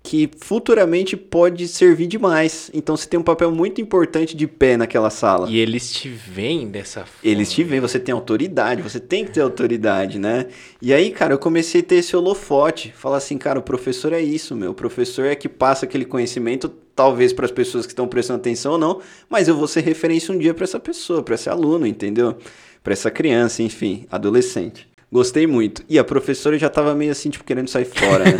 que 0.07 0.29
futuramente 0.39 1.17
pode 1.17 1.67
servir 1.67 2.07
demais. 2.07 2.71
Então 2.73 2.95
você 2.95 3.05
tem 3.05 3.19
um 3.19 3.23
papel 3.23 3.51
muito 3.51 3.81
importante 3.81 4.37
de 4.37 4.47
pé 4.47 4.77
naquela 4.77 5.09
sala. 5.09 5.49
E 5.49 5.59
eles 5.59 5.91
te 5.91 6.07
veem 6.07 6.69
dessa 6.69 7.01
forma. 7.01 7.19
Eles 7.21 7.51
te 7.51 7.61
veem, 7.61 7.81
você 7.81 7.99
tem 7.99 8.13
autoridade, 8.13 8.81
você 8.81 9.01
tem 9.01 9.25
que 9.25 9.31
ter 9.31 9.41
autoridade, 9.41 10.17
né? 10.17 10.45
E 10.81 10.93
aí, 10.93 11.11
cara, 11.11 11.33
eu 11.33 11.37
comecei 11.37 11.81
a 11.81 11.83
ter 11.83 11.95
esse 11.95 12.15
holofote. 12.15 12.93
Falar 12.95 13.17
assim, 13.17 13.37
cara, 13.37 13.59
o 13.59 13.61
professor 13.61 14.13
é 14.13 14.21
isso, 14.21 14.55
meu. 14.55 14.71
O 14.71 14.73
professor 14.73 15.25
é 15.25 15.35
que 15.35 15.49
passa 15.49 15.83
aquele 15.83 16.05
conhecimento, 16.05 16.69
talvez 16.95 17.33
para 17.33 17.43
as 17.43 17.51
pessoas 17.51 17.85
que 17.85 17.91
estão 17.91 18.07
prestando 18.07 18.39
atenção 18.39 18.71
ou 18.71 18.77
não, 18.77 19.01
mas 19.29 19.49
eu 19.49 19.57
vou 19.57 19.67
ser 19.67 19.81
referência 19.81 20.33
um 20.33 20.37
dia 20.37 20.53
para 20.53 20.63
essa 20.63 20.79
pessoa, 20.79 21.21
para 21.21 21.35
esse 21.35 21.49
aluno, 21.49 21.85
entendeu? 21.85 22.37
Para 22.81 22.93
essa 22.93 23.11
criança, 23.11 23.61
enfim, 23.61 24.05
adolescente. 24.09 24.87
Gostei 25.11 25.45
muito. 25.45 25.83
E 25.89 25.99
a 25.99 26.03
professora 26.05 26.57
já 26.57 26.69
tava 26.69 26.95
meio 26.95 27.11
assim, 27.11 27.29
tipo, 27.29 27.43
querendo 27.43 27.69
sair 27.69 27.85
fora, 27.85 28.23
né? 28.23 28.31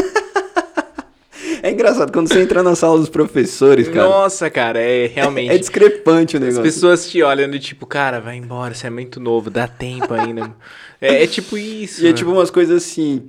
É 1.76 1.78
engraçado, 1.78 2.10
quando 2.10 2.28
você 2.28 2.40
entra 2.40 2.62
na 2.62 2.74
sala 2.74 2.98
dos 2.98 3.10
professores, 3.10 3.86
cara. 3.86 4.08
Nossa, 4.08 4.48
cara, 4.48 4.80
é 4.80 5.06
realmente. 5.06 5.50
É, 5.56 5.58
discrepante 5.58 6.36
o 6.38 6.40
negócio. 6.40 6.62
As 6.62 6.74
pessoas 6.74 7.06
te 7.06 7.22
olham 7.22 7.50
do 7.50 7.58
tipo, 7.58 7.86
cara, 7.86 8.18
vai 8.18 8.36
embora, 8.36 8.72
você 8.72 8.86
é 8.86 8.90
muito 8.90 9.20
novo, 9.20 9.50
dá 9.50 9.68
tempo 9.68 10.14
ainda. 10.14 10.54
é, 10.98 11.22
é, 11.22 11.26
tipo 11.26 11.58
isso. 11.58 12.02
E 12.02 12.08
é 12.08 12.14
tipo 12.14 12.30
umas 12.30 12.50
coisas 12.50 12.82
assim. 12.82 13.28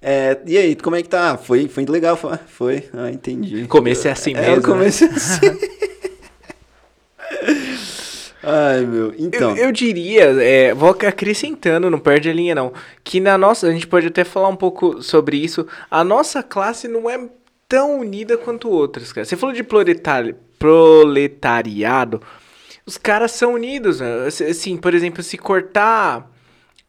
É, 0.00 0.38
e 0.46 0.56
aí, 0.56 0.76
como 0.76 0.94
é 0.94 1.02
que 1.02 1.08
tá? 1.08 1.36
Foi, 1.36 1.66
foi 1.66 1.84
legal? 1.84 2.16
Foi. 2.46 2.84
Ah, 2.94 3.10
entendi. 3.10 3.66
Comecei 3.66 4.10
assim 4.10 4.34
é, 4.34 4.40
mesmo. 4.40 4.56
Eu 4.56 4.62
comecei 4.62 5.08
né? 5.08 5.14
assim. 5.16 5.58
Ai, 8.42 8.86
meu. 8.86 9.12
Então. 9.18 9.56
Eu, 9.56 9.66
eu 9.66 9.72
diria, 9.72 10.26
é, 10.40 10.72
vou 10.72 10.90
acrescentando, 10.90 11.90
não 11.90 11.98
perde 11.98 12.30
a 12.30 12.32
linha 12.32 12.54
não, 12.54 12.72
que 13.02 13.18
na 13.20 13.36
nossa, 13.36 13.66
a 13.66 13.72
gente 13.72 13.86
pode 13.86 14.06
até 14.06 14.22
falar 14.22 14.48
um 14.48 14.56
pouco 14.56 15.02
sobre 15.02 15.36
isso. 15.36 15.66
A 15.90 16.04
nossa 16.04 16.42
classe 16.42 16.86
não 16.86 17.10
é 17.10 17.18
tão 17.70 18.00
unida 18.00 18.36
quanto 18.36 18.68
outras, 18.68 19.12
cara. 19.12 19.24
Você 19.24 19.36
falou 19.36 19.54
de 19.54 19.62
proletari 19.62 20.34
proletariado, 20.58 22.20
os 22.84 22.98
caras 22.98 23.30
são 23.30 23.54
unidos, 23.54 24.00
né? 24.00 24.26
Assim, 24.26 24.76
por 24.76 24.92
exemplo, 24.92 25.22
se 25.22 25.38
cortar 25.38 26.30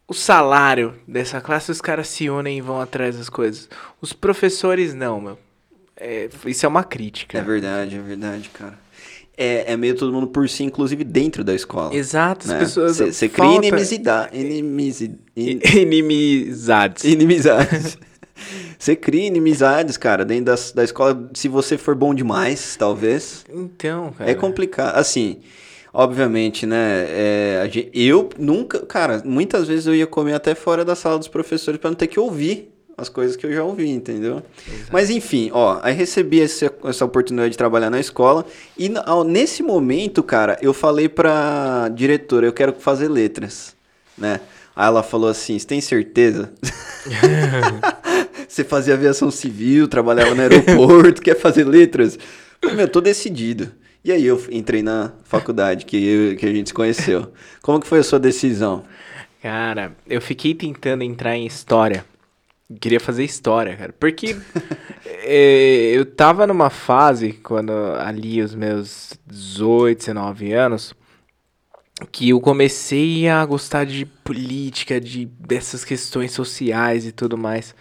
o 0.06 0.14
salário 0.14 0.96
dessa 1.08 1.40
classe, 1.40 1.72
os 1.72 1.80
caras 1.80 2.08
se 2.10 2.30
unem 2.30 2.58
e 2.58 2.62
vão 2.62 2.82
atrás 2.82 3.18
das 3.18 3.30
coisas. 3.30 3.70
Os 4.02 4.12
professores 4.12 4.94
não, 4.94 5.22
meu. 5.22 5.40
É, 5.96 6.28
isso 6.46 6.66
é 6.66 6.70
uma 6.70 6.84
crítica. 6.84 7.38
É 7.38 7.42
verdade, 7.42 7.96
é 7.96 8.02
verdade, 8.02 8.50
cara. 8.50 8.78
É, 9.38 9.72
é 9.72 9.78
meio 9.78 9.96
todo 9.96 10.12
mundo 10.12 10.28
por 10.28 10.50
si, 10.50 10.64
inclusive 10.64 11.04
dentro 11.04 11.44
da 11.44 11.54
escola. 11.54 11.96
Exato, 11.96 12.46
as 12.48 12.52
né? 12.52 12.60
pessoas. 12.60 12.98
Você 12.98 13.30
cria 13.30 13.56
inimizidade. 13.56 14.38
Inimizi... 14.38 15.18
In... 15.38 15.60
Inimizades. 15.80 17.04
Inimizades. 17.04 17.98
Você 18.78 18.96
cria 18.96 19.28
inimizades, 19.28 19.98
cara, 19.98 20.26
dentro 20.26 20.46
da, 20.46 20.56
da 20.76 20.84
escola, 20.84 21.30
se 21.34 21.48
você 21.48 21.78
for 21.78 21.96
bom 21.96 22.14
demais, 22.14 22.76
talvez. 22.76 23.46
Então, 23.50 24.12
cara. 24.18 24.30
É 24.30 24.34
complicado. 24.34 24.96
Assim, 24.96 25.40
obviamente, 25.94 26.66
né? 26.66 27.06
É, 27.08 27.70
eu 27.94 28.30
nunca, 28.38 28.80
cara, 28.86 29.22
muitas 29.26 29.68
vezes 29.68 29.88
eu 29.88 29.96
ia 29.96 30.08
comer 30.08 30.34
até 30.34 30.56
fora 30.56 30.84
da 30.84 30.96
sala 30.96 31.20
dos 31.20 31.28
professores 31.28 31.80
para 31.80 31.90
não 31.90 31.96
ter 31.96 32.08
que 32.08 32.20
ouvir 32.20 32.72
as 32.98 33.10
coisas 33.10 33.36
que 33.36 33.46
eu 33.46 33.54
já 33.54 33.64
ouvi, 33.64 33.90
entendeu? 33.90 34.44
Exato. 34.68 34.92
Mas 34.92 35.10
enfim, 35.10 35.50
ó, 35.54 35.80
aí 35.82 35.94
recebi 35.94 36.42
essa, 36.42 36.72
essa 36.86 37.06
oportunidade 37.06 37.52
de 37.52 37.58
trabalhar 37.58 37.90
na 37.90 38.00
escola 38.00 38.46
e 38.78 38.92
ó, 39.08 39.24
nesse 39.24 39.64
momento, 39.64 40.22
cara, 40.22 40.58
eu 40.62 40.74
falei 40.74 41.10
pra 41.10 41.90
diretora, 41.90 42.46
eu 42.46 42.54
quero 42.54 42.74
fazer 42.74 43.08
letras, 43.08 43.76
né? 44.18 44.40
Aí 44.76 44.88
ela 44.88 45.04
falou 45.04 45.30
assim, 45.30 45.58
você 45.58 45.68
tem 45.68 45.82
certeza? 45.82 46.52
Você 48.52 48.66
fazia 48.66 48.96
aviação 48.96 49.32
civil, 49.32 49.88
trabalhava 49.88 50.36
no 50.36 50.42
aeroporto, 50.42 51.22
quer 51.24 51.36
fazer 51.40 51.64
letras? 51.64 52.20
Falei, 52.60 52.76
meu, 52.76 52.88
tô 52.90 53.00
decidido. 53.00 53.72
E 54.04 54.12
aí 54.12 54.26
eu 54.26 54.44
entrei 54.52 54.84
na 54.84 55.14
faculdade 55.24 55.86
que, 55.86 55.96
eu- 55.96 56.36
que 56.36 56.46
a 56.46 56.52
gente 56.54 56.68
se 56.68 56.74
conheceu. 56.74 57.32
Como 57.62 57.80
que 57.80 57.88
foi 57.88 58.00
a 58.00 58.04
sua 58.04 58.20
decisão? 58.20 58.84
Cara, 59.42 59.96
eu 60.06 60.20
fiquei 60.20 60.54
tentando 60.54 61.02
entrar 61.02 61.38
em 61.38 61.46
história. 61.46 62.04
Queria 62.82 63.00
fazer 63.00 63.24
história, 63.24 63.74
cara. 63.78 63.96
Porque 63.98 64.36
eh, 65.06 65.92
eu 65.94 66.06
tava 66.06 66.46
numa 66.46 66.70
fase, 66.70 67.32
quando 67.32 67.72
ali 67.72 68.42
os 68.42 68.54
meus 68.54 69.14
18, 69.28 69.98
19 70.00 70.52
anos, 70.52 70.94
que 72.12 72.30
eu 72.30 72.42
comecei 72.42 73.30
a 73.30 73.46
gostar 73.46 73.86
de 73.86 74.06
política, 74.06 75.00
de 75.00 75.26
dessas 75.26 75.86
questões 75.86 76.34
sociais 76.34 77.06
e 77.06 77.14
tudo 77.14 77.38
mais. 77.38 77.74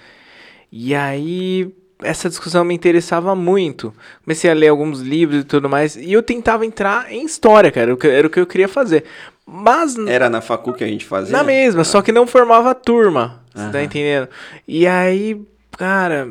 E 0.72 0.94
aí 0.94 1.72
essa 2.02 2.28
discussão 2.28 2.64
me 2.64 2.74
interessava 2.74 3.34
muito. 3.34 3.92
Comecei 4.24 4.50
a 4.50 4.54
ler 4.54 4.68
alguns 4.68 5.00
livros 5.00 5.40
e 5.42 5.44
tudo 5.44 5.68
mais, 5.68 5.96
e 5.96 6.12
eu 6.12 6.22
tentava 6.22 6.64
entrar 6.64 7.12
em 7.12 7.24
história, 7.24 7.70
cara. 7.70 7.96
Era 8.04 8.26
o 8.26 8.30
que- 8.30 8.40
eu 8.40 8.46
queria 8.46 8.68
fazer. 8.68 9.04
Mas 9.46 9.96
Era 10.06 10.30
na 10.30 10.40
facu 10.40 10.72
que 10.72 10.84
a 10.84 10.86
gente 10.86 11.04
fazia? 11.04 11.36
na 11.36 11.42
mesma, 11.42 11.82
só 11.84 12.00
que 12.00 12.12
não 12.12 12.26
formava 12.26 12.74
turma. 12.74 13.42
Você 13.54 13.70
tá 13.70 13.82
entendendo? 13.82 14.28
E 14.66 14.86
aí, 14.86 15.42
cara, 15.76 16.30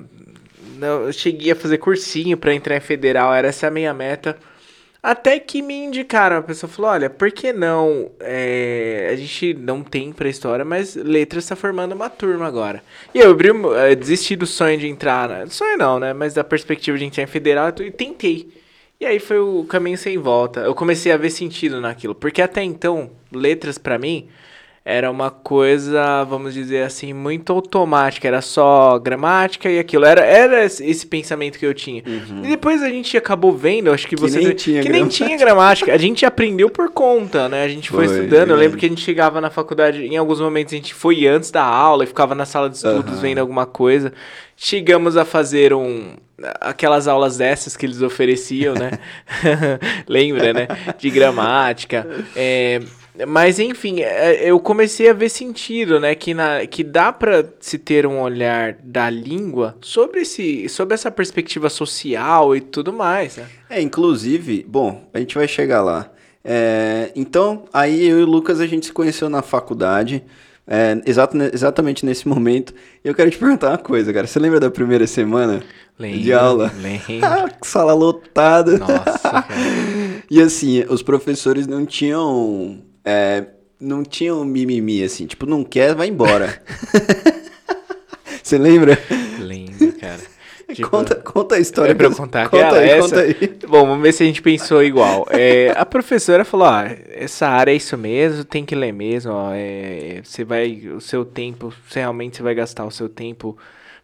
eu 0.81 1.11
cheguei 1.11 1.51
a 1.51 1.55
fazer 1.55 1.77
cursinho 1.79 2.37
pra 2.37 2.53
entrar 2.53 2.77
em 2.77 2.79
federal, 2.79 3.33
era 3.33 3.49
essa 3.49 3.67
a 3.67 3.71
minha 3.71 3.93
meta. 3.93 4.37
Até 5.01 5.39
que 5.39 5.61
me 5.61 5.73
indicaram, 5.73 6.35
a 6.37 6.41
pessoa 6.41 6.69
falou, 6.69 6.91
olha, 6.91 7.09
por 7.09 7.31
que 7.31 7.53
não, 7.53 8.11
é, 8.19 9.09
a 9.11 9.15
gente 9.15 9.53
não 9.53 9.81
tem 9.81 10.11
pra 10.11 10.27
história, 10.27 10.65
mas 10.65 10.93
letras 10.93 11.47
tá 11.47 11.55
formando 11.55 11.93
uma 11.93 12.09
turma 12.09 12.45
agora. 12.45 12.83
E 13.13 13.19
eu 13.19 13.31
abri, 13.31 13.49
eh, 13.77 13.95
desisti 13.95 14.35
do 14.35 14.45
sonho 14.45 14.77
de 14.77 14.87
entrar, 14.87 15.29
né? 15.29 15.45
sonho 15.47 15.77
não, 15.77 15.99
né, 15.99 16.11
mas 16.11 16.33
da 16.33 16.43
perspectiva 16.43 16.97
de 16.97 17.05
entrar 17.05 17.23
em 17.23 17.27
federal, 17.27 17.69
e 17.79 17.91
tentei. 17.91 18.49
E 18.99 19.05
aí 19.05 19.19
foi 19.19 19.39
o 19.39 19.63
caminho 19.63 19.97
sem 19.97 20.17
volta. 20.17 20.59
Eu 20.59 20.75
comecei 20.75 21.09
a 21.13 21.17
ver 21.17 21.29
sentido 21.29 21.79
naquilo, 21.79 22.13
porque 22.13 22.41
até 22.41 22.61
então, 22.61 23.09
letras 23.31 23.77
pra 23.77 23.97
mim 23.97 24.27
era 24.89 25.11
uma 25.11 25.29
coisa, 25.29 26.23
vamos 26.23 26.53
dizer 26.53 26.83
assim, 26.83 27.13
muito 27.13 27.53
automática, 27.53 28.27
era 28.27 28.41
só 28.41 28.97
gramática 28.97 29.69
e 29.69 29.77
aquilo. 29.77 30.03
Era, 30.03 30.21
era 30.25 30.65
esse 30.65 31.05
pensamento 31.05 31.59
que 31.59 31.65
eu 31.65 31.73
tinha. 31.75 32.01
E 32.43 32.47
depois 32.47 32.81
a 32.81 32.89
gente 32.89 33.15
acabou 33.15 33.51
vendo, 33.55 33.91
acho 33.91 34.07
que, 34.07 34.15
Uhum. 34.15 34.25
Que 34.25 34.31
você 34.31 34.39
nem 34.39 34.55
tinha 34.55 34.81
que 34.81 34.89
nem 34.89 35.01
gramática. 35.01 35.25
tinha 35.25 35.37
gramática. 35.37 35.93
A 35.93 35.97
gente 35.97 36.25
aprendeu 36.25 36.69
por 36.69 36.89
conta, 36.89 37.47
né? 37.47 37.63
A 37.63 37.67
gente 37.67 37.89
foi, 37.89 38.07
Foi, 38.07 38.15
estudando. 38.17 38.33
Eu 38.33 38.39
verdade. 38.39 38.59
lembro 38.59 38.77
que 38.79 38.85
a 38.85 38.89
gente 38.89 39.01
chegava 39.01 39.39
na 39.39 39.51
faculdade, 39.51 40.03
em 40.03 40.17
alguns 40.17 40.41
momentos 40.41 40.73
a 40.73 40.75
gente 40.77 40.93
foi 40.93 41.27
antes 41.27 41.51
da 41.51 41.63
aula 41.63 42.03
e 42.03 42.07
ficava 42.07 42.33
na 42.33 42.45
sala 42.45 42.67
de 42.69 42.77
estudos 42.77 43.13
Aham. 43.13 43.21
vendo 43.21 43.37
alguma 43.37 43.67
coisa. 43.67 44.11
Chegamos 44.57 45.15
a 45.15 45.23
fazer 45.23 45.73
um 45.73 46.15
aquelas 46.59 47.07
aulas 47.07 47.37
dessas 47.37 47.77
que 47.77 47.85
eles 47.85 48.01
ofereciam, 48.01 48.73
né? 48.73 48.91
Lembra, 50.07 50.51
né? 50.53 50.67
De 50.97 51.09
gramática. 51.09 52.07
É, 52.35 52.79
mas 53.27 53.59
enfim, 53.59 54.01
é, 54.01 54.49
eu 54.49 54.59
comecei 54.59 55.09
a 55.09 55.13
ver 55.13 55.29
sentido, 55.29 55.99
né? 55.99 56.15
Que, 56.15 56.33
na, 56.33 56.65
que 56.65 56.83
dá 56.83 57.11
pra 57.11 57.45
se 57.59 57.77
ter 57.77 58.05
um 58.05 58.21
olhar 58.21 58.77
da 58.83 59.09
língua 59.09 59.75
sobre, 59.81 60.21
esse, 60.21 60.67
sobre 60.69 60.93
essa 60.93 61.11
perspectiva 61.11 61.69
social 61.69 62.55
e 62.55 62.61
tudo 62.61 62.93
mais, 62.93 63.37
né? 63.37 63.47
É, 63.69 63.81
inclusive, 63.81 64.65
bom, 64.67 65.07
a 65.13 65.19
gente 65.19 65.35
vai 65.35 65.47
chegar 65.47 65.81
lá. 65.81 66.11
É, 66.43 67.11
então, 67.15 67.65
aí 67.73 68.07
eu 68.07 68.19
e 68.19 68.23
o 68.23 68.25
Lucas 68.25 68.59
a 68.59 68.65
gente 68.65 68.87
se 68.87 68.93
conheceu 68.93 69.29
na 69.29 69.41
faculdade, 69.41 70.23
é, 70.71 71.01
exato, 71.05 71.35
exatamente 71.51 72.05
nesse 72.05 72.27
momento. 72.27 72.73
E 73.03 73.07
eu 73.07 73.15
quero 73.15 73.31
te 73.31 73.37
perguntar 73.37 73.69
uma 73.69 73.77
coisa, 73.77 74.13
cara. 74.13 74.27
Você 74.27 74.39
lembra 74.39 74.59
da 74.59 74.69
primeira 74.69 75.07
semana 75.07 75.63
de 75.99 76.31
aula? 76.31 76.71
lembro. 76.79 77.07
Ah, 77.25 77.49
Sala 77.63 77.93
lotada. 77.93 78.77
Nossa, 78.77 79.19
cara. 79.19 79.47
E 80.29 80.39
assim, 80.39 80.83
os 80.87 81.01
professores 81.01 81.65
não 81.65 81.87
tinham. 81.87 82.83
É, 83.09 83.45
não 83.79 84.03
tinham 84.03 84.45
mimimi, 84.45 85.03
assim, 85.03 85.25
tipo, 85.25 85.47
não 85.47 85.63
quer, 85.63 85.95
vai 85.95 86.07
embora. 86.07 86.61
Você 88.43 88.57
lembra? 88.57 88.97
Lembro, 89.39 89.93
cara. 89.93 90.19
Tipo, 90.69 90.87
conta, 90.87 91.15
conta 91.15 91.55
a 91.55 91.59
história. 91.59 91.93
É 91.93 91.95
pra 91.95 92.05
eu 92.05 92.15
contar 92.15 92.47
conta 92.47 92.67
aquela? 92.67 92.79
aí, 92.79 92.89
Essa? 92.91 93.01
conta 93.01 93.21
aí. 93.21 93.57
Bom, 93.67 93.87
vamos 93.87 94.03
ver 94.03 94.11
se 94.13 94.21
a 94.21 94.25
gente 94.27 94.39
pensou 94.39 94.83
igual. 94.83 95.25
É, 95.31 95.73
a 95.75 95.83
professora 95.83 96.45
falou: 96.45 96.67
ah, 96.67 96.85
essa 97.09 97.47
área 97.47 97.71
é 97.71 97.75
isso 97.75 97.97
mesmo, 97.97 98.43
tem 98.43 98.63
que 98.63 98.75
ler 98.75 98.91
mesmo. 98.91 99.31
Ó, 99.31 99.51
é, 99.51 100.21
você 100.23 100.43
vai, 100.43 100.69
o 100.95 101.01
seu 101.01 101.25
tempo, 101.25 101.73
realmente 101.89 102.37
você 102.37 102.43
vai 102.43 102.53
gastar 102.53 102.85
o 102.85 102.91
seu 102.91 103.09
tempo 103.09 103.57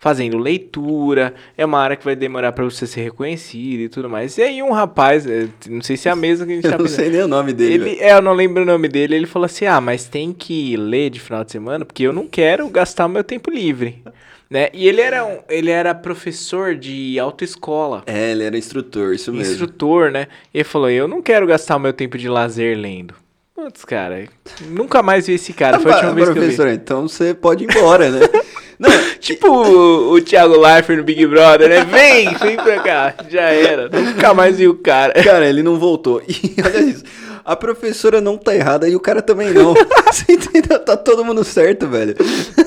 fazendo 0.06 0.38
leitura. 0.38 1.34
É 1.58 1.66
uma 1.66 1.80
área 1.80 1.96
que 1.96 2.06
vai 2.06 2.16
demorar 2.16 2.52
pra 2.52 2.64
você 2.64 2.86
ser 2.86 3.02
reconhecido 3.02 3.80
e 3.82 3.90
tudo 3.90 4.08
mais. 4.08 4.38
E 4.38 4.44
aí 4.44 4.62
um 4.62 4.72
rapaz, 4.72 5.26
é, 5.26 5.48
não 5.68 5.82
sei 5.82 5.98
se 5.98 6.08
é 6.08 6.12
a 6.12 6.16
mesma 6.16 6.46
que 6.46 6.52
a 6.52 6.56
gente 6.58 6.66
Eu 6.70 6.72
tá 6.74 6.78
não 6.78 6.86
pensando. 6.86 7.02
sei 7.02 7.10
nem 7.10 7.24
o 7.24 7.28
nome 7.28 7.52
dele. 7.54 7.74
Ele, 7.90 8.00
é, 8.00 8.14
eu 8.14 8.22
não 8.22 8.34
lembro 8.34 8.62
o 8.62 8.66
nome 8.68 8.88
dele. 8.88 9.16
Ele 9.16 9.26
falou 9.26 9.48
assim: 9.48 9.66
ah, 9.66 9.82
mas 9.82 10.06
tem 10.08 10.32
que 10.32 10.78
ler 10.78 11.10
de 11.10 11.20
final 11.20 11.44
de 11.44 11.52
semana, 11.52 11.84
porque 11.84 12.04
eu 12.04 12.14
não 12.14 12.28
quero 12.28 12.70
gastar 12.70 13.08
o 13.08 13.10
meu 13.10 13.24
tempo 13.24 13.50
livre. 13.50 14.04
Né? 14.48 14.70
E 14.76 14.88
ele 14.88 15.02
era, 15.02 15.26
um, 15.26 15.40
ele 15.50 15.72
era 15.72 15.96
professor 15.96 16.76
de 16.76 17.18
autoescola 17.18 18.04
É, 18.06 18.32
ele 18.32 18.44
era 18.44 18.56
instrutor, 18.56 19.16
isso 19.16 19.34
mesmo. 19.34 19.54
instrutor, 19.54 20.12
né? 20.12 20.28
E 20.54 20.60
ele 20.60 20.64
falou: 20.64 20.88
Eu 20.88 21.08
não 21.08 21.20
quero 21.20 21.48
gastar 21.48 21.78
o 21.78 21.80
meu 21.80 21.94
tempo 21.94 22.16
de 22.16 22.30
lazer 22.30 22.78
lendo. 22.78 23.16
Putz, 23.56 23.84
cara, 23.84 24.26
nunca 24.70 25.02
mais 25.02 25.26
vi 25.26 25.34
esse 25.34 25.52
cara. 25.52 25.80
Foi 25.80 25.92
a 25.92 25.96
última 25.96 26.14
vez 26.14 26.30
que 26.30 26.38
eu 26.38 26.42
vi. 26.44 26.48
professor, 26.56 26.68
então 26.68 27.08
você 27.08 27.34
pode 27.34 27.64
ir 27.64 27.70
embora, 27.76 28.12
né? 28.12 28.20
Não, 28.78 28.90
Tipo 29.26 29.48
o, 29.48 30.12
o 30.14 30.22
Thiago 30.22 30.56
Leifert 30.56 31.00
no 31.00 31.04
Big 31.04 31.26
Brother, 31.26 31.68
né? 31.68 31.84
Vem, 31.86 32.32
vem 32.36 32.56
pra 32.58 32.80
cá. 32.80 33.16
Já 33.28 33.42
era. 33.42 33.90
Nunca 33.90 34.36
mais 34.36 34.58
vi 34.58 34.68
o 34.68 34.76
cara. 34.76 35.14
cara, 35.24 35.48
ele 35.50 35.64
não 35.64 35.80
voltou. 35.80 36.22
E 36.28 36.56
olha 36.64 36.80
isso. 36.80 37.04
A 37.44 37.56
professora 37.56 38.22
não 38.22 38.38
tá 38.38 38.56
errada 38.56 38.88
e 38.88 38.96
o 38.96 39.00
cara 39.00 39.24
também 39.24 39.52
não. 39.52 39.74
Você 40.12 40.34
entendeu? 40.34 40.78
Tá 40.78 40.96
todo 40.96 41.26
mundo 41.26 41.44
certo, 41.44 41.88
velho. 41.88 42.16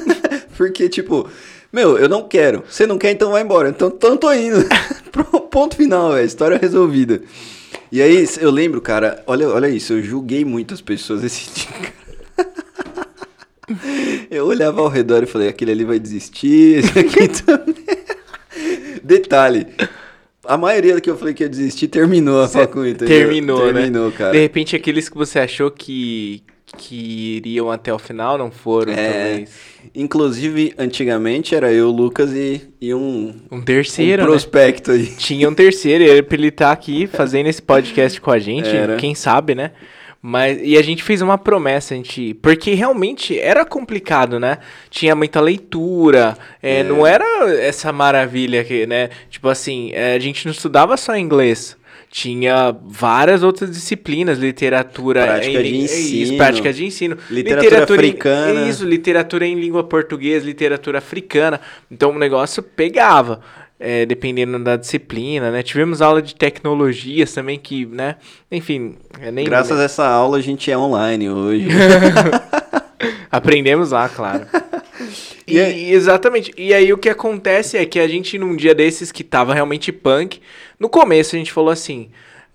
Porque, 0.58 0.88
tipo, 0.88 1.28
meu, 1.72 1.96
eu 1.96 2.08
não 2.08 2.26
quero. 2.26 2.64
Você 2.68 2.86
não 2.88 2.98
quer, 2.98 3.12
então 3.12 3.30
vai 3.30 3.42
embora. 3.42 3.68
Então, 3.68 3.92
então 3.94 4.16
tô 4.16 4.32
indo. 4.32 4.64
Ponto 5.50 5.76
final, 5.76 6.12
velho. 6.14 6.26
História 6.26 6.58
resolvida. 6.58 7.20
E 7.92 8.02
aí, 8.02 8.28
eu 8.40 8.50
lembro, 8.50 8.80
cara, 8.80 9.22
olha, 9.28 9.48
olha 9.48 9.68
isso, 9.68 9.92
eu 9.92 10.02
julguei 10.02 10.44
muitas 10.44 10.80
pessoas 10.80 11.22
esse 11.22 11.50
dia. 11.54 11.68
cara. 12.36 12.67
Eu 14.30 14.46
olhava 14.46 14.80
ao 14.80 14.88
redor 14.88 15.22
e 15.22 15.26
falei, 15.26 15.48
aquele 15.48 15.72
ali 15.72 15.84
vai 15.84 15.98
desistir, 15.98 16.78
esse 16.78 16.98
aqui 16.98 17.28
também. 17.44 17.74
Detalhe, 19.02 19.66
a 20.44 20.56
maioria 20.56 21.00
que 21.00 21.08
eu 21.10 21.16
falei 21.16 21.34
que 21.34 21.42
ia 21.42 21.48
desistir 21.48 21.88
terminou 21.88 22.42
a 22.42 22.48
faculdade, 22.48 22.94
entendeu? 22.94 23.18
Terminou, 23.18 23.66
né? 23.66 23.72
Terminou, 23.82 24.12
cara. 24.12 24.32
De 24.32 24.38
repente, 24.38 24.74
aqueles 24.74 25.08
que 25.08 25.16
você 25.16 25.38
achou 25.38 25.70
que, 25.70 26.42
que 26.76 27.36
iriam 27.36 27.70
até 27.70 27.92
o 27.92 27.98
final 27.98 28.36
não 28.38 28.50
foram, 28.50 28.92
É, 28.92 29.28
talvez. 29.28 29.50
inclusive, 29.94 30.74
antigamente 30.78 31.54
era 31.54 31.72
eu, 31.72 31.90
Lucas 31.90 32.32
e, 32.32 32.62
e 32.80 32.92
um, 32.94 33.34
Um 33.50 33.58
um 33.58 33.60
terceiro, 33.62 34.22
né? 34.22 34.28
prospecto 34.28 34.90
aí. 34.92 35.06
Tinha 35.16 35.48
um 35.48 35.54
terceiro, 35.54 36.04
e 36.04 36.22
pra 36.22 36.36
ele 36.36 36.48
estar 36.48 36.72
aqui 36.72 37.06
fazendo 37.06 37.46
esse 37.48 37.62
podcast 37.62 38.20
com 38.20 38.30
a 38.30 38.38
gente, 38.38 38.68
Era. 38.68 38.96
quem 38.96 39.14
sabe, 39.14 39.54
né? 39.54 39.70
Mas, 40.20 40.58
e 40.62 40.76
a 40.76 40.82
gente 40.82 41.02
fez 41.02 41.22
uma 41.22 41.38
promessa, 41.38 41.94
a 41.94 41.96
gente, 41.96 42.34
porque 42.42 42.74
realmente 42.74 43.38
era 43.38 43.64
complicado, 43.64 44.40
né? 44.40 44.58
Tinha 44.90 45.14
muita 45.14 45.40
leitura, 45.40 46.36
é, 46.60 46.80
É. 46.80 46.82
não 46.82 47.06
era 47.06 47.24
essa 47.54 47.92
maravilha 47.92 48.64
que, 48.64 48.84
né? 48.86 49.10
Tipo 49.30 49.48
assim, 49.48 49.92
é, 49.92 50.14
a 50.14 50.18
gente 50.18 50.44
não 50.44 50.52
estudava 50.52 50.96
só 50.96 51.16
inglês. 51.16 51.76
Tinha 52.10 52.74
várias 52.86 53.42
outras 53.42 53.70
disciplinas, 53.70 54.38
literatura 54.38 55.24
Prática 55.24 55.62
de 55.62 55.68
em, 55.76 55.84
isso, 55.84 55.94
ensino. 55.94 56.36
prática 56.38 56.72
de 56.72 56.84
ensino, 56.86 57.18
Literatura 57.30 57.76
em- 57.78 58.08
africana. 58.10 58.68
isso, 58.68 58.84
literatura 58.86 59.46
em 59.46 59.54
língua 59.54 59.84
portuguesa, 59.84 60.46
literatura 60.46 60.98
africana. 60.98 61.60
Então 61.90 62.10
o 62.10 62.18
negócio 62.18 62.62
pegava, 62.62 63.40
é, 63.78 64.04
dependendo 64.04 64.58
da 64.58 64.76
disciplina, 64.76 65.50
né? 65.50 65.62
Tivemos 65.62 66.02
aula 66.02 66.20
de 66.20 66.34
tecnologias 66.34 67.32
também 67.32 67.58
que, 67.58 67.86
né? 67.86 68.16
Enfim, 68.50 68.96
é 69.20 69.30
nem 69.30 69.44
Graças 69.44 69.78
a 69.78 69.84
essa 69.84 70.06
aula 70.06 70.38
a 70.38 70.40
gente 70.40 70.70
é 70.70 70.76
online 70.76 71.30
hoje. 71.30 71.68
aprendemos 73.30 73.92
lá, 73.92 74.08
claro. 74.08 74.46
E 75.46 75.58
E, 75.58 75.92
exatamente. 75.92 76.52
E 76.56 76.74
aí 76.74 76.92
o 76.92 76.98
que 76.98 77.08
acontece 77.08 77.76
é 77.76 77.86
que 77.86 77.98
a 78.00 78.08
gente, 78.08 78.38
num 78.38 78.56
dia 78.56 78.74
desses 78.74 79.12
que 79.12 79.22
tava 79.22 79.54
realmente 79.54 79.92
punk, 79.92 80.40
no 80.78 80.88
começo 80.88 81.36
a 81.36 81.38
gente 81.38 81.52
falou 81.52 81.70
assim. 81.70 82.10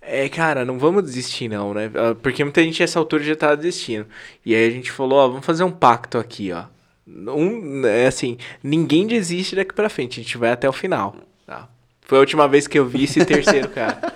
É, 0.06 0.28
cara, 0.28 0.66
não 0.66 0.78
vamos 0.78 1.04
desistir 1.04 1.48
não, 1.48 1.74
né? 1.74 1.90
Ah, 1.96 2.14
Porque 2.22 2.44
muita 2.44 2.62
gente 2.62 2.82
nessa 2.82 3.00
altura 3.00 3.24
já 3.24 3.38
tava 3.38 3.56
desistindo. 3.56 4.06
E 4.46 4.54
aí 4.54 4.68
a 4.68 4.70
gente 4.70 4.92
falou, 4.92 5.18
ó, 5.18 5.28
vamos 5.30 5.46
fazer 5.46 5.64
um 5.64 5.72
pacto 5.72 6.18
aqui, 6.18 6.52
ó. 6.52 6.66
Um, 7.08 7.86
é 7.86 8.08
assim, 8.08 8.38
ninguém 8.64 9.06
desiste 9.06 9.56
daqui 9.56 9.74
pra 9.74 9.90
frente, 9.90 10.20
a 10.20 10.24
gente 10.24 10.38
vai 10.38 10.52
até 10.52 10.68
o 10.70 10.74
final. 10.74 11.16
Tá? 11.46 11.68
Foi 12.02 12.18
a 12.18 12.22
última 12.22 12.48
vez 12.48 12.66
que 12.68 12.80
eu 12.80 12.86
vi 12.86 13.04
esse 13.04 13.24
terceiro 13.26 13.70
cara. 13.70 14.00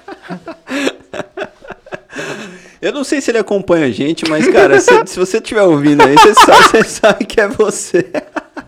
Eu 2.80 2.92
não 2.94 3.04
sei 3.04 3.20
se 3.22 3.32
ele 3.32 3.40
acompanha 3.40 3.88
a 3.88 3.92
gente, 3.92 4.30
mas, 4.30 4.48
cara, 4.50 4.80
se, 4.80 4.92
se 5.08 5.18
você 5.20 5.38
estiver 5.38 5.64
ouvindo 5.64 6.04
aí, 6.04 6.14
você 6.14 6.34
sabe, 6.36 6.64
você 6.64 6.84
sabe 6.84 7.26
que 7.26 7.42
é 7.42 7.48
você. 7.48 8.06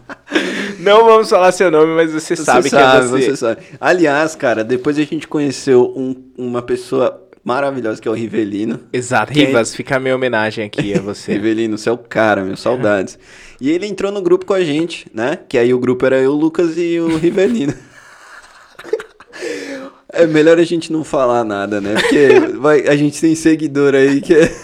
Não 0.80 1.06
vamos 1.06 1.30
falar 1.30 1.52
seu 1.52 1.70
nome, 1.70 1.94
mas 1.96 2.12
você, 2.12 2.36
Você 2.36 2.44
sabe, 2.44 2.70
sabe, 2.70 2.84
que 2.84 3.06
é 3.06 3.08
você. 3.08 3.26
você 3.32 3.36
sabe. 3.36 3.62
Aliás, 3.80 4.36
cara, 4.36 4.64
depois 4.64 4.98
a 4.98 5.04
gente 5.04 5.28
conheceu 5.28 5.94
um- 5.96 6.16
uma 6.38 6.62
pessoa 6.62 7.29
maravilhosa, 7.44 8.02
que 8.02 8.08
é 8.08 8.12
o 8.12 8.14
Rivelino. 8.14 8.80
Exato, 8.92 9.32
Quem- 9.34 9.48
Rivas, 9.48 9.76
fica 9.76 9.96
a 9.96 10.00
minha 10.00 10.16
homenagem 10.16 10.66
aqui 10.66 10.94
a 10.94 11.02
você. 11.02 11.34
Rivelino, 11.34 11.78
você 11.78 11.90
é 11.90 11.92
o 11.92 11.98
cara, 11.98 12.44
meu, 12.44 12.58
saudades. 12.58 13.18
E 13.60 13.70
ele 13.72 13.86
entrou 13.86 14.12
no 14.12 14.22
grupo 14.22 14.46
com 14.46 14.54
a 14.54 14.64
gente, 14.64 15.08
né? 15.14 15.40
Que 15.48 15.58
aí 15.58 15.74
o 15.74 15.80
grupo 15.80 16.06
era 16.06 16.20
eu, 16.20 16.32
o 16.32 16.36
Lucas 16.36 16.78
e 16.78 17.00
o 17.00 17.18
Rivelino. 17.18 17.74
É 20.12 20.26
melhor 20.26 20.58
a 20.58 20.64
gente 20.64 20.92
não 20.92 21.04
falar 21.04 21.44
nada, 21.44 21.80
né? 21.80 21.94
Porque 21.94 22.30
vai, 22.58 22.88
a 22.88 22.96
gente 22.96 23.22
tem 23.22 23.36
seguidor 23.36 23.94
aí 23.94 24.20
que 24.20 24.34
é... 24.34 24.52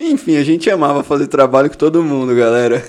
Enfim, 0.00 0.36
a 0.36 0.44
gente 0.44 0.70
amava 0.70 1.02
fazer 1.02 1.26
trabalho 1.26 1.68
com 1.68 1.76
todo 1.76 2.02
mundo, 2.04 2.34
galera. 2.34 2.82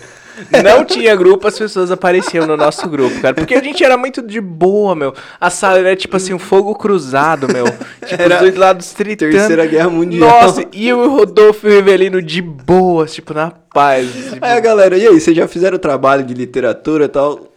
Não 0.63 0.83
tinha 0.83 1.15
grupo, 1.15 1.47
as 1.47 1.57
pessoas 1.57 1.91
apareciam 1.91 2.47
no 2.47 2.57
nosso 2.57 2.87
grupo, 2.89 3.21
cara. 3.21 3.33
Porque 3.33 3.55
a 3.55 3.61
gente 3.61 3.83
era 3.83 3.97
muito 3.97 4.21
de 4.21 4.41
boa, 4.41 4.95
meu. 4.95 5.13
A 5.39 5.49
sala 5.49 5.79
era 5.79 5.95
tipo 5.95 6.15
assim, 6.17 6.33
um 6.33 6.39
fogo 6.39 6.75
cruzado, 6.75 7.47
meu. 7.51 7.65
Tipo, 8.05 8.21
Era 8.21 8.35
os 8.35 8.41
dois 8.41 8.55
lados 8.55 8.91
tritando. 8.93 9.31
Terceira 9.31 9.65
Guerra 9.65 9.89
Mundial. 9.89 10.29
Nossa, 10.29 10.65
e 10.71 10.87
eu 10.87 11.03
e 11.03 11.07
o 11.07 11.11
Rodolfo 11.11 11.67
Rivelino 11.67 12.21
de 12.21 12.41
boas, 12.41 13.13
tipo, 13.13 13.33
na 13.33 13.51
paz. 13.51 14.11
Tipo, 14.11 14.45
Aí 14.45 14.61
galera, 14.61 14.97
e 14.97 15.07
aí, 15.07 15.19
vocês 15.19 15.35
já 15.35 15.47
fizeram 15.47 15.77
trabalho 15.77 16.23
de 16.23 16.33
literatura 16.33 17.05
e 17.05 17.09
tal? 17.09 17.47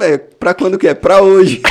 É, 0.00 0.18
pra 0.18 0.54
quando 0.54 0.78
que 0.78 0.88
é? 0.88 0.94
Pra 0.94 1.20
hoje. 1.20 1.62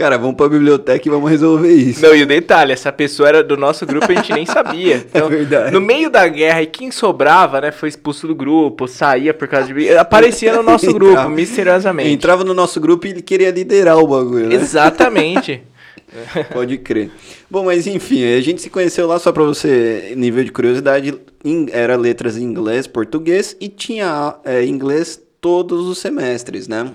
Cara, 0.00 0.16
vamos 0.16 0.34
pra 0.34 0.48
biblioteca 0.48 1.06
e 1.06 1.10
vamos 1.10 1.30
resolver 1.30 1.74
isso. 1.74 2.00
Não, 2.00 2.16
e 2.16 2.22
o 2.22 2.26
detalhe, 2.26 2.72
essa 2.72 2.90
pessoa 2.90 3.28
era 3.28 3.44
do 3.44 3.54
nosso 3.54 3.84
grupo 3.84 4.10
e 4.10 4.16
a 4.16 4.22
gente 4.22 4.32
nem 4.32 4.46
sabia. 4.46 5.04
Então, 5.10 5.28
verdade. 5.28 5.70
No 5.72 5.78
meio 5.80 6.08
da 6.08 6.26
guerra, 6.26 6.62
e 6.62 6.66
quem 6.66 6.90
sobrava, 6.90 7.60
né, 7.60 7.70
foi 7.70 7.90
expulso 7.90 8.26
do 8.26 8.34
grupo, 8.34 8.88
saía 8.88 9.34
por 9.34 9.46
causa 9.46 9.74
de... 9.74 9.90
Aparecia 9.90 10.54
no 10.54 10.62
nosso 10.62 10.86
grupo, 10.94 11.10
Entrava. 11.12 11.28
misteriosamente. 11.28 12.08
Entrava 12.12 12.44
no 12.44 12.54
nosso 12.54 12.80
grupo 12.80 13.06
e 13.06 13.10
ele 13.10 13.20
queria 13.20 13.50
liderar 13.50 13.98
o 13.98 14.06
bagulho, 14.06 14.46
né? 14.48 14.54
Exatamente. 14.54 15.62
Pode 16.50 16.78
crer. 16.78 17.10
Bom, 17.50 17.66
mas 17.66 17.86
enfim, 17.86 18.24
a 18.24 18.40
gente 18.40 18.62
se 18.62 18.70
conheceu 18.70 19.06
lá 19.06 19.18
só 19.18 19.30
pra 19.32 19.44
você, 19.44 20.14
nível 20.16 20.42
de 20.42 20.50
curiosidade, 20.50 21.14
em- 21.44 21.68
era 21.72 21.94
letras 21.96 22.38
em 22.38 22.42
inglês, 22.44 22.86
português 22.86 23.54
e 23.60 23.68
tinha 23.68 24.34
é, 24.46 24.64
inglês 24.64 25.20
todos 25.42 25.86
os 25.86 25.98
semestres, 25.98 26.66
né? 26.66 26.90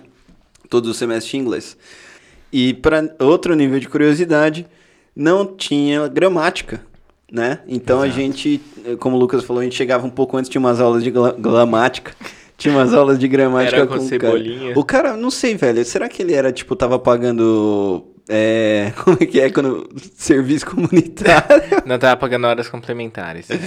Todos 0.72 0.90
os 0.90 0.98
semestres 0.98 1.30
tinha 1.30 1.44
inglês. 1.44 1.78
E 2.52 2.74
para 2.74 3.14
outro 3.20 3.56
nível 3.56 3.80
de 3.80 3.88
curiosidade, 3.88 4.66
não 5.16 5.46
tinha 5.46 6.08
gramática, 6.08 6.82
né? 7.32 7.60
Então 7.68 8.02
a 8.02 8.08
gente, 8.08 8.62
como 9.00 9.16
o 9.16 9.20
Lucas 9.20 9.44
falou, 9.44 9.62
a 9.62 9.64
gente 9.64 9.76
chegava 9.76 10.06
um 10.06 10.10
pouco 10.10 10.38
antes, 10.38 10.50
tinha 10.50 10.60
umas 10.60 10.80
aulas 10.80 11.04
de 11.04 11.12
gramática. 11.12 12.14
Tinha 12.58 12.74
umas 12.74 12.94
aulas 12.94 13.20
de 13.20 13.28
gramática 13.28 13.76
Era 13.76 13.86
com 13.86 13.96
o 13.96 13.98
cara. 13.98 14.08
Cebolinha. 14.10 14.74
O 14.78 14.84
cara, 14.86 15.18
não 15.18 15.30
sei, 15.30 15.56
velho. 15.56 15.84
Será 15.84 16.08
que 16.08 16.22
ele 16.22 16.34
era, 16.34 16.54
tipo, 16.54 16.74
tava 16.74 16.98
pagando. 16.98 18.06
É, 18.30 18.94
como 19.04 19.18
é 19.20 19.26
que 19.26 19.42
é 19.42 19.50
quando. 19.50 19.90
Serviço 20.16 20.66
comunitário? 20.66 21.62
Não 21.86 22.00
tava 22.00 22.16
pagando 22.16 22.48
horas 22.48 22.70
complementares. 22.70 23.50
É, 23.52 23.58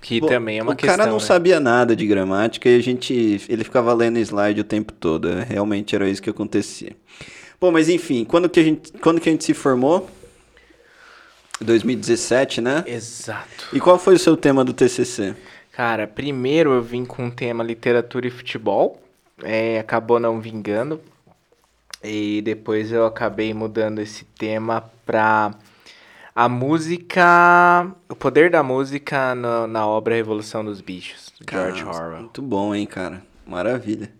que 0.00 0.20
Bom, 0.20 0.28
também 0.28 0.58
é 0.58 0.62
uma 0.62 0.72
o 0.72 0.76
questão. 0.76 0.96
cara 0.96 1.10
não 1.10 1.18
né? 1.18 1.24
sabia 1.24 1.58
nada 1.58 1.96
de 1.96 2.06
gramática 2.06 2.68
e 2.68 2.76
a 2.76 2.80
gente. 2.80 3.40
Ele 3.48 3.64
ficava 3.64 3.92
lendo 3.92 4.20
slide 4.20 4.60
o 4.60 4.64
tempo 4.64 4.92
todo. 4.92 5.28
é, 5.28 5.42
Realmente 5.42 5.96
era 5.96 6.08
isso 6.08 6.22
que 6.22 6.30
acontecia. 6.30 6.92
Bom, 7.60 7.70
mas 7.70 7.88
enfim, 7.88 8.24
quando 8.24 8.48
que 8.48 8.60
a 8.60 8.62
gente, 8.62 8.92
quando 8.94 9.20
que 9.20 9.28
a 9.28 9.32
gente 9.32 9.44
se 9.44 9.54
formou? 9.54 10.08
2017, 11.60 12.60
né? 12.60 12.84
Exato. 12.86 13.68
E 13.72 13.80
qual 13.80 13.98
foi 13.98 14.14
o 14.14 14.18
seu 14.18 14.36
tema 14.36 14.64
do 14.64 14.72
TCC? 14.72 15.34
Cara, 15.72 16.06
primeiro 16.06 16.72
eu 16.72 16.82
vim 16.82 17.04
com 17.04 17.28
o 17.28 17.30
tema 17.30 17.64
literatura 17.64 18.26
e 18.26 18.30
futebol. 18.30 19.00
É, 19.42 19.78
acabou 19.78 20.18
não 20.20 20.40
vingando. 20.40 21.00
E 22.04 22.42
depois 22.42 22.92
eu 22.92 23.06
acabei 23.06 23.52
mudando 23.54 24.00
esse 24.00 24.24
tema 24.24 24.90
pra 25.04 25.54
a 26.34 26.48
música. 26.48 27.90
O 28.08 28.14
poder 28.14 28.50
da 28.50 28.62
música 28.62 29.34
no- 29.34 29.66
na 29.66 29.86
obra 29.86 30.14
Revolução 30.14 30.64
dos 30.64 30.80
Bichos, 30.82 31.32
do 31.40 31.50
George 31.50 31.82
Orwell. 31.84 32.20
Muito 32.20 32.42
bom, 32.42 32.74
hein, 32.74 32.86
cara? 32.86 33.22
Maravilha. 33.46 34.10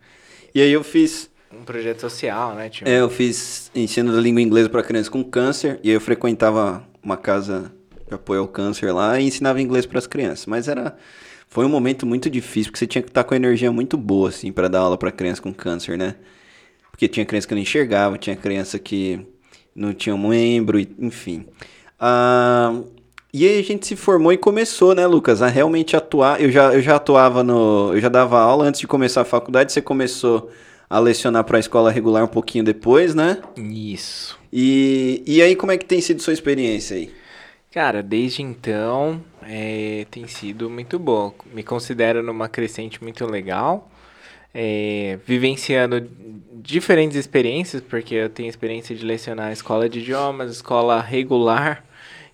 E 0.54 0.60
aí 0.60 0.72
eu 0.72 0.82
fiz 0.82 1.28
Um 1.52 1.64
projeto 1.64 2.00
social, 2.00 2.54
né, 2.54 2.68
tio? 2.68 2.86
É, 2.86 3.00
eu 3.00 3.08
fiz 3.08 3.70
ensino 3.74 4.12
da 4.12 4.20
língua 4.20 4.42
inglesa 4.42 4.68
para 4.68 4.82
crianças 4.82 5.08
com 5.08 5.22
câncer 5.22 5.78
e 5.82 5.90
eu 5.90 6.00
frequentava 6.00 6.86
uma 7.02 7.16
casa 7.16 7.72
de 8.08 8.14
apoio 8.14 8.40
ao 8.40 8.48
câncer 8.48 8.92
lá 8.92 9.18
e 9.20 9.26
ensinava 9.26 9.60
inglês 9.60 9.86
para 9.86 9.98
as 9.98 10.06
crianças. 10.06 10.46
Mas 10.46 10.68
era 10.68 10.96
foi 11.48 11.64
um 11.64 11.68
momento 11.68 12.04
muito 12.04 12.28
difícil 12.28 12.70
porque 12.70 12.78
você 12.78 12.86
tinha 12.86 13.02
que 13.02 13.08
estar 13.08 13.24
com 13.24 13.34
a 13.34 13.36
energia 13.36 13.70
muito 13.70 13.96
boa 13.96 14.28
assim 14.28 14.52
para 14.52 14.68
dar 14.68 14.80
aula 14.80 14.98
para 14.98 15.12
criança 15.12 15.40
com 15.40 15.54
câncer, 15.54 15.96
né? 15.96 16.16
Porque 16.90 17.06
tinha 17.08 17.24
criança 17.24 17.46
que 17.46 17.54
não 17.54 17.62
enxergava, 17.62 18.18
tinha 18.18 18.34
criança 18.34 18.78
que 18.78 19.20
não 19.74 19.92
tinha 19.92 20.14
um 20.14 20.28
membro, 20.28 20.80
enfim. 20.98 21.46
Ah, 22.00 22.80
e 23.32 23.46
aí 23.46 23.58
a 23.58 23.62
gente 23.62 23.86
se 23.86 23.94
formou 23.96 24.32
e 24.32 24.38
começou, 24.38 24.94
né, 24.94 25.06
Lucas, 25.06 25.42
a 25.42 25.48
realmente 25.48 25.94
atuar. 25.94 26.40
Eu 26.40 26.50
já, 26.50 26.72
eu 26.72 26.80
já 26.80 26.96
atuava 26.96 27.44
no. 27.44 27.92
Eu 27.92 28.00
já 28.00 28.08
dava 28.08 28.40
aula 28.40 28.64
antes 28.64 28.80
de 28.80 28.86
começar 28.86 29.20
a 29.20 29.24
faculdade, 29.24 29.72
você 29.72 29.82
começou 29.82 30.50
a 30.88 30.98
lecionar 30.98 31.44
para 31.44 31.56
a 31.56 31.60
escola 31.60 31.90
regular 31.90 32.24
um 32.24 32.28
pouquinho 32.28 32.64
depois, 32.64 33.14
né? 33.14 33.38
Isso. 33.56 34.38
E, 34.52 35.22
e 35.26 35.42
aí, 35.42 35.56
como 35.56 35.72
é 35.72 35.78
que 35.78 35.84
tem 35.84 36.00
sido 36.00 36.22
sua 36.22 36.32
experiência 36.32 36.96
aí? 36.96 37.12
Cara, 37.72 38.02
desde 38.02 38.42
então 38.42 39.22
é, 39.42 40.06
tem 40.10 40.26
sido 40.26 40.70
muito 40.70 40.98
bom. 40.98 41.34
Me 41.52 41.62
considero 41.62 42.22
numa 42.22 42.48
crescente 42.48 43.02
muito 43.02 43.26
legal. 43.26 43.90
é, 44.58 45.18
vivenciando 45.26 46.08
diferentes 46.54 47.14
experiências, 47.14 47.82
porque 47.82 48.14
eu 48.14 48.30
tenho 48.30 48.48
experiência 48.48 48.96
de 48.96 49.04
lecionar 49.04 49.52
escola 49.52 49.86
de 49.86 49.98
idiomas, 49.98 50.50
escola 50.50 50.98
regular, 50.98 51.84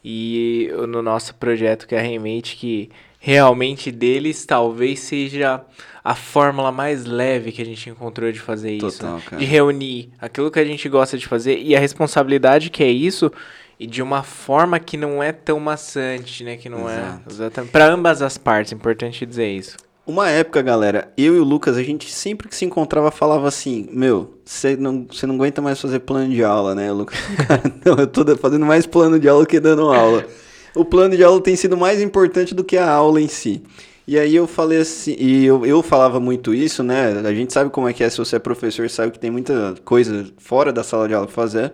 e 0.05 0.71
no 0.89 1.03
nosso 1.03 1.35
projeto 1.35 1.85
que 1.85 1.97
é 1.97 1.99
a 1.99 2.03
Remate, 2.03 2.55
que 2.57 2.91
realmente 3.25 3.93
deles 3.93 4.45
talvez 4.45 4.99
seja 4.99 5.65
a 6.03 6.13
fórmula 6.13 6.73
mais 6.73 7.05
leve 7.05 7.53
que 7.53 7.63
a 7.63 7.65
gente 7.65 7.89
encontrou 7.89 8.33
de 8.33 8.41
fazer 8.41 8.73
isso. 8.73 8.99
Total, 8.99 9.15
né? 9.15 9.23
cara. 9.25 9.37
De 9.37 9.45
reunir 9.45 10.11
aquilo 10.21 10.51
que 10.51 10.59
a 10.59 10.65
gente 10.65 10.89
gosta 10.89 11.17
de 11.17 11.25
fazer 11.29 11.57
e 11.61 11.77
a 11.77 11.79
responsabilidade 11.79 12.69
que 12.69 12.83
é 12.83 12.91
isso 12.91 13.31
e 13.79 13.87
de 13.87 14.03
uma 14.03 14.25
forma 14.25 14.81
que 14.81 14.97
não 14.97 15.23
é 15.23 15.31
tão 15.31 15.61
maçante, 15.61 16.43
né? 16.43 16.57
Que 16.57 16.69
não 16.69 16.91
Exato. 16.91 17.23
é 17.29 17.33
exatamente 17.33 17.71
para 17.71 17.87
ambas 17.87 18.21
as 18.23 18.37
partes, 18.37 18.73
é 18.73 18.75
importante 18.75 19.25
dizer 19.25 19.53
isso. 19.53 19.77
Uma 20.05 20.29
época, 20.29 20.61
galera, 20.61 21.13
eu 21.17 21.37
e 21.37 21.39
o 21.39 21.45
Lucas, 21.45 21.77
a 21.77 21.83
gente 21.85 22.11
sempre 22.11 22.49
que 22.49 22.57
se 22.57 22.65
encontrava 22.65 23.13
falava 23.13 23.47
assim: 23.47 23.89
Meu, 23.93 24.37
você 24.45 24.77
não, 24.77 25.07
não 25.23 25.35
aguenta 25.37 25.63
mais 25.63 25.81
fazer 25.81 26.01
plano 26.01 26.35
de 26.35 26.43
aula, 26.43 26.75
né? 26.75 26.91
O 26.91 26.97
Lucas, 26.97 27.21
cara, 27.47 27.63
não, 27.85 27.95
eu 27.99 28.07
tô 28.09 28.25
fazendo 28.37 28.67
mais 28.67 28.85
plano 28.85 29.21
de 29.21 29.29
aula 29.29 29.47
que 29.47 29.61
dando 29.61 29.93
aula. 29.93 30.27
O 30.75 30.85
plano 30.85 31.17
de 31.17 31.23
aula 31.23 31.41
tem 31.41 31.55
sido 31.57 31.77
mais 31.77 32.01
importante 32.01 32.55
do 32.55 32.65
que 32.65 32.77
a 32.79 32.91
aula 32.91 33.21
em 33.21 33.29
si. 33.29 33.63
E 34.07 34.19
aí 34.19 34.35
eu 34.35 34.47
falei 34.47 34.79
assim, 34.81 35.15
e 35.19 35.45
eu, 35.45 35.65
eu 35.65 35.83
falava 35.83 36.19
muito 36.19 36.53
isso, 36.55 36.83
né? 36.83 37.21
A 37.25 37.33
gente 37.33 37.53
sabe 37.53 37.71
como 37.71 37.89
é 37.89 37.93
que 37.93 38.03
é, 38.03 38.11
se 38.11 38.19
você 38.19 38.37
é 38.37 38.39
professor, 38.39 38.89
sabe 38.91 39.13
que 39.13 39.19
tem 39.19 39.31
muita 39.31 39.75
coisa 39.85 40.27
fora 40.39 40.73
da 40.73 40.83
sala 40.83 41.07
de 41.07 41.15
aula 41.15 41.27
pra 41.27 41.35
fazer. 41.35 41.73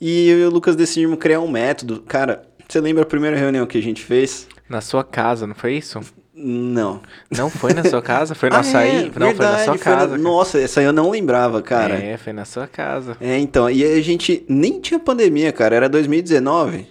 E 0.00 0.28
eu 0.28 0.38
e 0.38 0.44
o 0.44 0.50
Lucas 0.50 0.76
decidimos 0.76 1.18
criar 1.18 1.40
um 1.40 1.50
método. 1.50 2.02
Cara, 2.06 2.42
você 2.68 2.80
lembra 2.80 3.02
a 3.02 3.06
primeira 3.06 3.36
reunião 3.36 3.66
que 3.66 3.76
a 3.78 3.82
gente 3.82 4.02
fez? 4.02 4.46
Na 4.68 4.80
sua 4.80 5.02
casa, 5.02 5.46
não 5.46 5.54
foi 5.54 5.74
isso? 5.76 6.00
Não. 6.32 7.02
Não 7.36 7.50
foi 7.50 7.74
na 7.74 7.84
sua 7.84 8.00
casa? 8.00 8.34
Foi 8.34 8.48
no 8.48 8.54
Ah, 8.56 8.60
açaí? 8.60 8.88
é, 8.88 9.02
não, 9.06 9.10
foi 9.12 9.18
na 9.20 9.26
verdade, 9.26 9.64
sua 9.64 9.76
foi 9.78 9.92
na- 9.92 9.98
casa. 9.98 10.08
cara. 10.10 10.18
Nossa, 10.22 10.58
essa 10.60 10.80
aí 10.80 10.86
eu 10.86 10.92
não 10.92 11.10
lembrava, 11.10 11.60
cara. 11.60 11.96
É. 11.96 12.12
É, 12.12 12.16
foi 12.16 12.32
na 12.32 12.44
sua 12.44 12.66
casa. 12.68 13.16
então, 13.20 13.68
e 13.68 13.84
a 13.84 14.00
gente 14.00 14.44
nem 14.48 14.80
tinha 14.80 15.00
pandemia, 15.00 15.52
cara, 15.52 15.74
era 15.74 15.88
2019. 15.88 16.86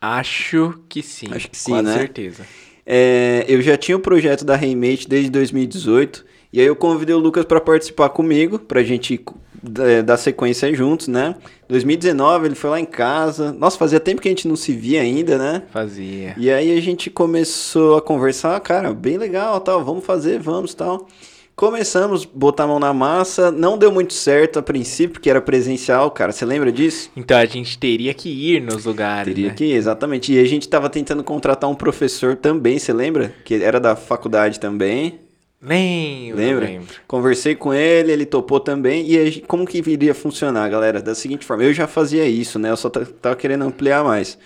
Acho 0.00 0.74
que 0.88 1.02
sim. 1.02 1.28
Acho 1.30 1.50
que 1.50 1.56
sim, 1.56 1.72
com 1.72 1.82
né? 1.82 1.94
certeza. 1.94 2.44
É, 2.84 3.44
eu 3.48 3.60
já 3.60 3.76
tinha 3.76 3.96
o 3.96 4.00
projeto 4.00 4.44
da 4.44 4.54
Remate 4.54 5.08
desde 5.08 5.30
2018, 5.30 6.24
e 6.52 6.60
aí 6.60 6.66
eu 6.66 6.76
convidei 6.76 7.14
o 7.14 7.18
Lucas 7.18 7.44
pra 7.44 7.60
participar 7.60 8.10
comigo, 8.10 8.58
pra 8.58 8.82
gente 8.82 9.20
é, 9.80 10.02
dar 10.02 10.16
sequência 10.16 10.72
juntos, 10.74 11.08
né? 11.08 11.34
2019 11.68 12.46
ele 12.46 12.54
foi 12.54 12.70
lá 12.70 12.80
em 12.80 12.84
casa. 12.84 13.52
Nossa, 13.52 13.76
fazia 13.76 13.98
tempo 13.98 14.22
que 14.22 14.28
a 14.28 14.30
gente 14.30 14.46
não 14.46 14.54
se 14.54 14.72
via 14.72 15.00
ainda, 15.00 15.36
né? 15.36 15.62
Fazia. 15.72 16.34
E 16.38 16.50
aí 16.50 16.76
a 16.76 16.80
gente 16.80 17.10
começou 17.10 17.96
a 17.96 18.02
conversar, 18.02 18.58
cara, 18.60 18.94
bem 18.94 19.18
legal, 19.18 19.60
tal, 19.60 19.84
vamos 19.84 20.04
fazer, 20.04 20.38
vamos, 20.38 20.72
tal. 20.74 21.08
Começamos, 21.56 22.26
botar 22.26 22.64
a 22.64 22.66
mão 22.66 22.78
na 22.78 22.92
massa, 22.92 23.50
não 23.50 23.78
deu 23.78 23.90
muito 23.90 24.12
certo 24.12 24.58
a 24.58 24.62
princípio, 24.62 25.14
porque 25.14 25.30
era 25.30 25.40
presencial, 25.40 26.10
cara, 26.10 26.30
você 26.30 26.44
lembra 26.44 26.70
disso? 26.70 27.10
Então 27.16 27.34
a 27.38 27.46
gente 27.46 27.78
teria 27.78 28.12
que 28.12 28.28
ir 28.28 28.60
nos 28.60 28.84
lugares. 28.84 29.32
Teria 29.32 29.48
né? 29.48 29.54
que 29.54 29.64
ir, 29.64 29.72
exatamente. 29.72 30.34
E 30.34 30.38
a 30.38 30.44
gente 30.44 30.68
tava 30.68 30.90
tentando 30.90 31.24
contratar 31.24 31.70
um 31.70 31.74
professor 31.74 32.36
também, 32.36 32.78
você 32.78 32.92
lembra? 32.92 33.34
Que 33.42 33.54
era 33.54 33.80
da 33.80 33.96
faculdade 33.96 34.60
também. 34.60 35.18
Lembro, 35.62 36.36
Lembra? 36.36 36.66
lembro. 36.66 36.94
Conversei 37.08 37.54
com 37.54 37.72
ele, 37.72 38.12
ele 38.12 38.26
topou 38.26 38.60
também. 38.60 39.10
E 39.10 39.18
a 39.18 39.24
gente- 39.24 39.40
como 39.46 39.66
que 39.66 39.78
iria 39.78 40.14
funcionar, 40.14 40.68
galera? 40.68 41.00
Da 41.00 41.14
seguinte 41.14 41.46
forma, 41.46 41.64
eu 41.64 41.72
já 41.72 41.86
fazia 41.86 42.26
isso, 42.26 42.58
né? 42.58 42.70
Eu 42.70 42.76
só 42.76 42.90
ta- 42.90 43.06
tava 43.22 43.34
querendo 43.34 43.64
ampliar 43.64 44.04
mais. 44.04 44.36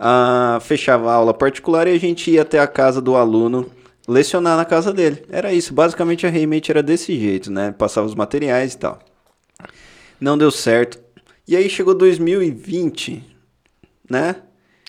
Ah, 0.00 0.58
fechava 0.62 1.10
a 1.10 1.14
aula 1.14 1.34
particular 1.34 1.86
e 1.86 1.90
a 1.94 2.00
gente 2.00 2.30
ia 2.30 2.40
até 2.40 2.58
a 2.58 2.66
casa 2.66 3.02
do 3.02 3.14
aluno 3.16 3.70
lecionar 4.08 4.56
na 4.56 4.64
casa 4.64 4.92
dele. 4.92 5.24
Era 5.30 5.52
isso. 5.52 5.72
Basicamente 5.72 6.26
a 6.26 6.30
Remate 6.30 6.70
era 6.70 6.82
desse 6.82 7.18
jeito, 7.18 7.50
né? 7.50 7.72
Passava 7.76 8.06
os 8.06 8.14
materiais 8.14 8.74
e 8.74 8.78
tal. 8.78 8.98
Não 10.20 10.38
deu 10.38 10.50
certo. 10.50 10.98
E 11.46 11.56
aí 11.56 11.68
chegou 11.68 11.94
2020, 11.94 13.22
né? 14.08 14.36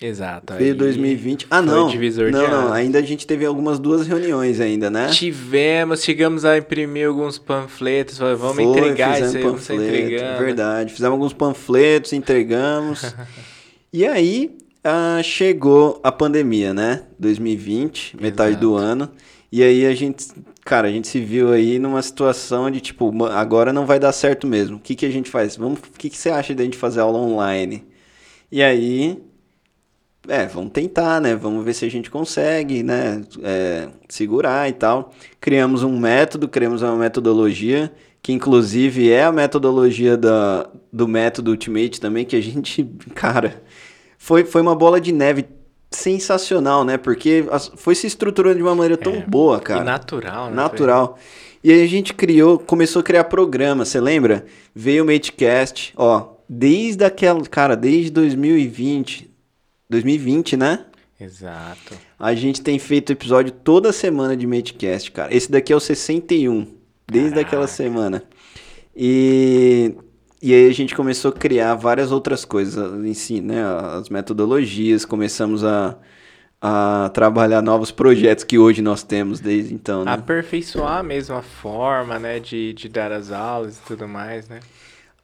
Exato. 0.00 0.54
Veio 0.54 0.72
aí 0.72 0.78
2020. 0.78 1.46
Ah, 1.50 1.62
não. 1.62 1.90
não, 1.90 2.50
não. 2.50 2.72
Ainda 2.72 2.98
a 2.98 3.02
gente 3.02 3.26
teve 3.26 3.46
algumas 3.46 3.78
duas 3.78 4.06
reuniões 4.06 4.60
ainda, 4.60 4.90
né? 4.90 5.08
Tivemos, 5.08 6.02
chegamos 6.02 6.44
a 6.44 6.58
imprimir 6.58 7.08
alguns 7.08 7.38
panfletos, 7.38 8.18
falei, 8.18 8.34
vamos 8.34 8.56
Foi, 8.56 8.64
entregar 8.64 9.20
isso 9.20 9.36
aí, 9.36 9.42
vamos 9.42 9.60
panfleto, 9.60 9.82
entregando. 9.82 10.38
Verdade. 10.38 10.92
Fizemos 10.92 11.12
alguns 11.12 11.32
panfletos, 11.32 12.12
entregamos. 12.12 13.14
e 13.90 14.06
aí 14.06 14.56
ah, 14.86 15.22
chegou 15.22 16.00
a 16.02 16.12
pandemia, 16.12 16.72
né? 16.72 17.02
2020, 17.18 18.16
metade 18.20 18.50
Exato. 18.52 18.66
do 18.66 18.74
ano. 18.76 19.10
E 19.50 19.62
aí 19.62 19.86
a 19.86 19.94
gente, 19.94 20.26
cara, 20.64 20.88
a 20.88 20.90
gente 20.90 21.08
se 21.08 21.20
viu 21.20 21.52
aí 21.52 21.78
numa 21.78 22.02
situação 22.02 22.70
de 22.70 22.80
tipo, 22.80 23.12
"Ma- 23.12 23.34
agora 23.34 23.72
não 23.72 23.86
vai 23.86 23.98
dar 23.98 24.12
certo 24.12 24.46
mesmo. 24.46 24.76
O 24.76 24.80
que, 24.80 24.94
que 24.94 25.06
a 25.06 25.10
gente 25.10 25.30
faz? 25.30 25.56
Vamos, 25.56 25.78
o 25.80 25.98
que, 25.98 26.10
que 26.10 26.16
você 26.16 26.30
acha 26.30 26.54
de 26.54 26.62
a 26.62 26.64
gente 26.64 26.76
fazer 26.76 27.00
aula 27.00 27.18
online? 27.18 27.84
E 28.50 28.62
aí, 28.62 29.18
é, 30.28 30.46
vamos 30.46 30.72
tentar, 30.72 31.20
né? 31.20 31.34
Vamos 31.36 31.64
ver 31.64 31.72
se 31.74 31.84
a 31.84 31.90
gente 31.90 32.10
consegue, 32.10 32.82
né? 32.82 33.22
É, 33.42 33.88
segurar 34.08 34.68
e 34.68 34.72
tal. 34.72 35.12
Criamos 35.40 35.82
um 35.82 35.98
método, 35.98 36.48
criamos 36.48 36.82
uma 36.82 36.96
metodologia, 36.96 37.92
que 38.22 38.32
inclusive 38.32 39.10
é 39.10 39.24
a 39.24 39.32
metodologia 39.32 40.16
da, 40.16 40.68
do 40.92 41.06
método 41.06 41.52
Ultimate 41.52 42.00
também, 42.00 42.24
que 42.24 42.34
a 42.36 42.40
gente, 42.40 42.84
cara, 43.14 43.62
foi, 44.18 44.44
foi 44.44 44.60
uma 44.62 44.74
bola 44.74 45.00
de 45.00 45.12
neve 45.12 45.46
sensacional, 45.90 46.84
né? 46.84 46.96
Porque 46.96 47.44
foi 47.76 47.94
se 47.94 48.06
estruturando 48.06 48.56
de 48.56 48.62
uma 48.62 48.74
maneira 48.74 48.96
tão 48.96 49.14
É, 49.14 49.20
boa, 49.26 49.58
E 49.58 49.60
cara. 49.60 49.84
natural, 49.84 50.50
né? 50.50 50.56
Natural. 50.56 51.18
E 51.64 51.72
aí 51.72 51.82
a 51.82 51.86
gente 51.86 52.12
criou, 52.14 52.58
começou 52.58 53.00
a 53.00 53.02
criar 53.02 53.24
programa, 53.24 53.84
você 53.84 54.00
lembra? 54.00 54.44
Veio 54.74 55.02
o 55.02 55.06
Matecast, 55.06 55.92
ó, 55.96 56.34
desde 56.48 57.04
aquela, 57.04 57.40
cara, 57.42 57.74
desde 57.76 58.10
2020, 58.10 59.30
2020, 59.88 60.56
né? 60.56 60.84
Exato. 61.18 61.94
A 62.18 62.34
gente 62.34 62.60
tem 62.60 62.78
feito 62.78 63.10
episódio 63.12 63.50
toda 63.50 63.90
semana 63.92 64.36
de 64.36 64.46
Matecast, 64.46 65.10
cara. 65.12 65.34
Esse 65.34 65.50
daqui 65.50 65.72
é 65.72 65.76
o 65.76 65.80
61, 65.80 66.66
desde 67.10 67.30
Caraca. 67.30 67.48
aquela 67.48 67.66
semana. 67.66 68.22
E, 68.94 69.94
e 70.46 70.54
aí 70.54 70.68
a 70.68 70.72
gente 70.72 70.94
começou 70.94 71.32
a 71.32 71.34
criar 71.34 71.74
várias 71.74 72.12
outras 72.12 72.44
coisas 72.44 73.04
em 73.04 73.14
si, 73.14 73.40
né? 73.40 73.64
As 73.98 74.08
metodologias, 74.08 75.04
começamos 75.04 75.64
a, 75.64 75.96
a 76.62 77.10
trabalhar 77.12 77.60
novos 77.60 77.90
projetos 77.90 78.44
que 78.44 78.56
hoje 78.56 78.80
nós 78.80 79.02
temos 79.02 79.40
desde 79.40 79.74
então, 79.74 80.04
né? 80.04 80.12
Aperfeiçoar 80.12 81.02
mesmo 81.02 81.34
a 81.34 81.42
forma, 81.42 82.20
né, 82.20 82.38
de, 82.38 82.72
de 82.74 82.88
dar 82.88 83.10
as 83.10 83.32
aulas 83.32 83.78
e 83.78 83.80
tudo 83.88 84.06
mais, 84.06 84.48
né? 84.48 84.60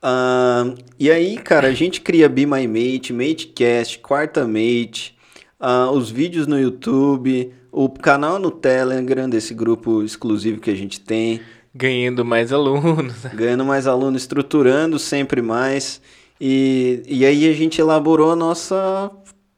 Ah, 0.03 0.75
e 0.99 1.09
aí, 1.09 1.39
cara, 1.39 1.69
a 1.69 1.73
gente 1.73 2.01
cria 2.01 2.29
Be 2.29 2.45
My 2.45 2.67
Mate, 2.67 3.13
Matecast, 3.13 4.01
Quarta 4.01 4.45
Mate, 4.45 5.17
ah, 5.61 5.89
os 5.93 6.11
vídeos 6.11 6.49
no 6.49 6.59
YouTube, 6.59 7.55
o 7.71 7.89
canal 7.89 8.41
no 8.41 8.51
Telegram 8.51 9.31
desse 9.31 9.55
grupo 9.55 10.03
exclusivo 10.03 10.61
que 10.61 10.71
a 10.73 10.77
gente 10.77 10.99
tem, 10.99 11.41
Ganhando 11.75 12.25
mais 12.25 12.53
alunos. 12.53 13.25
ganhando 13.35 13.65
mais 13.65 13.87
alunos, 13.87 14.23
estruturando 14.23 14.99
sempre 14.99 15.41
mais. 15.41 16.01
E, 16.41 17.03
e 17.07 17.25
aí 17.25 17.49
a 17.49 17.53
gente 17.53 17.81
elaborou 17.81 18.33
a 18.33 18.37
nossa, 18.37 19.11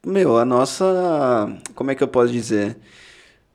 meu, 0.07 0.37
a 0.37 0.45
nossa, 0.45 1.57
como 1.75 1.91
é 1.91 1.95
que 1.95 2.03
eu 2.03 2.09
posso 2.09 2.33
dizer? 2.33 2.77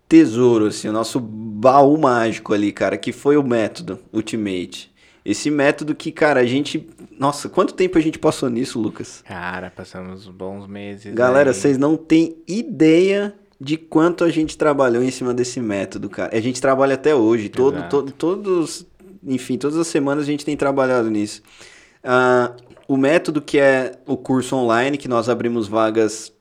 Tesouro, 0.08 0.66
assim, 0.66 0.88
o 0.88 0.92
nosso 0.92 1.20
baú 1.20 1.96
mágico 1.98 2.54
ali, 2.54 2.72
cara, 2.72 2.98
que 2.98 3.12
foi 3.12 3.38
o 3.38 3.44
método 3.44 4.00
Ultimate. 4.12 4.92
Esse 5.24 5.52
método 5.52 5.94
que, 5.94 6.12
cara, 6.12 6.40
a 6.40 6.46
gente. 6.46 6.90
Nossa, 7.20 7.50
quanto 7.50 7.74
tempo 7.74 7.98
a 7.98 8.02
gente 8.02 8.18
passou 8.18 8.50
nisso, 8.50 8.80
Lucas? 8.80 9.24
Cara, 9.28 9.70
passamos 9.70 10.28
bons 10.28 10.66
meses. 10.66 11.14
Galera, 11.14 11.52
aí. 11.52 11.54
vocês 11.54 11.78
não 11.78 11.96
têm 11.96 12.38
ideia 12.48 13.36
de 13.60 13.76
quanto 13.76 14.24
a 14.24 14.30
gente 14.30 14.58
trabalhou 14.58 15.04
em 15.04 15.12
cima 15.12 15.34
desse 15.34 15.60
método, 15.60 16.10
cara. 16.10 16.36
A 16.36 16.40
gente 16.40 16.62
trabalha 16.62 16.94
até 16.94 17.14
hoje. 17.14 17.50
Todo, 17.50 17.78
Exato. 17.78 17.90
todo, 17.90 18.12
todos. 18.12 18.88
Enfim, 19.24 19.58
todas 19.58 19.78
as 19.78 19.88
semanas 19.88 20.24
a 20.24 20.28
gente 20.28 20.46
tem 20.46 20.56
trabalhado 20.56 21.10
nisso. 21.10 21.42
Ah, 22.02 22.54
o 22.88 22.96
método 22.96 23.42
que 23.42 23.60
é 23.60 24.00
o 24.06 24.16
curso 24.16 24.56
online, 24.56 24.98
que 24.98 25.10
nós 25.10 25.28
abrimos 25.28 25.68
vagas 25.68 26.32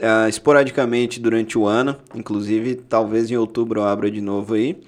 ah, 0.00 0.28
esporadicamente 0.28 1.18
durante 1.18 1.58
o 1.58 1.66
ano. 1.66 1.96
Inclusive, 2.14 2.76
talvez 2.76 3.28
em 3.30 3.36
outubro 3.36 3.80
eu 3.80 3.84
abra 3.84 4.08
de 4.08 4.20
novo 4.20 4.54
aí. 4.54 4.80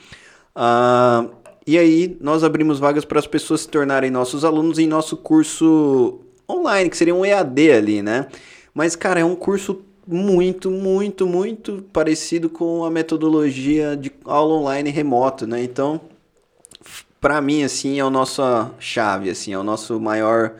Ah, 0.55 1.27
e 1.67 1.77
aí, 1.77 2.17
nós 2.21 2.45
abrimos 2.45 2.79
vagas 2.79 3.05
para 3.05 3.19
as 3.19 3.27
pessoas 3.27 3.63
se 3.63 3.69
tornarem 3.69 4.11
nossos 4.11 4.45
alunos 4.45 4.79
em 4.79 4.87
nosso 4.87 5.17
curso 5.17 6.21
online, 6.49 6.89
que 6.89 6.97
seria 6.97 7.15
um 7.15 7.25
EAD 7.25 7.73
ali, 7.73 8.03
né? 8.03 8.27
Mas, 8.73 8.97
cara, 8.97 9.21
é 9.21 9.25
um 9.25 9.37
curso 9.37 9.85
muito, 10.11 10.71
muito, 10.71 11.27
muito 11.27 11.85
parecido 11.93 12.51
com 12.51 12.85
a 12.85 12.91
metodologia 12.91 13.97
de 13.97 14.11
aula 14.25 14.55
online 14.55 14.91
remoto, 14.91 15.47
né? 15.47 15.63
Então, 15.63 16.01
para 17.21 17.41
mim, 17.41 17.63
assim, 17.63 17.99
é 17.99 18.03
a 18.03 18.11
nossa 18.11 18.71
chave, 18.79 19.31
assim, 19.31 19.53
é 19.53 19.59
o 19.59 19.65
nosso 19.65 20.01
maior... 20.01 20.55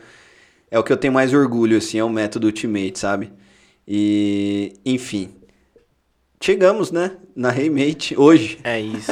É 0.69 0.79
o 0.79 0.83
que 0.83 0.93
eu 0.93 0.97
tenho 0.97 1.13
mais 1.13 1.33
orgulho, 1.33 1.77
assim, 1.77 1.97
é 1.99 2.03
o 2.03 2.09
método 2.09 2.47
Ultimate, 2.47 2.97
sabe? 2.97 3.29
E, 3.85 4.73
enfim, 4.85 5.31
chegamos, 6.41 6.91
né, 6.91 7.11
na 7.35 7.49
Remate 7.51 8.17
hoje. 8.17 8.57
É 8.63 8.79
isso. 8.79 9.11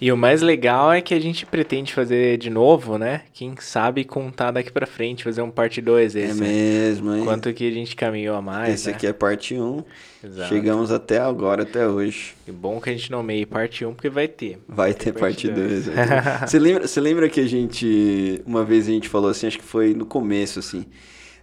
e 0.00 0.10
o 0.10 0.16
mais 0.16 0.40
legal 0.40 0.92
é 0.92 1.00
que 1.02 1.12
a 1.12 1.20
gente 1.20 1.44
pretende 1.44 1.92
fazer 1.92 2.38
de 2.38 2.48
novo, 2.48 2.96
né? 2.96 3.22
Quem 3.34 3.54
sabe 3.58 4.04
contar 4.04 4.52
daqui 4.52 4.72
pra 4.72 4.86
frente, 4.86 5.24
fazer 5.24 5.42
um 5.42 5.50
parte 5.50 5.80
2 5.80 6.16
É 6.16 6.20
esse. 6.20 6.40
né? 6.40 6.46
mesmo, 6.48 7.14
hein? 7.14 7.24
Quanto 7.24 7.52
que 7.52 7.68
a 7.68 7.70
gente 7.70 7.94
caminhou 7.94 8.36
a 8.36 8.40
mais, 8.40 8.74
Esse 8.74 8.88
né? 8.88 8.94
aqui 8.94 9.06
é 9.06 9.12
parte 9.12 9.54
1. 9.54 9.84
Exato. 10.24 10.48
Chegamos 10.48 10.90
até 10.92 11.18
agora, 11.18 11.64
até 11.64 11.86
hoje. 11.86 12.34
E 12.46 12.52
bom 12.52 12.80
que 12.80 12.88
a 12.88 12.92
gente 12.92 13.10
nomeie 13.10 13.44
parte 13.44 13.84
1, 13.84 13.92
porque 13.94 14.08
vai 14.08 14.28
ter. 14.28 14.58
Vai 14.68 14.94
ter 14.94 15.12
parte 15.12 15.48
parte 15.48 15.48
2. 15.48 15.84
dois. 15.86 15.96
Você 16.48 16.58
lembra, 16.58 16.86
você 16.86 17.00
lembra 17.00 17.28
que 17.28 17.40
a 17.40 17.46
gente. 17.46 18.40
Uma 18.46 18.64
vez 18.64 18.88
a 18.88 18.92
gente 18.92 19.08
falou 19.08 19.30
assim, 19.30 19.46
acho 19.48 19.58
que 19.58 19.64
foi 19.64 19.94
no 19.94 20.06
começo, 20.06 20.58
assim. 20.60 20.86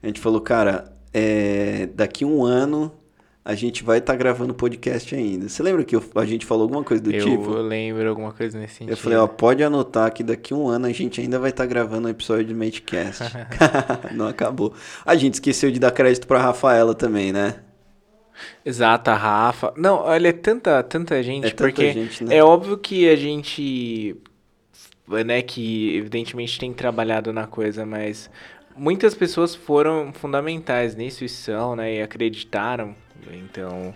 A 0.02 0.08
gente 0.08 0.20
falou, 0.22 0.40
cara, 0.40 0.94
é, 1.14 1.90
daqui 1.94 2.24
um 2.24 2.44
ano 2.44 2.94
a 3.50 3.56
gente 3.56 3.84
vai 3.84 3.98
estar 3.98 4.16
gravando 4.16 4.54
podcast 4.54 5.16
ainda. 5.16 5.50
Você 5.50 5.64
lembra 5.64 5.84
que 5.84 5.96
eu- 5.96 6.04
a 6.16 6.24
gente 6.26 6.46
falou 6.46 6.64
alguma 6.64 6.84
coisa 6.84 7.02
do 7.02 7.12
eu 7.12 7.26
tipo? 7.26 7.50
lembro 7.58 8.08
alguma 8.08 8.32
coisa 8.32 8.60
nesse 8.60 8.76
sentido. 8.76 8.92
Eu 8.94 8.98
falei, 8.98 9.18
ó, 9.18 9.26
pode 9.26 9.64
anotar 9.64 10.14
que 10.14 10.22
daqui 10.22 10.54
um 10.54 10.68
ano 10.68 10.86
a 10.86 10.92
gente 10.92 11.20
ainda 11.20 11.40
vai 11.40 11.50
estar 11.50 11.66
gravando 11.66 12.08
um 12.08 12.12
episódio 12.12 12.46
do 12.46 12.56
Matecast. 12.56 13.24
Não 14.14 14.28
acabou. 14.28 14.72
A 15.04 15.16
gente 15.16 15.34
esqueceu 15.34 15.72
de 15.72 15.80
dar 15.80 15.90
crédito 15.92 16.28
pra 16.28 16.40
Rafaela 16.40 16.94
também, 16.94 17.32
né? 17.32 17.56
Exato, 18.64 19.10
a 19.10 19.16
Rafa. 19.16 19.74
Não, 19.76 19.96
olha, 19.96 20.28
é 20.28 20.32
tanta, 20.32 20.84
tanta 20.84 21.22
gente, 21.24 21.48
É 21.48 21.50
tanta 21.50 21.64
porque 21.64 21.92
gente, 21.92 22.24
né? 22.24 22.38
é 22.38 22.44
óbvio 22.44 22.78
que 22.78 23.10
a 23.10 23.16
gente, 23.16 24.16
né, 25.26 25.42
que 25.42 25.96
evidentemente 25.98 26.60
tem 26.60 26.72
trabalhado 26.72 27.34
na 27.34 27.48
coisa, 27.48 27.84
mas 27.86 28.30
muitas 28.78 29.14
pessoas 29.16 29.56
foram 29.56 30.14
fundamentais 30.14 30.96
nisso 30.96 31.26
e 31.26 31.30
são, 31.30 31.76
né, 31.76 31.96
e 31.96 32.02
acreditaram. 32.02 32.96
Então, 33.32 33.94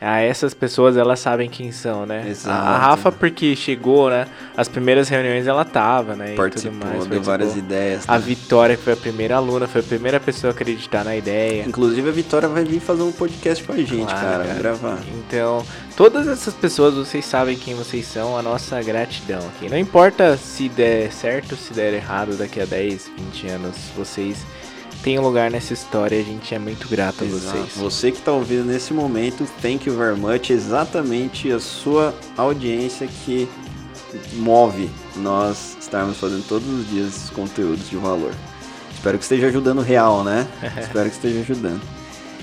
a 0.00 0.20
essas 0.20 0.54
pessoas, 0.54 0.96
elas 0.96 1.18
sabem 1.18 1.48
quem 1.50 1.72
são, 1.72 2.06
né? 2.06 2.22
A- 2.24 2.28
Exato. 2.28 2.68
A 2.68 2.78
Rafa, 2.78 3.10
porque 3.10 3.56
chegou, 3.56 4.08
né, 4.08 4.28
as 4.56 4.68
primeiras 4.68 5.08
reuniões 5.08 5.48
ela 5.48 5.64
tava, 5.64 6.14
né, 6.14 6.26
e 6.26 6.28
tudo 6.28 6.36
Participou, 6.36 6.88
mais. 6.88 7.06
deu 7.06 7.20
várias 7.20 7.48
participou. 7.48 7.76
ideias. 7.76 8.04
A 8.08 8.12
né? 8.16 8.24
Vitória, 8.24 8.76
que 8.76 8.82
foi 8.84 8.92
a 8.92 8.96
primeira 8.96 9.34
aluna, 9.34 9.66
foi 9.66 9.80
a 9.80 9.84
primeira 9.84 10.20
pessoa 10.20 10.52
a 10.52 10.54
acreditar 10.54 11.04
na 11.04 11.16
ideia. 11.16 11.64
Inclusive 11.66 12.08
a 12.08 12.12
Vitória 12.12 12.48
vai 12.48 12.62
vir 12.64 12.78
fazer 12.78 13.02
um 13.02 13.10
podcast 13.10 13.64
com 13.64 13.72
a 13.72 13.76
gente, 13.76 14.04
Claro, 14.04 14.20
cara, 14.20 14.44
cara. 14.44 14.58
gravar. 14.60 14.98
Então, 15.16 15.64
todas 15.96 16.28
essas 16.28 16.54
pessoas, 16.54 16.94
vocês 16.94 17.24
sabem 17.24 17.56
quem 17.56 17.74
vocês 17.74 18.06
são, 18.06 18.36
a 18.38 18.42
nossa 18.42 18.80
gratidão 18.80 19.40
aqui. 19.48 19.68
Não 19.68 19.76
importa 19.78 20.36
se 20.36 20.68
der 20.68 21.10
certo, 21.10 21.56
se 21.56 21.72
der 21.74 21.92
errado 21.94 22.36
daqui 22.38 22.60
a 22.60 22.64
10, 22.64 23.10
20 23.18 23.48
anos, 23.48 23.76
vocês 23.96 24.36
têm 25.02 25.18
um 25.18 25.22
lugar 25.22 25.50
nessa 25.50 25.72
história, 25.72 26.18
a 26.18 26.22
gente 26.22 26.54
é 26.54 26.58
muito 26.58 26.88
grato 26.88 27.24
a 27.24 27.26
Exato. 27.26 27.56
vocês. 27.58 27.76
Você 27.76 28.10
que 28.12 28.18
está 28.18 28.32
ouvindo 28.32 28.64
nesse 28.64 28.92
momento, 28.92 29.46
thank 29.62 29.88
you 29.88 29.96
very 29.96 30.16
much. 30.18 30.50
Exatamente 30.50 31.50
a 31.52 31.58
sua 31.60 32.14
audiência 32.36 33.06
que 33.24 33.48
move 34.34 34.88
nós 35.16 35.76
estarmos 35.80 36.16
fazendo 36.18 36.46
todos 36.48 36.66
os 36.68 36.88
dias 36.88 37.08
esses 37.08 37.30
conteúdos 37.30 37.88
de 37.88 37.96
valor. 37.96 38.32
Espero 38.94 39.16
que 39.18 39.24
esteja 39.24 39.46
ajudando 39.48 39.80
real, 39.80 40.24
né? 40.24 40.46
Espero 40.80 41.08
que 41.08 41.14
esteja 41.16 41.40
ajudando. 41.40 41.80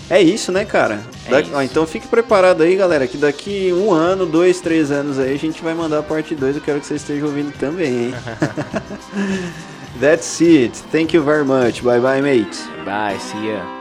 É 0.08 0.22
isso, 0.22 0.52
né, 0.52 0.64
cara? 0.64 1.02
É 1.26 1.32
Da- 1.32 1.42
isso. 1.42 1.52
ó, 1.56 1.62
então 1.64 1.86
fique 1.88 2.08
preparado 2.08 2.62
aí, 2.62 2.76
galera, 2.76 3.08
que 3.08 3.18
daqui 3.18 3.74
um 3.74 3.92
ano, 3.92 4.26
dois, 4.28 4.62
três 4.62 4.92
anos 4.92 5.18
aí 5.18 5.34
a 5.34 5.38
gente 5.38 5.64
vai 5.64 5.74
mandar 5.74 5.98
a 6.00 6.04
parte 6.04 6.36
2. 6.36 6.56
Eu 6.58 6.62
quero 6.62 6.80
que 6.80 6.86
você 6.86 6.94
esteja 6.96 7.26
ouvindo 7.26 7.52
também, 7.58 8.06
hein? 8.06 8.14
That's 10.00 10.42
it. 10.42 10.74
Thank 10.76 11.14
you 11.14 11.24
very 11.24 11.46
much. 11.46 11.84
Bye 11.84 12.00
bye, 12.00 12.22
mates. 12.22 12.68
Bye, 12.86 13.18
see 13.18 13.50
ya. 13.50 13.75